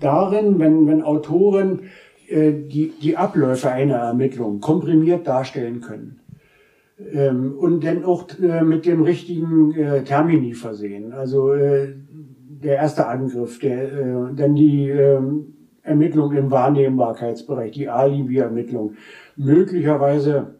darin, 0.00 0.58
wenn, 0.58 0.88
wenn 0.88 1.02
Autoren 1.02 1.82
äh, 2.26 2.52
die, 2.52 2.92
die 3.00 3.16
Abläufe 3.16 3.70
einer 3.70 3.98
Ermittlung 3.98 4.60
komprimiert 4.60 5.28
darstellen 5.28 5.80
können 5.80 6.18
ähm, 7.12 7.54
und 7.56 7.84
dann 7.84 8.04
auch 8.04 8.26
äh, 8.42 8.64
mit 8.64 8.84
dem 8.84 9.02
richtigen 9.02 9.72
äh, 9.74 10.02
Termini 10.02 10.54
versehen. 10.54 11.12
Also 11.12 11.52
äh, 11.52 11.94
der 12.60 12.74
erste 12.74 13.06
Angriff, 13.06 13.60
der, 13.60 14.32
dann 14.34 14.56
die 14.56 14.90
äh, 14.90 15.20
Ermittlung 15.84 16.32
im 16.32 16.50
Wahrnehmbarkeitsbereich, 16.50 17.70
die 17.70 17.88
Alibi-Ermittlung, 17.88 18.94
möglicherweise 19.36 20.57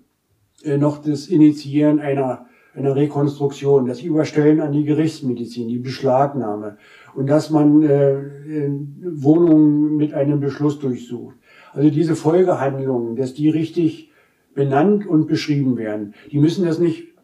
noch 0.77 0.99
das 0.99 1.29
Initiieren 1.29 2.01
einer, 2.01 2.47
einer 2.75 2.95
Rekonstruktion, 2.95 3.87
das 3.87 4.03
Überstellen 4.03 4.61
an 4.61 4.73
die 4.73 4.85
Gerichtsmedizin, 4.85 5.69
die 5.69 5.79
Beschlagnahme 5.79 6.77
und 7.15 7.29
dass 7.29 7.51
man 7.51 7.83
äh, 7.83 8.71
Wohnungen 9.03 9.97
mit 9.97 10.13
einem 10.13 10.41
Beschluss 10.41 10.79
durchsucht. 10.79 11.37
Also 11.73 11.91
diese 11.91 12.17
Folgehandlungen, 12.17 13.17
dass 13.17 13.35
die 13.35 13.49
richtig 13.49 14.11
benannt 14.55 15.07
und 15.07 15.27
beschrieben 15.27 15.77
werden. 15.77 16.15
Die 16.31 16.39
müssen 16.39 16.67
das 16.67 16.79
nicht 16.79 17.15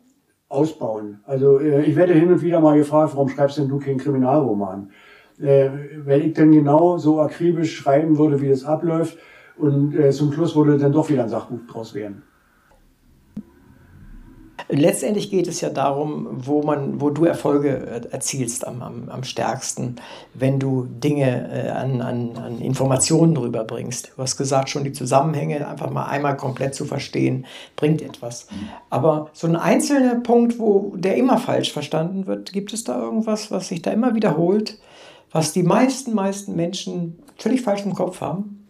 ausbauen. 0.48 1.20
Also 1.24 1.58
äh, 1.58 1.84
ich 1.84 1.96
werde 1.96 2.14
hin 2.14 2.32
und 2.32 2.42
wieder 2.42 2.60
mal 2.60 2.78
gefragt, 2.78 3.14
warum 3.14 3.28
schreibst 3.28 3.58
denn 3.58 3.68
du 3.68 3.78
keinen 3.78 3.98
Kriminalroman? 3.98 4.90
Äh, 5.40 5.70
wenn 6.04 6.22
ich 6.22 6.34
denn 6.34 6.52
genau 6.52 6.96
so 6.96 7.20
akribisch 7.20 7.76
schreiben 7.76 8.18
würde, 8.18 8.40
wie 8.40 8.48
das 8.48 8.64
abläuft, 8.64 9.18
und 9.56 9.94
äh, 9.94 10.10
zum 10.10 10.32
Schluss 10.32 10.56
würde 10.56 10.78
dann 10.78 10.92
doch 10.92 11.08
wieder 11.10 11.22
ein 11.22 11.28
Sachbuch 11.28 11.60
draus 11.70 11.94
werden. 11.94 12.22
Letztendlich 14.68 15.30
geht 15.30 15.46
es 15.46 15.60
ja 15.60 15.68
darum, 15.68 16.26
wo, 16.30 16.62
man, 16.62 17.00
wo 17.00 17.10
du 17.10 17.26
Erfolge 17.26 17.68
äh, 17.68 18.12
erzielst 18.12 18.66
am, 18.66 18.82
am, 18.82 19.08
am 19.10 19.22
stärksten, 19.22 19.96
wenn 20.32 20.58
du 20.58 20.86
Dinge 20.86 21.50
äh, 21.52 21.68
an, 21.68 22.00
an, 22.00 22.36
an 22.36 22.58
Informationen 22.60 23.36
rüberbringst. 23.36 24.12
Du 24.16 24.22
hast 24.22 24.38
gesagt, 24.38 24.70
schon 24.70 24.84
die 24.84 24.92
Zusammenhänge 24.92 25.68
einfach 25.68 25.90
mal 25.90 26.06
einmal 26.06 26.36
komplett 26.36 26.74
zu 26.74 26.86
verstehen, 26.86 27.44
bringt 27.76 28.00
etwas. 28.00 28.46
Aber 28.88 29.30
so 29.34 29.46
ein 29.46 29.56
einzelner 29.56 30.16
Punkt, 30.16 30.58
wo 30.58 30.94
der 30.96 31.16
immer 31.16 31.36
falsch 31.38 31.72
verstanden 31.72 32.26
wird, 32.26 32.52
gibt 32.52 32.72
es 32.72 32.84
da 32.84 32.98
irgendwas, 32.98 33.50
was 33.50 33.68
sich 33.68 33.82
da 33.82 33.90
immer 33.90 34.14
wiederholt, 34.14 34.78
was 35.30 35.52
die 35.52 35.62
meisten, 35.62 36.14
meisten 36.14 36.56
Menschen 36.56 37.18
völlig 37.36 37.60
falsch 37.60 37.84
im 37.84 37.94
Kopf 37.94 38.22
haben? 38.22 38.66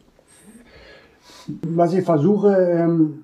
Was 1.62 1.92
ich 1.92 2.04
versuche, 2.04 2.56
ähm, 2.56 3.23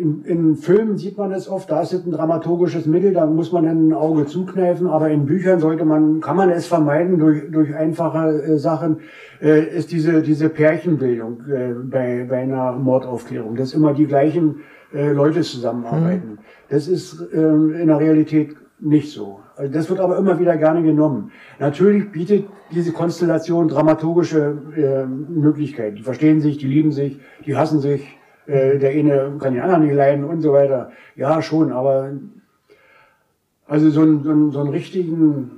in, 0.00 0.24
in 0.24 0.56
Filmen 0.56 0.96
sieht 0.96 1.18
man 1.18 1.32
es 1.32 1.48
oft, 1.48 1.70
da 1.70 1.82
ist 1.82 1.92
es 1.92 2.06
ein 2.06 2.10
dramaturgisches 2.10 2.86
Mittel, 2.86 3.12
da 3.12 3.26
muss 3.26 3.52
man 3.52 3.66
ein 3.66 3.92
Auge 3.92 4.26
zukneifen, 4.26 4.86
aber 4.86 5.10
in 5.10 5.26
Büchern 5.26 5.60
sollte 5.60 5.84
man, 5.84 6.20
kann 6.20 6.36
man 6.36 6.50
es 6.50 6.66
vermeiden 6.66 7.18
durch, 7.18 7.50
durch 7.50 7.74
einfache 7.74 8.42
äh, 8.42 8.58
Sachen, 8.58 9.00
äh, 9.42 9.76
ist 9.76 9.92
diese, 9.92 10.22
diese 10.22 10.48
Pärchenbildung 10.48 11.42
äh, 11.48 11.74
bei, 11.74 12.26
bei 12.28 12.38
einer 12.38 12.72
Mordaufklärung, 12.72 13.56
dass 13.56 13.74
immer 13.74 13.92
die 13.92 14.06
gleichen 14.06 14.60
äh, 14.94 15.12
Leute 15.12 15.42
zusammenarbeiten. 15.42 16.30
Mhm. 16.30 16.38
Das 16.70 16.88
ist 16.88 17.20
äh, 17.32 17.38
in 17.38 17.86
der 17.86 17.98
Realität 17.98 18.56
nicht 18.80 19.12
so. 19.12 19.40
Also 19.56 19.72
das 19.72 19.90
wird 19.90 20.00
aber 20.00 20.16
immer 20.16 20.38
wieder 20.38 20.56
gerne 20.56 20.82
genommen. 20.82 21.32
Natürlich 21.58 22.10
bietet 22.10 22.46
diese 22.72 22.92
Konstellation 22.92 23.68
dramaturgische 23.68 24.56
äh, 24.74 25.04
Möglichkeiten. 25.04 25.96
Die 25.96 26.02
verstehen 26.02 26.40
sich, 26.40 26.56
die 26.56 26.66
lieben 26.66 26.92
sich, 26.92 27.20
die 27.44 27.56
hassen 27.56 27.80
sich, 27.80 28.16
äh, 28.50 28.78
der 28.78 28.90
eine 28.90 29.36
kann 29.38 29.54
den 29.54 29.62
anderen 29.62 29.84
nicht 29.84 29.94
leiden 29.94 30.24
und 30.24 30.40
so 30.40 30.52
weiter. 30.52 30.90
Ja, 31.16 31.40
schon, 31.40 31.72
aber 31.72 32.10
also 33.66 33.90
so 33.90 34.00
einen, 34.00 34.24
so 34.24 34.30
einen, 34.30 34.50
so 34.50 34.60
einen 34.60 34.70
richtigen 34.70 35.50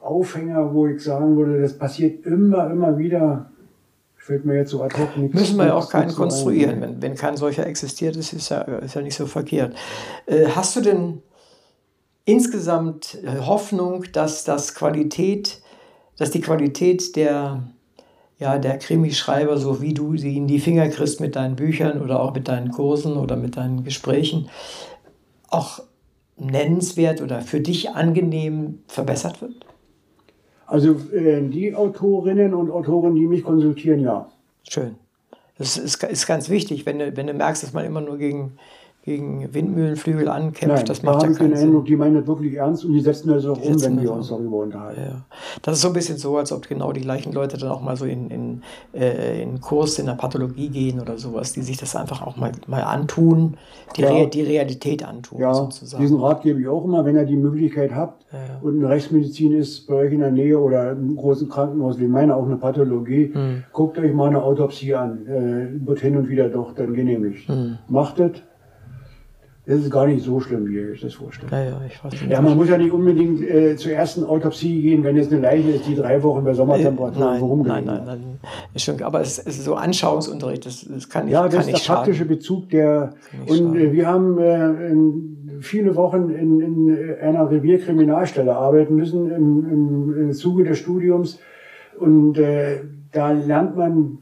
Aufhänger, 0.00 0.72
wo 0.72 0.86
ich 0.86 1.02
sagen 1.02 1.36
würde, 1.36 1.60
das 1.60 1.76
passiert 1.76 2.24
immer, 2.24 2.70
immer 2.70 2.96
wieder. 2.98 3.50
Fällt 4.16 4.44
mir 4.44 4.56
jetzt 4.56 4.70
so 4.70 4.82
ad 4.82 4.96
hoc 4.96 5.16
nichts 5.16 5.34
Müssen 5.34 5.56
wir 5.56 5.66
ja 5.66 5.74
auch 5.74 5.90
keinen 5.90 6.14
konstruieren. 6.14 6.80
Wenn, 6.80 7.02
wenn 7.02 7.14
kein 7.14 7.36
solcher 7.36 7.66
existiert, 7.66 8.16
ist, 8.16 8.32
ist 8.32 8.50
ja, 8.50 8.60
ist 8.60 8.94
ja 8.94 9.00
nicht 9.00 9.16
so 9.16 9.26
verkehrt. 9.26 9.74
Äh, 10.26 10.46
hast 10.54 10.76
du 10.76 10.80
denn 10.80 11.22
insgesamt 12.24 13.18
äh, 13.24 13.40
Hoffnung, 13.40 14.04
dass 14.12 14.44
das 14.44 14.74
Qualität, 14.74 15.62
dass 16.18 16.30
die 16.30 16.42
Qualität 16.42 17.16
der 17.16 17.62
ja, 18.38 18.58
der 18.58 18.78
Krimischreiber, 18.78 19.56
so 19.58 19.82
wie 19.82 19.94
du 19.94 20.16
sie 20.16 20.36
in 20.36 20.46
die 20.46 20.60
Finger 20.60 20.88
kriegst 20.88 21.20
mit 21.20 21.34
deinen 21.36 21.56
Büchern 21.56 22.00
oder 22.00 22.20
auch 22.20 22.34
mit 22.34 22.48
deinen 22.48 22.70
Kursen 22.70 23.16
oder 23.16 23.36
mit 23.36 23.56
deinen 23.56 23.84
Gesprächen, 23.84 24.48
auch 25.48 25.80
nennenswert 26.36 27.20
oder 27.20 27.40
für 27.40 27.60
dich 27.60 27.90
angenehm 27.90 28.80
verbessert 28.86 29.42
wird? 29.42 29.66
Also 30.66 30.92
äh, 31.12 31.42
die 31.48 31.74
Autorinnen 31.74 32.54
und 32.54 32.70
Autoren, 32.70 33.14
die 33.14 33.26
mich 33.26 33.42
konsultieren, 33.42 34.00
ja. 34.00 34.28
Schön. 34.68 34.96
Das 35.56 35.76
ist, 35.76 36.02
ist 36.04 36.26
ganz 36.26 36.48
wichtig, 36.48 36.86
wenn 36.86 37.00
du, 37.00 37.16
wenn 37.16 37.26
du 37.26 37.32
merkst, 37.34 37.64
dass 37.64 37.72
man 37.72 37.84
immer 37.84 38.00
nur 38.00 38.18
gegen 38.18 38.58
gegen 39.08 39.54
Windmühlenflügel 39.54 40.28
ankämpft. 40.28 40.76
Nein, 40.76 40.84
das 40.84 41.02
macht 41.02 41.22
da 41.22 41.28
ja 41.28 41.32
keinen 41.32 41.56
Sinn. 41.56 41.68
Eindruck, 41.68 41.86
die 41.86 41.96
meinen 41.96 42.16
das 42.16 42.26
wirklich 42.26 42.54
ernst 42.54 42.84
und 42.84 42.92
die 42.92 43.00
setzen 43.00 43.30
das 43.30 43.46
auch 43.46 43.56
die 43.56 43.68
um, 43.68 43.82
wenn 43.82 44.02
wir 44.02 44.12
uns 44.12 44.28
darüber 44.28 44.58
unterhalten. 44.58 45.00
Ja. 45.00 45.24
Das 45.62 45.76
ist 45.76 45.80
so 45.80 45.88
ein 45.88 45.94
bisschen 45.94 46.18
so, 46.18 46.36
als 46.36 46.52
ob 46.52 46.68
genau 46.68 46.92
die 46.92 47.00
gleichen 47.00 47.32
Leute 47.32 47.56
dann 47.56 47.70
auch 47.70 47.80
mal 47.80 47.96
so 47.96 48.04
in, 48.04 48.30
in, 48.30 48.62
äh, 48.92 49.42
in 49.42 49.60
Kurs 49.60 49.98
in 49.98 50.06
der 50.06 50.12
Pathologie 50.12 50.68
gehen 50.68 51.00
oder 51.00 51.16
sowas, 51.16 51.54
die 51.54 51.62
sich 51.62 51.78
das 51.78 51.96
einfach 51.96 52.26
auch 52.26 52.36
mal, 52.36 52.52
mal 52.66 52.82
antun, 52.82 53.56
die, 53.96 54.02
ja. 54.02 54.10
Re 54.10 54.28
die 54.28 54.42
Realität 54.42 55.02
antun. 55.06 55.40
Ja, 55.40 55.54
sozusagen. 55.54 56.02
diesen 56.02 56.20
Rat 56.20 56.42
gebe 56.42 56.60
ich 56.60 56.68
auch 56.68 56.84
immer, 56.84 57.04
wenn 57.04 57.16
ihr 57.16 57.24
die 57.24 57.36
Möglichkeit 57.36 57.94
habt 57.94 58.26
ja. 58.32 58.38
und 58.60 58.78
eine 58.78 58.90
Rechtsmedizin 58.90 59.52
ist 59.52 59.86
bei 59.86 59.94
euch 59.94 60.12
in 60.12 60.20
der 60.20 60.30
Nähe 60.30 60.58
oder 60.58 60.92
im 60.92 61.16
großen 61.16 61.48
Krankenhaus, 61.48 61.98
wie 61.98 62.06
meine 62.06 62.36
auch 62.36 62.44
eine 62.44 62.56
Pathologie, 62.56 63.30
hm. 63.32 63.64
guckt 63.72 63.98
euch 63.98 64.12
mal 64.12 64.28
eine 64.28 64.42
Autopsie 64.42 64.94
an. 64.94 65.26
Äh, 65.26 65.86
wird 65.86 66.00
hin 66.00 66.16
und 66.16 66.28
wieder 66.28 66.48
doch 66.48 66.74
dann 66.74 66.92
genehmigt. 66.92 67.48
Hm. 67.48 67.78
Macht 67.88 68.18
es 69.68 69.74
das 69.74 69.84
ist 69.84 69.90
gar 69.90 70.06
nicht 70.06 70.24
so 70.24 70.40
schlimm, 70.40 70.66
wie 70.66 70.76
ihr 70.76 70.92
euch 70.92 71.02
das 71.02 71.12
vorstellt. 71.12 71.52
Ja, 71.52 71.62
ja, 71.62 71.80
ich 71.86 72.02
nicht. 72.02 72.30
Ja, 72.30 72.40
man 72.40 72.56
muss 72.56 72.70
ja 72.70 72.78
nicht 72.78 72.90
unbedingt 72.90 73.42
äh, 73.42 73.76
zur 73.76 73.92
ersten 73.92 74.24
Autopsie 74.24 74.80
gehen, 74.80 75.04
wenn 75.04 75.14
jetzt 75.14 75.30
eine 75.30 75.42
Leiche 75.42 75.72
ist, 75.72 75.86
die 75.86 75.94
drei 75.94 76.22
Wochen 76.22 76.42
bei 76.42 76.54
Sommertemperatur 76.54 77.22
nein, 77.22 77.42
rumgelegen 77.42 77.84
nein, 77.84 78.02
nein, 78.06 78.20
nein, 78.22 78.40
ist 78.72 78.84
schon, 78.84 79.02
Aber 79.02 79.20
es 79.20 79.38
ist 79.38 79.64
so 79.64 79.74
Anschauungsunterricht, 79.74 80.64
das, 80.64 80.86
das 80.88 81.10
kann 81.10 81.26
nicht 81.26 81.34
Ja, 81.34 81.46
das 81.48 81.66
ist 81.66 81.72
der 81.72 81.76
schaden. 81.76 82.04
praktische 82.04 82.24
Bezug 82.24 82.70
der. 82.70 83.10
Und 83.46 83.76
äh, 83.76 83.92
wir 83.92 84.06
haben 84.06 84.38
äh, 84.38 85.60
viele 85.60 85.94
Wochen 85.96 86.30
in, 86.30 86.60
in 86.60 87.14
einer 87.20 87.50
Revierkriminalstelle 87.50 88.56
arbeiten 88.56 88.94
müssen 88.96 89.30
im, 89.30 89.70
im, 89.70 90.20
im 90.22 90.32
Zuge 90.32 90.64
des 90.64 90.78
Studiums. 90.78 91.40
Und 91.98 92.38
äh, 92.38 92.80
da 93.12 93.32
lernt 93.32 93.76
man 93.76 94.20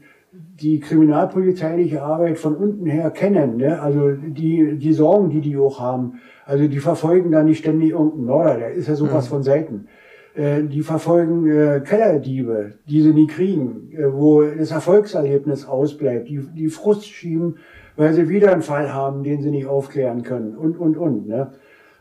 die 0.59 0.79
kriminalpolizeiliche 0.79 2.01
Arbeit 2.01 2.39
von 2.39 2.55
unten 2.55 2.85
her 2.87 3.11
kennen, 3.11 3.57
ne? 3.57 3.79
also 3.79 4.11
die, 4.11 4.77
die 4.77 4.93
Sorgen, 4.93 5.29
die 5.29 5.41
die 5.41 5.57
auch 5.57 5.79
haben, 5.79 6.19
also 6.45 6.67
die 6.67 6.79
verfolgen 6.79 7.31
da 7.31 7.43
nicht 7.43 7.59
ständig 7.59 7.91
irgendeinen 7.91 8.25
Mörder, 8.25 8.57
der 8.57 8.71
ist 8.71 8.87
ja 8.87 8.95
sowas 8.95 9.25
mhm. 9.25 9.29
von 9.29 9.43
selten. 9.43 9.87
Äh, 10.33 10.63
die 10.63 10.81
verfolgen 10.81 11.47
äh, 11.47 11.81
Kellerdiebe, 11.81 12.73
die 12.87 13.01
sie 13.01 13.13
nie 13.13 13.27
kriegen, 13.27 13.91
äh, 13.91 14.11
wo 14.11 14.43
das 14.43 14.71
Erfolgserlebnis 14.71 15.67
ausbleibt, 15.67 16.27
die, 16.27 16.39
die 16.55 16.69
Frust 16.69 17.05
schieben, 17.05 17.57
weil 17.95 18.13
sie 18.13 18.29
wieder 18.29 18.51
einen 18.51 18.63
Fall 18.63 18.93
haben, 18.93 19.23
den 19.23 19.41
sie 19.41 19.51
nicht 19.51 19.67
aufklären 19.67 20.23
können 20.23 20.55
und, 20.55 20.77
und, 20.77 20.97
und. 20.97 21.27
Ne? 21.27 21.51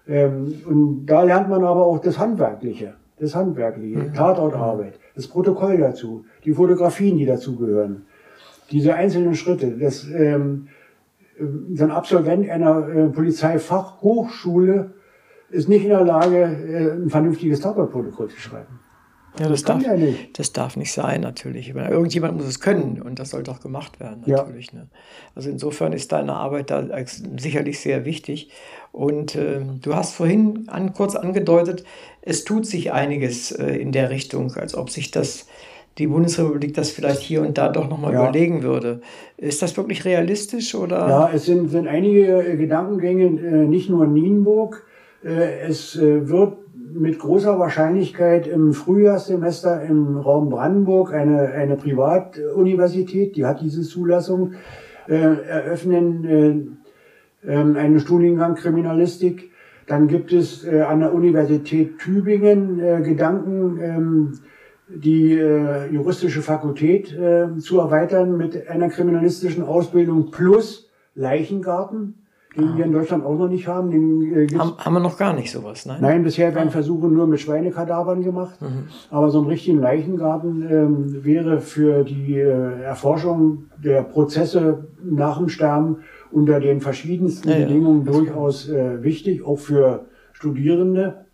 Ähm, 0.09 0.55
und 0.67 1.07
da 1.07 1.25
lernt 1.25 1.51
man 1.51 1.63
aber 1.63 1.85
auch 1.85 1.99
das 1.99 2.19
Handwerkliche, 2.19 2.95
das 3.19 3.35
Handwerkliche, 3.35 3.99
mhm. 3.99 4.15
Tatortarbeit, 4.15 4.99
das 5.15 5.27
Protokoll 5.29 5.77
dazu, 5.77 6.25
die 6.45 6.53
Fotografien, 6.53 7.19
die 7.19 7.27
dazugehören 7.27 8.07
diese 8.71 8.95
einzelnen 8.95 9.35
Schritte, 9.35 9.73
dass 9.79 10.05
ähm, 10.11 10.69
so 11.75 11.85
ein 11.85 11.91
Absolvent 11.91 12.49
einer 12.49 12.89
äh, 12.89 13.09
Polizeifachhochschule 13.09 14.95
ist 15.51 15.69
nicht 15.69 15.85
in 15.85 15.91
der 15.91 16.05
Lage, 16.05 16.39
äh, 16.39 16.93
ein 16.93 17.11
vernünftiges 17.11 17.61
Tatortprotokoll 17.61 18.29
zu 18.29 18.41
schreiben. 18.41 18.81
Ja, 19.39 19.51
das, 19.51 19.63
das 19.63 19.75
darf, 19.75 19.83
ja 19.83 19.97
nicht. 19.97 20.39
das 20.39 20.53
darf 20.53 20.77
nicht 20.77 20.93
sein, 20.93 21.21
natürlich. 21.21 21.69
Irgendjemand 21.69 22.37
muss 22.37 22.47
es 22.47 22.61
können 22.61 23.03
und 23.03 23.19
das 23.19 23.31
sollte 23.31 23.51
auch 23.51 23.61
gemacht 23.61 24.01
werden, 24.01 24.23
natürlich. 24.27 24.73
Ja. 24.73 24.81
Ne? 24.81 24.89
Also 25.35 25.51
insofern 25.51 25.93
ist 25.93 26.11
deine 26.13 26.33
Arbeit 26.33 26.71
da 26.71 26.87
sicherlich 27.37 27.81
sehr 27.81 28.07
wichtig. 28.07 28.51
Und 28.93 29.35
äh, 29.35 29.61
du 29.83 29.95
hast 29.95 30.15
vorhin 30.15 30.65
an, 30.69 30.95
kurz 30.95 31.17
angedeutet, 31.17 31.85
es 32.23 32.45
tut 32.45 32.65
sich 32.65 32.93
einiges 32.93 33.53
äh, 33.53 33.77
in 33.77 33.93
der 33.93 34.09
Richtung, 34.09 34.55
als 34.55 34.75
ob 34.75 34.89
sich 34.89 35.11
das 35.11 35.47
die 35.99 36.07
Bundesrepublik 36.07 36.75
das 36.75 36.91
vielleicht 36.91 37.21
hier 37.21 37.41
und 37.43 37.57
da 37.57 37.69
doch 37.69 37.89
nochmal 37.89 38.13
ja. 38.13 38.23
überlegen 38.23 38.63
würde. 38.63 39.01
Ist 39.37 39.63
das 39.63 39.77
wirklich 39.77 40.05
realistisch 40.05 40.75
oder? 40.75 41.09
Ja, 41.09 41.31
es 41.33 41.47
sind, 41.47 41.71
sind 41.71 41.89
einige 41.89 42.47
äh, 42.47 42.57
Gedankengänge, 42.57 43.25
äh, 43.25 43.67
nicht 43.67 43.89
nur 43.89 44.05
in 44.05 44.13
Nienburg. 44.13 44.85
Äh, 45.25 45.61
es 45.67 45.99
wird 45.99 46.59
mit 46.93 47.19
großer 47.19 47.59
Wahrscheinlichkeit 47.59 48.47
im 48.47 48.73
Frühjahrssemester 48.73 49.83
im 49.83 50.19
Raum 50.19 50.51
Brandenburg 50.51 51.13
eine, 51.13 51.51
eine 51.53 51.77
Privatuniversität, 51.77 53.37
die 53.37 53.45
hat 53.45 53.61
diese 53.61 53.83
Zulassung, 53.83 54.53
eröffnen, 55.09 56.79
ähm, 57.47 57.77
einen 57.77 58.01
Studiengang 58.01 58.57
Kriminalistik. 58.57 59.53
Dann 59.87 60.09
gibt 60.09 60.33
es 60.33 60.67
an 60.67 60.99
der 60.99 61.15
Universität 61.15 61.99
Tübingen 61.99 63.05
Gedanken, 63.05 63.79
ähm, 63.81 64.33
die 64.89 65.33
äh, 65.33 65.93
juristische 65.93 66.43
Fakultät 66.43 67.13
äh, 67.13 67.57
zu 67.59 67.81
erweitern 67.81 68.37
mit 68.37 68.69
einer 68.69 68.89
kriminalistischen 68.89 69.65
Ausbildung 69.65 70.31
plus 70.31 70.89
Leichengarten, 71.15 72.27
den 72.57 72.69
ah. 72.69 72.77
wir 72.77 72.85
in 72.85 72.93
Deutschland 72.93 73.25
auch 73.25 73.37
noch 73.37 73.49
nicht 73.49 73.67
haben. 73.67 73.91
Den, 73.91 74.49
äh, 74.49 74.55
haben, 74.57 74.77
haben 74.79 74.93
wir 74.95 75.01
noch 75.01 75.19
gar 75.19 75.35
nicht 75.35 75.51
sowas, 75.51 75.87
nein? 75.87 75.99
Nein, 76.01 76.23
bisher 76.23 76.55
werden 76.55 76.69
ah. 76.69 76.73
Versuche 76.73 77.09
nur 77.09 77.27
mit 77.27 77.41
Schweinekadavern 77.41 78.23
gemacht. 78.23 78.63
Mhm. 78.63 78.85
Aber 79.11 79.31
so 79.31 79.41
ein 79.41 79.47
richtigen 79.47 79.81
Leichengarten 79.81 80.67
ähm, 80.71 81.25
wäre 81.25 81.61
für 81.61 82.05
die 82.05 82.39
äh, 82.39 82.83
Erforschung 82.83 83.65
der 83.83 84.03
Prozesse 84.03 84.87
nach 85.03 85.39
dem 85.39 85.49
Sterben 85.49 85.99
unter 86.31 86.61
den 86.61 86.81
verschiedensten 86.81 87.49
ja, 87.49 87.59
Bedingungen 87.59 88.07
ja, 88.07 88.13
durchaus 88.13 88.69
äh, 88.69 89.03
wichtig, 89.03 89.45
auch 89.45 89.59
für 89.59 90.07
Studierende. 90.33 91.26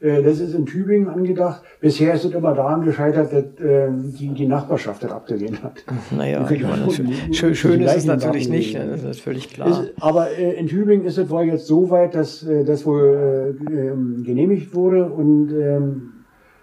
Äh, 0.00 0.22
das 0.22 0.40
ist 0.40 0.54
in 0.54 0.66
Tübingen 0.66 1.08
angedacht. 1.08 1.62
Bisher 1.80 2.14
ist 2.14 2.24
es 2.24 2.32
immer 2.32 2.54
daran 2.54 2.82
gescheitert, 2.82 3.32
dass 3.32 3.44
ähm, 3.62 4.14
die, 4.18 4.28
die 4.28 4.46
Nachbarschaft 4.46 5.02
das 5.02 5.12
abgelehnt 5.12 5.62
hat. 5.62 5.84
Naja, 6.10 6.48
ich 6.50 6.62
meine, 6.62 6.90
schön, 7.32 7.54
schön 7.54 7.80
ist 7.82 7.96
es 7.96 8.04
natürlich 8.04 8.48
nicht, 8.48 8.74
das 8.74 9.04
ist 9.04 9.20
völlig 9.20 9.50
klar. 9.50 9.68
Ist, 9.68 9.92
aber 10.00 10.30
äh, 10.30 10.52
in 10.54 10.66
Tübingen 10.66 11.04
ist 11.06 11.18
es 11.18 11.28
wohl 11.30 11.44
jetzt 11.44 11.66
so 11.66 11.90
weit, 11.90 12.14
dass 12.14 12.42
äh, 12.42 12.64
das 12.64 12.84
wohl 12.86 13.56
ähm, 13.70 14.22
genehmigt 14.24 14.74
wurde 14.74 15.04
und 15.06 15.52
ähm, 15.52 16.12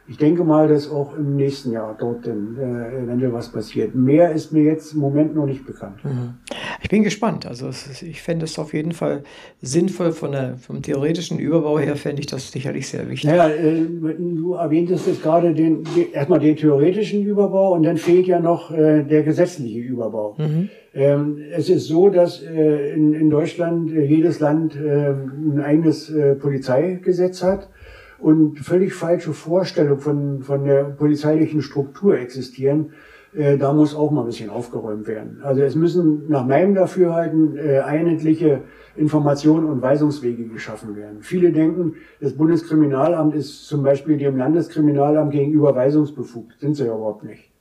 ich 0.10 0.18
denke 0.18 0.45
mal, 0.45 0.70
dass 0.70 0.89
auch 0.89 1.18
im 1.18 1.36
nächsten 1.36 1.72
Jahr 1.72 1.95
dort 1.99 2.26
dann 2.26 2.58
äh, 2.58 3.03
eventuell 3.03 3.34
was 3.34 3.51
passiert. 3.51 3.93
Mehr 3.93 4.32
ist 4.32 4.53
mir 4.53 4.64
jetzt 4.64 4.93
im 4.93 4.99
Moment 4.99 5.36
noch 5.36 5.45
nicht 5.45 5.66
bekannt. 5.66 6.03
Mhm. 6.03 6.36
Ich 6.82 6.89
bin 6.89 7.03
gespannt. 7.03 7.45
Also 7.45 7.68
ist, 7.68 8.01
ich 8.01 8.22
fände 8.22 8.45
es 8.45 8.58
auf 8.58 8.74
jeden 8.74 8.93
Fall 8.93 9.24
sinnvoll, 9.62 10.14
von 10.14 10.32
der, 10.32 10.55
vom 10.55 10.82
theoretischen 10.82 11.39
Überbau 11.39 11.78
her 11.78 11.97
fände 11.97 12.22
ich 12.22 12.28
das 12.28 12.51
sicherlich 12.51 12.88
sehr 12.88 13.10
wichtig. 13.10 13.30
Naja, 13.30 13.49
äh, 13.49 13.84
du 14.18 14.53
erwähntest 14.53 15.08
jetzt 15.08 15.22
gerade 15.22 15.53
den, 15.53 15.84
den, 15.84 16.14
erstmal 16.14 16.39
den 16.39 16.55
theoretischen 16.55 17.24
Überbau 17.24 17.74
und 17.74 17.84
dann 17.84 17.97
fehlt 17.97 18.28
ja 18.28 18.39
noch 18.39 18.72
äh, 18.72 19.03
der 19.03 19.24
gesetzliche 19.24 19.80
Überbau. 19.80 20.36
Mhm. 20.38 20.70
Ähm, 20.93 21.38
es 21.51 21.70
ist 21.70 21.86
so, 21.88 22.10
dass 22.10 22.41
äh, 22.41 22.93
in, 22.93 23.14
in 23.14 23.30
Deutschland 23.30 23.91
äh, 23.91 24.05
jedes 24.05 24.39
Land 24.39 24.76
äh, 24.78 25.10
ein 25.10 25.62
eigenes 25.62 26.10
äh, 26.10 26.36
Polizeigesetz 26.36 27.43
hat 27.43 27.68
und 28.20 28.59
völlig 28.59 28.93
falsche 28.93 29.34
Vorstellungen 29.34 29.99
von, 29.99 30.41
von 30.41 30.65
der 30.65 30.84
polizeilichen 30.84 31.61
Struktur 31.61 32.18
existieren. 32.18 32.91
Äh, 33.34 33.57
da 33.57 33.74
muss 33.74 33.95
auch 33.95 34.11
mal 34.11 34.22
ein 34.22 34.28
bisschen 34.28 34.49
aufgeräumt 34.49 35.07
werden. 35.07 35.39
Also 35.43 35.61
es 35.61 35.76
müssen 35.76 36.30
nach 36.30 36.45
meinem 36.45 36.74
Dafürhalten 36.74 37.57
äh, 37.57 37.80
einheitliche 37.80 38.61
Informationen 38.95 39.70
und 39.70 39.82
Weisungswege 39.82 40.47
geschaffen 40.47 40.95
werden. 40.95 41.18
Viele 41.22 41.51
denken, 41.51 41.95
das 42.20 42.34
Bundeskriminalamt 42.34 43.36
ist 43.36 43.68
zum 43.68 43.84
Beispiel 43.84 44.18
dem 44.18 44.38
Landeskriminalamt 44.38 45.32
gegenüber 45.32 45.76
weisungsbefugt. 45.76 46.59
Sind 46.59 46.76
sie 46.76 46.86
ja 46.86 46.95
überhaupt 46.95 47.24
nicht. 47.24 47.51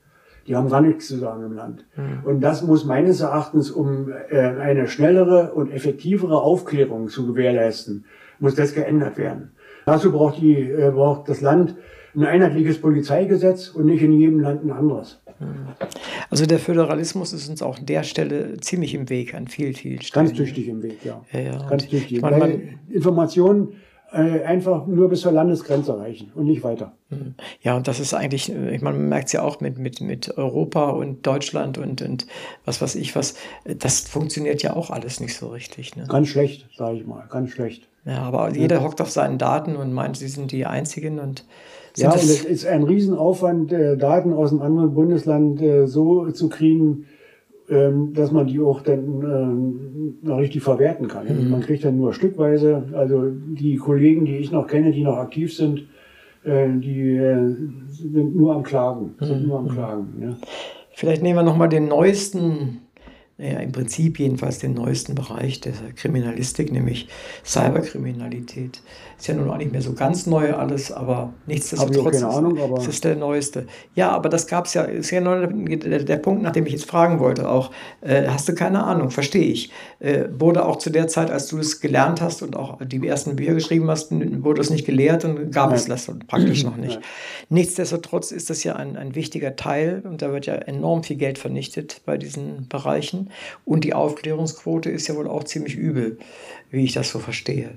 Die 0.46 0.54
haben 0.54 0.70
gar 0.70 0.80
nichts 0.80 1.08
zu 1.08 1.16
sagen 1.16 1.44
im 1.44 1.52
Land. 1.52 1.84
Mhm. 1.96 2.24
Und 2.24 2.40
das 2.40 2.62
muss 2.62 2.84
meines 2.84 3.20
Erachtens, 3.20 3.70
um 3.70 4.10
äh, 4.30 4.38
eine 4.38 4.86
schnellere 4.86 5.52
und 5.52 5.72
effektivere 5.72 6.40
Aufklärung 6.40 7.08
zu 7.08 7.26
gewährleisten, 7.26 8.04
muss 8.38 8.54
das 8.54 8.74
geändert 8.74 9.18
werden. 9.18 9.50
Dazu 9.86 10.10
braucht, 10.10 10.40
die, 10.40 10.54
äh, 10.54 10.90
braucht 10.90 11.28
das 11.28 11.40
Land 11.40 11.76
ein 12.14 12.24
einheitliches 12.24 12.80
Polizeigesetz 12.80 13.68
und 13.68 13.86
nicht 13.86 14.02
in 14.02 14.12
jedem 14.12 14.40
Land 14.40 14.64
ein 14.64 14.72
anderes. 14.72 15.22
Also 16.30 16.46
der 16.46 16.58
Föderalismus 16.58 17.32
ist 17.32 17.48
uns 17.48 17.62
auch 17.62 17.78
an 17.78 17.86
der 17.86 18.02
Stelle 18.02 18.56
ziemlich 18.58 18.94
im 18.94 19.08
Weg 19.10 19.34
an 19.34 19.48
vielen, 19.48 19.74
vielen 19.74 20.02
Stellen. 20.02 20.26
Ganz 20.26 20.36
tüchtig 20.36 20.68
im 20.68 20.82
Weg, 20.82 21.04
ja. 21.04 21.22
ja, 21.32 21.40
ja. 21.40 21.68
Ganz 21.68 21.86
tüchtig. 21.86 22.20
Meine, 22.20 22.40
Weil 22.40 22.68
Informationen 22.88 23.74
äh, 24.12 24.42
einfach 24.42 24.86
nur 24.86 25.08
bis 25.08 25.20
zur 25.20 25.32
Landesgrenze 25.32 25.98
reichen 25.98 26.32
und 26.34 26.46
nicht 26.46 26.64
weiter. 26.64 26.92
Hm. 27.10 27.34
Ja, 27.60 27.76
und 27.76 27.86
das 27.86 28.00
ist 28.00 28.14
eigentlich, 28.14 28.50
ich 28.50 28.80
meine, 28.80 28.98
man 28.98 29.08
merkt 29.08 29.26
es 29.26 29.32
ja 29.34 29.42
auch 29.42 29.60
mit, 29.60 29.78
mit, 29.78 30.00
mit 30.00 30.36
Europa 30.38 30.90
und 30.90 31.26
Deutschland 31.26 31.76
und, 31.76 32.02
und 32.02 32.26
was 32.64 32.80
weiß 32.80 32.94
ich 32.96 33.14
was, 33.14 33.34
das 33.64 34.00
funktioniert 34.00 34.62
ja 34.62 34.74
auch 34.74 34.90
alles 34.90 35.20
nicht 35.20 35.36
so 35.36 35.48
richtig. 35.48 35.96
Ne? 35.96 36.06
Ganz 36.08 36.28
schlecht, 36.28 36.66
sage 36.76 36.96
ich 36.96 37.06
mal, 37.06 37.26
ganz 37.28 37.50
schlecht. 37.50 37.88
Ja, 38.06 38.22
aber 38.22 38.54
jeder 38.54 38.82
hockt 38.82 39.00
auf 39.00 39.10
seinen 39.10 39.36
Daten 39.36 39.74
und 39.74 39.92
meint, 39.92 40.16
sie 40.16 40.28
sind 40.28 40.52
die 40.52 40.64
Einzigen 40.64 41.18
und 41.18 41.44
ja, 41.96 42.10
und 42.10 42.18
es 42.18 42.44
ist 42.44 42.66
ein 42.66 42.82
Riesenaufwand, 42.82 43.72
äh, 43.72 43.96
Daten 43.96 44.34
aus 44.34 44.52
einem 44.52 44.60
anderen 44.60 44.92
Bundesland 44.92 45.62
äh, 45.62 45.86
so 45.86 46.30
zu 46.30 46.50
kriegen, 46.50 47.06
ähm, 47.70 48.12
dass 48.12 48.32
man 48.32 48.46
die 48.46 48.60
auch 48.60 48.82
dann 48.82 49.22
ähm, 50.22 50.30
richtig 50.30 50.62
verwerten 50.62 51.08
kann. 51.08 51.26
Mhm. 51.26 51.50
Man 51.50 51.62
kriegt 51.62 51.84
dann 51.84 51.96
nur 51.96 52.12
stückweise. 52.12 52.84
Also 52.92 53.30
die 53.30 53.76
Kollegen, 53.76 54.26
die 54.26 54.36
ich 54.36 54.52
noch 54.52 54.66
kenne, 54.66 54.92
die 54.92 55.02
noch 55.02 55.16
aktiv 55.16 55.56
sind, 55.56 55.86
äh, 56.44 56.68
die 56.68 57.18
sind 57.88 58.36
nur 58.36 58.54
am 58.54 58.62
Klagen. 58.62 59.14
Sind 59.20 59.42
mhm. 59.42 59.48
nur 59.48 59.58
am 59.60 59.68
Klagen. 59.68 60.06
Ja. 60.20 60.36
Vielleicht 60.92 61.22
nehmen 61.22 61.38
wir 61.38 61.42
nochmal 61.44 61.70
den 61.70 61.88
neuesten 61.88 62.82
ja, 63.38 63.58
im 63.58 63.70
Prinzip 63.70 64.18
jedenfalls 64.18 64.60
den 64.60 64.72
neuesten 64.72 65.14
Bereich 65.14 65.60
der 65.60 65.74
Kriminalistik, 65.94 66.72
nämlich 66.72 67.08
Cyberkriminalität. 67.44 68.80
Ist 69.18 69.26
ja 69.28 69.34
nun 69.34 69.50
auch 69.50 69.58
nicht 69.58 69.72
mehr 69.72 69.82
so 69.82 69.92
ganz 69.92 70.26
neu 70.26 70.54
alles, 70.54 70.90
aber 70.90 71.34
nichtsdestotrotz 71.46 72.20
keine 72.20 72.32
Ahnung, 72.32 72.58
aber 72.58 72.78
ist 72.78 72.88
es 72.88 73.00
der 73.02 73.14
neueste. 73.14 73.66
Ja, 73.94 74.10
aber 74.10 74.30
das 74.30 74.46
gab 74.46 74.64
es 74.64 74.74
ja, 74.74 74.82
ist 74.82 75.10
ja 75.10 75.20
nur 75.20 75.46
der, 75.46 76.04
der, 76.04 76.16
Punkt, 76.16 76.42
nach 76.42 76.52
dem 76.52 76.64
ich 76.64 76.72
jetzt 76.72 76.88
fragen 76.88 77.18
wollte, 77.18 77.48
auch, 77.48 77.72
äh, 78.00 78.26
hast 78.26 78.48
du 78.48 78.54
keine 78.54 78.82
Ahnung, 78.84 79.10
verstehe 79.10 79.52
ich. 79.52 79.70
Äh, 80.00 80.24
wurde 80.38 80.64
auch 80.64 80.76
zu 80.76 80.88
der 80.88 81.06
Zeit, 81.08 81.30
als 81.30 81.48
du 81.48 81.58
es 81.58 81.80
gelernt 81.80 82.22
hast 82.22 82.42
und 82.42 82.56
auch 82.56 82.78
die 82.82 83.06
ersten 83.06 83.36
Bücher 83.36 83.54
geschrieben 83.54 83.90
hast, 83.90 84.12
wurde 84.12 84.62
es 84.62 84.70
nicht 84.70 84.86
gelehrt 84.86 85.26
und 85.26 85.52
gab 85.52 85.70
Nein. 85.70 85.78
es 85.78 85.86
das 85.86 86.10
praktisch 86.26 86.64
noch 86.64 86.76
nicht. 86.76 86.96
Nein. 86.96 87.04
Nichtsdestotrotz 87.48 88.32
ist 88.32 88.50
das 88.50 88.64
ja 88.64 88.74
ein, 88.74 88.96
ein 88.96 89.14
wichtiger 89.14 89.54
Teil 89.54 90.02
und 90.04 90.20
da 90.20 90.32
wird 90.32 90.46
ja 90.46 90.54
enorm 90.54 91.04
viel 91.04 91.16
Geld 91.16 91.38
vernichtet 91.38 92.00
bei 92.04 92.18
diesen 92.18 92.66
Bereichen. 92.68 93.30
Und 93.64 93.84
die 93.84 93.94
Aufklärungsquote 93.94 94.90
ist 94.90 95.06
ja 95.06 95.14
wohl 95.14 95.28
auch 95.28 95.44
ziemlich 95.44 95.76
übel, 95.76 96.18
wie 96.70 96.84
ich 96.84 96.92
das 96.92 97.10
so 97.10 97.20
verstehe. 97.20 97.70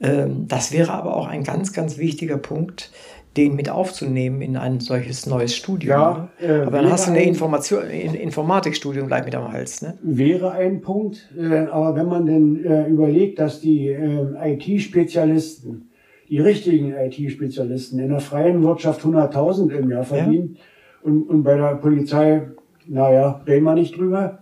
Ähm, 0.00 0.46
das 0.48 0.72
wäre 0.72 0.92
aber 0.92 1.16
auch 1.16 1.26
ein 1.26 1.44
ganz, 1.44 1.72
ganz 1.74 1.98
wichtiger 1.98 2.38
Punkt, 2.38 2.90
den 3.36 3.54
mit 3.54 3.70
aufzunehmen 3.70 4.42
in 4.42 4.56
ein 4.56 4.80
solches 4.80 5.26
neues 5.26 5.54
Studium. 5.54 5.90
Ja, 5.90 6.30
ne? 6.40 6.46
äh, 6.46 6.60
aber 6.62 6.82
dann 6.82 6.90
hast 6.90 7.06
du 7.06 7.12
ein 7.12 7.16
Information, 7.16 7.88
Informatikstudium 7.88 9.06
gleich 9.06 9.24
mit 9.24 9.34
am 9.34 9.52
Hals. 9.52 9.82
Ne? 9.82 9.98
Wäre 10.02 10.52
ein 10.52 10.80
Punkt, 10.80 11.30
äh, 11.38 11.66
aber 11.66 11.94
wenn 11.94 12.06
man 12.06 12.26
denn 12.26 12.64
äh, 12.64 12.88
überlegt, 12.88 13.38
dass 13.38 13.60
die 13.60 13.88
äh, 13.88 14.54
IT-Spezialisten, 14.54 15.89
die 16.30 16.38
richtigen 16.38 16.94
IT-Spezialisten 16.94 17.98
in 17.98 18.10
der 18.10 18.20
freien 18.20 18.62
Wirtschaft 18.62 19.02
100.000 19.02 19.70
im 19.72 19.90
Jahr 19.90 20.04
verdienen 20.04 20.56
ja. 20.56 20.62
und, 21.10 21.22
und 21.24 21.42
bei 21.42 21.56
der 21.56 21.74
Polizei, 21.74 22.42
naja, 22.86 23.42
reden 23.46 23.64
wir 23.64 23.74
nicht 23.74 23.96
drüber, 23.96 24.38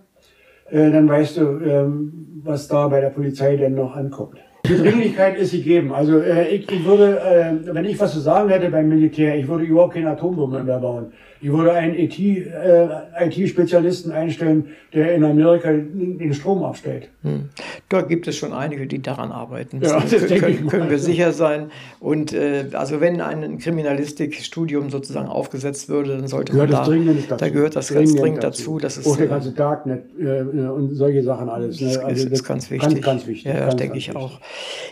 äh, 0.69 0.91
dann 0.91 1.09
weißt 1.09 1.37
du, 1.37 1.41
ähm, 1.41 2.41
was 2.43 2.67
da 2.67 2.87
bei 2.87 3.01
der 3.01 3.09
Polizei 3.09 3.57
denn 3.57 3.73
noch 3.73 3.95
ankommt. 3.95 4.37
Die 4.67 4.77
Dringlichkeit 4.77 5.37
ist 5.37 5.51
gegeben. 5.51 5.91
Also 5.93 6.19
äh, 6.19 6.47
ich, 6.49 6.71
ich 6.71 6.85
würde, 6.85 7.19
äh, 7.19 7.73
wenn 7.73 7.85
ich 7.85 7.99
was 7.99 8.13
zu 8.13 8.19
sagen 8.19 8.49
hätte 8.49 8.69
beim 8.69 8.87
Militär, 8.87 9.35
ich 9.35 9.47
würde 9.47 9.63
überhaupt 9.63 9.95
keine 9.95 10.11
Atombombe 10.11 10.63
mehr 10.63 10.79
bauen. 10.79 11.11
Ich 11.41 11.51
würde 11.51 11.71
einen 11.71 11.95
IT-Spezialisten 11.95 14.11
äh, 14.11 14.13
IT 14.13 14.19
einstellen, 14.19 14.65
der 14.93 15.15
in 15.15 15.23
Amerika 15.23 15.71
den 15.71 16.33
Strom 16.33 16.63
abstellt. 16.63 17.09
Hm. 17.23 17.49
Da 17.87 18.01
gibt 18.01 18.27
es 18.27 18.35
schon 18.35 18.53
einige, 18.53 18.87
die 18.87 19.01
daran 19.01 19.31
arbeiten. 19.31 19.81
Ja, 19.81 20.01
das 20.01 20.27
können, 20.27 20.67
können 20.67 20.89
wir 20.89 20.99
sicher 20.99 21.31
sein. 21.31 21.71
Und 21.99 22.33
äh, 22.33 22.65
also 22.73 22.99
wenn 22.99 23.21
ein 23.21 23.57
Kriminalistikstudium 23.57 24.89
sozusagen 24.89 25.27
aufgesetzt 25.27 25.87
würde, 25.87 26.17
dann 26.17 26.27
sollte 26.27 26.53
gehört 26.53 26.71
man 26.71 26.81
da, 26.81 26.85
dringend 26.85 27.31
dazu. 27.31 27.45
da 27.45 27.49
gehört 27.49 27.75
das 27.75 27.87
dringend 27.87 28.07
ganz 28.07 28.21
dringend 28.21 28.43
dazu. 28.43 28.61
dazu. 28.61 28.79
Das 28.79 28.97
ist, 28.97 29.07
Auch 29.07 29.17
der 29.17 29.27
ganze 29.27 29.51
Darknet 29.51 30.03
äh, 30.19 30.41
und 30.41 30.95
solche 30.95 31.23
Sachen 31.23 31.47
alles. 31.47 31.79
Ne? 31.79 31.99
Also 32.03 32.23
das 32.23 32.33
ist 32.33 32.43
ganz 32.43 32.69
wichtig. 32.69 32.95
Ganz, 32.95 33.05
ganz 33.05 33.27
wichtig. 33.27 33.53
Ja, 33.53 33.59
ganz, 33.61 33.75
denke 33.77 33.97
ich 33.97 34.09
wichtig. 34.09 34.21
auch. 34.21 34.39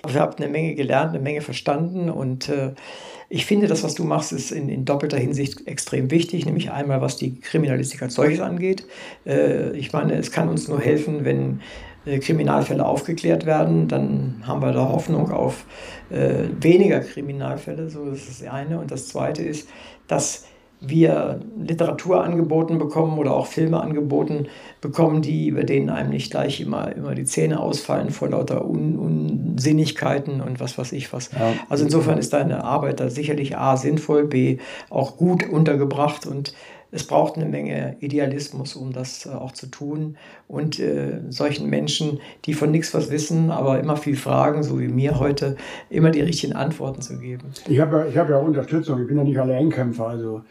Ich 0.07 0.17
habe 0.17 0.37
eine 0.37 0.47
Menge 0.47 0.75
gelernt, 0.75 1.09
eine 1.09 1.19
Menge 1.19 1.41
verstanden 1.41 2.09
und 2.09 2.49
äh, 2.49 2.71
ich 3.29 3.45
finde, 3.45 3.67
das, 3.67 3.83
was 3.83 3.93
du 3.95 4.03
machst, 4.03 4.31
ist 4.31 4.51
in, 4.51 4.69
in, 4.69 4.85
doppelter 4.85 5.17
Hinsicht 5.17 5.67
extrem 5.67 6.11
wichtig, 6.11 6.45
nämlich 6.45 6.71
einmal, 6.71 7.01
was 7.01 7.17
die 7.17 7.39
Kriminalistik 7.39 8.01
als 8.01 8.15
solches 8.15 8.39
angeht. 8.39 8.85
Äh, 9.25 9.71
ich 9.71 9.91
meine, 9.91 10.13
es 10.13 10.31
kann 10.31 10.47
uns 10.47 10.67
nur 10.67 10.79
helfen, 10.79 11.25
wenn 11.25 11.59
äh, 12.05 12.19
Kriminalfälle 12.19 12.85
aufgeklärt 12.85 13.45
werden, 13.45 13.89
dann 13.89 14.43
haben 14.47 14.61
wir 14.61 14.71
da 14.71 14.87
Hoffnung 14.87 15.31
auf 15.31 15.65
äh, 16.09 16.45
weniger 16.61 17.01
Kriminalfälle, 17.01 17.89
so 17.89 18.05
ist 18.05 18.29
das 18.29 18.47
eine. 18.47 18.79
Und 18.79 18.91
das 18.91 19.09
zweite 19.09 19.43
ist, 19.43 19.67
dass 20.07 20.45
wir 20.79 21.39
Literatur 21.59 22.23
angeboten 22.23 22.77
bekommen 22.77 23.17
oder 23.17 23.33
auch 23.33 23.47
Filme 23.47 23.81
angeboten 23.81 24.47
bekommen, 24.79 25.21
die, 25.21 25.47
über 25.47 25.63
denen 25.63 25.89
einem 25.89 26.11
nicht 26.11 26.31
gleich 26.31 26.61
immer, 26.61 26.95
immer 26.95 27.15
die 27.15 27.25
Zähne 27.25 27.59
ausfallen 27.59 28.11
vor 28.11 28.29
lauter 28.29 28.67
Un 28.67 28.97
Unsinnigkeiten 28.97 30.39
und 30.39 30.59
was 30.59 30.77
weiß 30.77 30.91
ich 30.91 31.11
was. 31.13 31.31
Ja. 31.31 31.53
Also 31.69 31.83
insofern 31.83 32.19
ist 32.19 32.33
deine 32.33 32.63
Arbeit 32.63 32.99
da 32.99 33.09
sicherlich 33.09 33.57
A 33.57 33.75
sinnvoll, 33.75 34.25
B 34.25 34.57
auch 34.89 35.17
gut 35.17 35.49
untergebracht 35.49 36.27
und 36.27 36.53
es 36.91 37.05
braucht 37.05 37.35
eine 37.35 37.45
Menge 37.45 37.97
Idealismus, 37.99 38.75
um 38.75 38.93
das 38.93 39.25
äh, 39.25 39.29
auch 39.29 39.51
zu 39.51 39.67
tun. 39.67 40.17
Und 40.47 40.79
äh, 40.79 41.19
solchen 41.29 41.69
Menschen, 41.69 42.19
die 42.45 42.53
von 42.53 42.71
nichts 42.71 42.93
was 42.93 43.11
wissen, 43.11 43.51
aber 43.51 43.79
immer 43.79 43.97
viel 43.97 44.15
fragen, 44.15 44.63
so 44.63 44.79
wie 44.79 44.87
mir 44.87 45.19
heute, 45.19 45.57
immer 45.89 46.11
die 46.11 46.21
richtigen 46.21 46.53
Antworten 46.53 47.01
zu 47.01 47.19
geben. 47.19 47.51
Ich 47.67 47.79
habe 47.79 47.97
ja, 47.97 48.05
ich 48.05 48.17
hab 48.17 48.29
ja 48.29 48.37
Unterstützung, 48.37 49.01
ich 49.01 49.07
bin 49.07 49.17
ja 49.17 49.23
nicht 49.23 49.37
Alleinkämpfer. 49.37 50.07
Also 50.07 50.43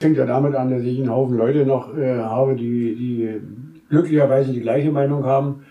fängt 0.00 0.16
ja 0.16 0.26
damit 0.26 0.54
an, 0.54 0.70
dass 0.70 0.82
ich 0.82 0.98
einen 0.98 1.10
Haufen 1.10 1.36
Leute 1.36 1.64
noch 1.64 1.96
äh, 1.96 2.18
habe, 2.18 2.54
die, 2.54 2.94
die 2.94 3.40
glücklicherweise 3.88 4.52
die 4.52 4.60
gleiche 4.60 4.90
Meinung 4.90 5.24
haben. 5.24 5.64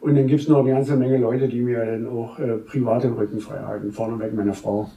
Und 0.00 0.16
dann 0.16 0.26
gibt 0.26 0.40
es 0.40 0.48
noch 0.48 0.60
eine 0.60 0.70
ganze 0.70 0.96
Menge 0.96 1.18
Leute, 1.18 1.48
die 1.48 1.60
mir 1.60 1.84
dann 1.84 2.06
auch 2.06 2.38
äh, 2.38 2.56
privat 2.56 3.04
den 3.04 3.12
Rücken 3.12 3.40
frei 3.40 3.58
halten. 3.58 3.92
Vorneweg 3.92 4.34
meine 4.34 4.54
Frau. 4.54 4.88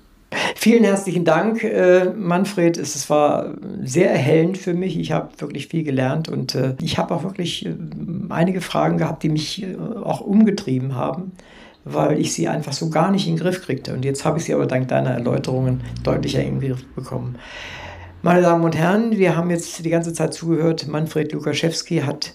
Vielen 0.55 0.83
herzlichen 0.83 1.25
Dank, 1.25 1.63
äh, 1.63 2.05
Manfred. 2.15 2.77
Es 2.77 3.09
war 3.09 3.53
sehr 3.83 4.09
erhellend 4.09 4.57
für 4.57 4.73
mich. 4.73 4.97
Ich 4.97 5.11
habe 5.11 5.29
wirklich 5.37 5.67
viel 5.67 5.83
gelernt 5.83 6.29
und 6.29 6.55
äh, 6.55 6.75
ich 6.81 6.97
habe 6.97 7.13
auch 7.13 7.23
wirklich 7.23 7.65
äh, 7.65 7.75
einige 8.29 8.61
Fragen 8.61 8.97
gehabt, 8.97 9.23
die 9.23 9.29
mich 9.29 9.63
äh, 9.63 9.75
auch 9.75 10.21
umgetrieben 10.21 10.95
haben, 10.95 11.33
weil 11.83 12.19
ich 12.19 12.33
sie 12.33 12.47
einfach 12.47 12.73
so 12.73 12.89
gar 12.89 13.11
nicht 13.11 13.27
in 13.27 13.35
den 13.35 13.41
Griff 13.41 13.61
kriegte. 13.61 13.93
Und 13.93 14.05
jetzt 14.05 14.25
habe 14.25 14.37
ich 14.37 14.45
sie 14.45 14.53
aber 14.53 14.65
dank 14.65 14.87
deiner 14.87 15.11
Erläuterungen 15.11 15.81
deutlicher 16.03 16.41
in 16.41 16.59
den 16.59 16.69
Griff 16.69 16.85
bekommen. 16.95 17.35
Meine 18.25 18.41
Damen 18.41 18.63
und 18.63 18.77
Herren, 18.77 19.17
wir 19.17 19.35
haben 19.35 19.49
jetzt 19.49 19.83
die 19.83 19.89
ganze 19.89 20.13
Zeit 20.13 20.33
zugehört. 20.33 20.87
Manfred 20.87 21.33
Lukaschewski 21.33 21.97
hat 21.97 22.33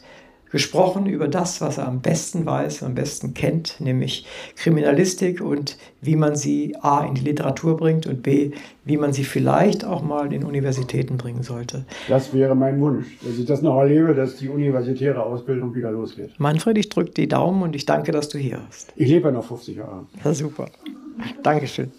gesprochen 0.51 1.07
über 1.07 1.29
das, 1.29 1.63
was 1.63 1.79
er 1.79 1.89
am 1.89 2.03
besten 2.03 2.45
weiß, 2.45 2.83
am 2.83 2.95
besten 2.95 3.33
kennt, 3.33 3.81
nämlich 3.81 4.27
Kriminalistik 4.57 5.41
und 5.41 5.79
wie 6.03 6.15
man 6.15 6.37
sie 6.37 6.77
a 6.83 7.07
in 7.07 7.15
die 7.15 7.23
Literatur 7.23 7.79
bringt 7.79 8.07
und 8.07 8.23
b 8.23 8.51
wie 8.85 8.99
man 8.99 9.15
sie 9.15 9.25
vielleicht 9.25 9.87
auch 9.87 10.03
mal 10.03 10.31
in 10.31 10.45
Universitäten 10.45 11.17
bringen 11.17 11.43
sollte. 11.43 11.87
Das 12.07 12.35
wäre 12.35 12.55
mein 12.55 12.79
Wunsch, 12.83 13.07
dass 13.23 13.39
ich 13.39 13.47
das 13.47 13.63
noch 13.63 13.79
erlebe, 13.79 14.15
dass 14.15 14.37
die 14.37 14.51
universitäre 14.51 15.23
Ausbildung 15.23 15.75
wieder 15.75 15.91
losgeht. 15.91 16.33
Manfred, 16.37 16.77
ich 16.77 16.91
drücke 16.91 17.13
die 17.13 17.29
Daumen 17.29 17.63
und 17.63 17.75
ich 17.75 17.87
danke, 17.87 18.13
dass 18.13 18.29
du 18.29 18.37
hier 18.37 18.61
bist. 18.69 18.93
Ich 18.95 19.09
lebe 19.09 19.29
ja 19.29 19.33
noch 19.33 19.45
50 19.45 19.77
Jahre. 19.79 20.05
Ja, 20.23 20.35
super. 20.35 20.69
Dankeschön. 21.43 21.91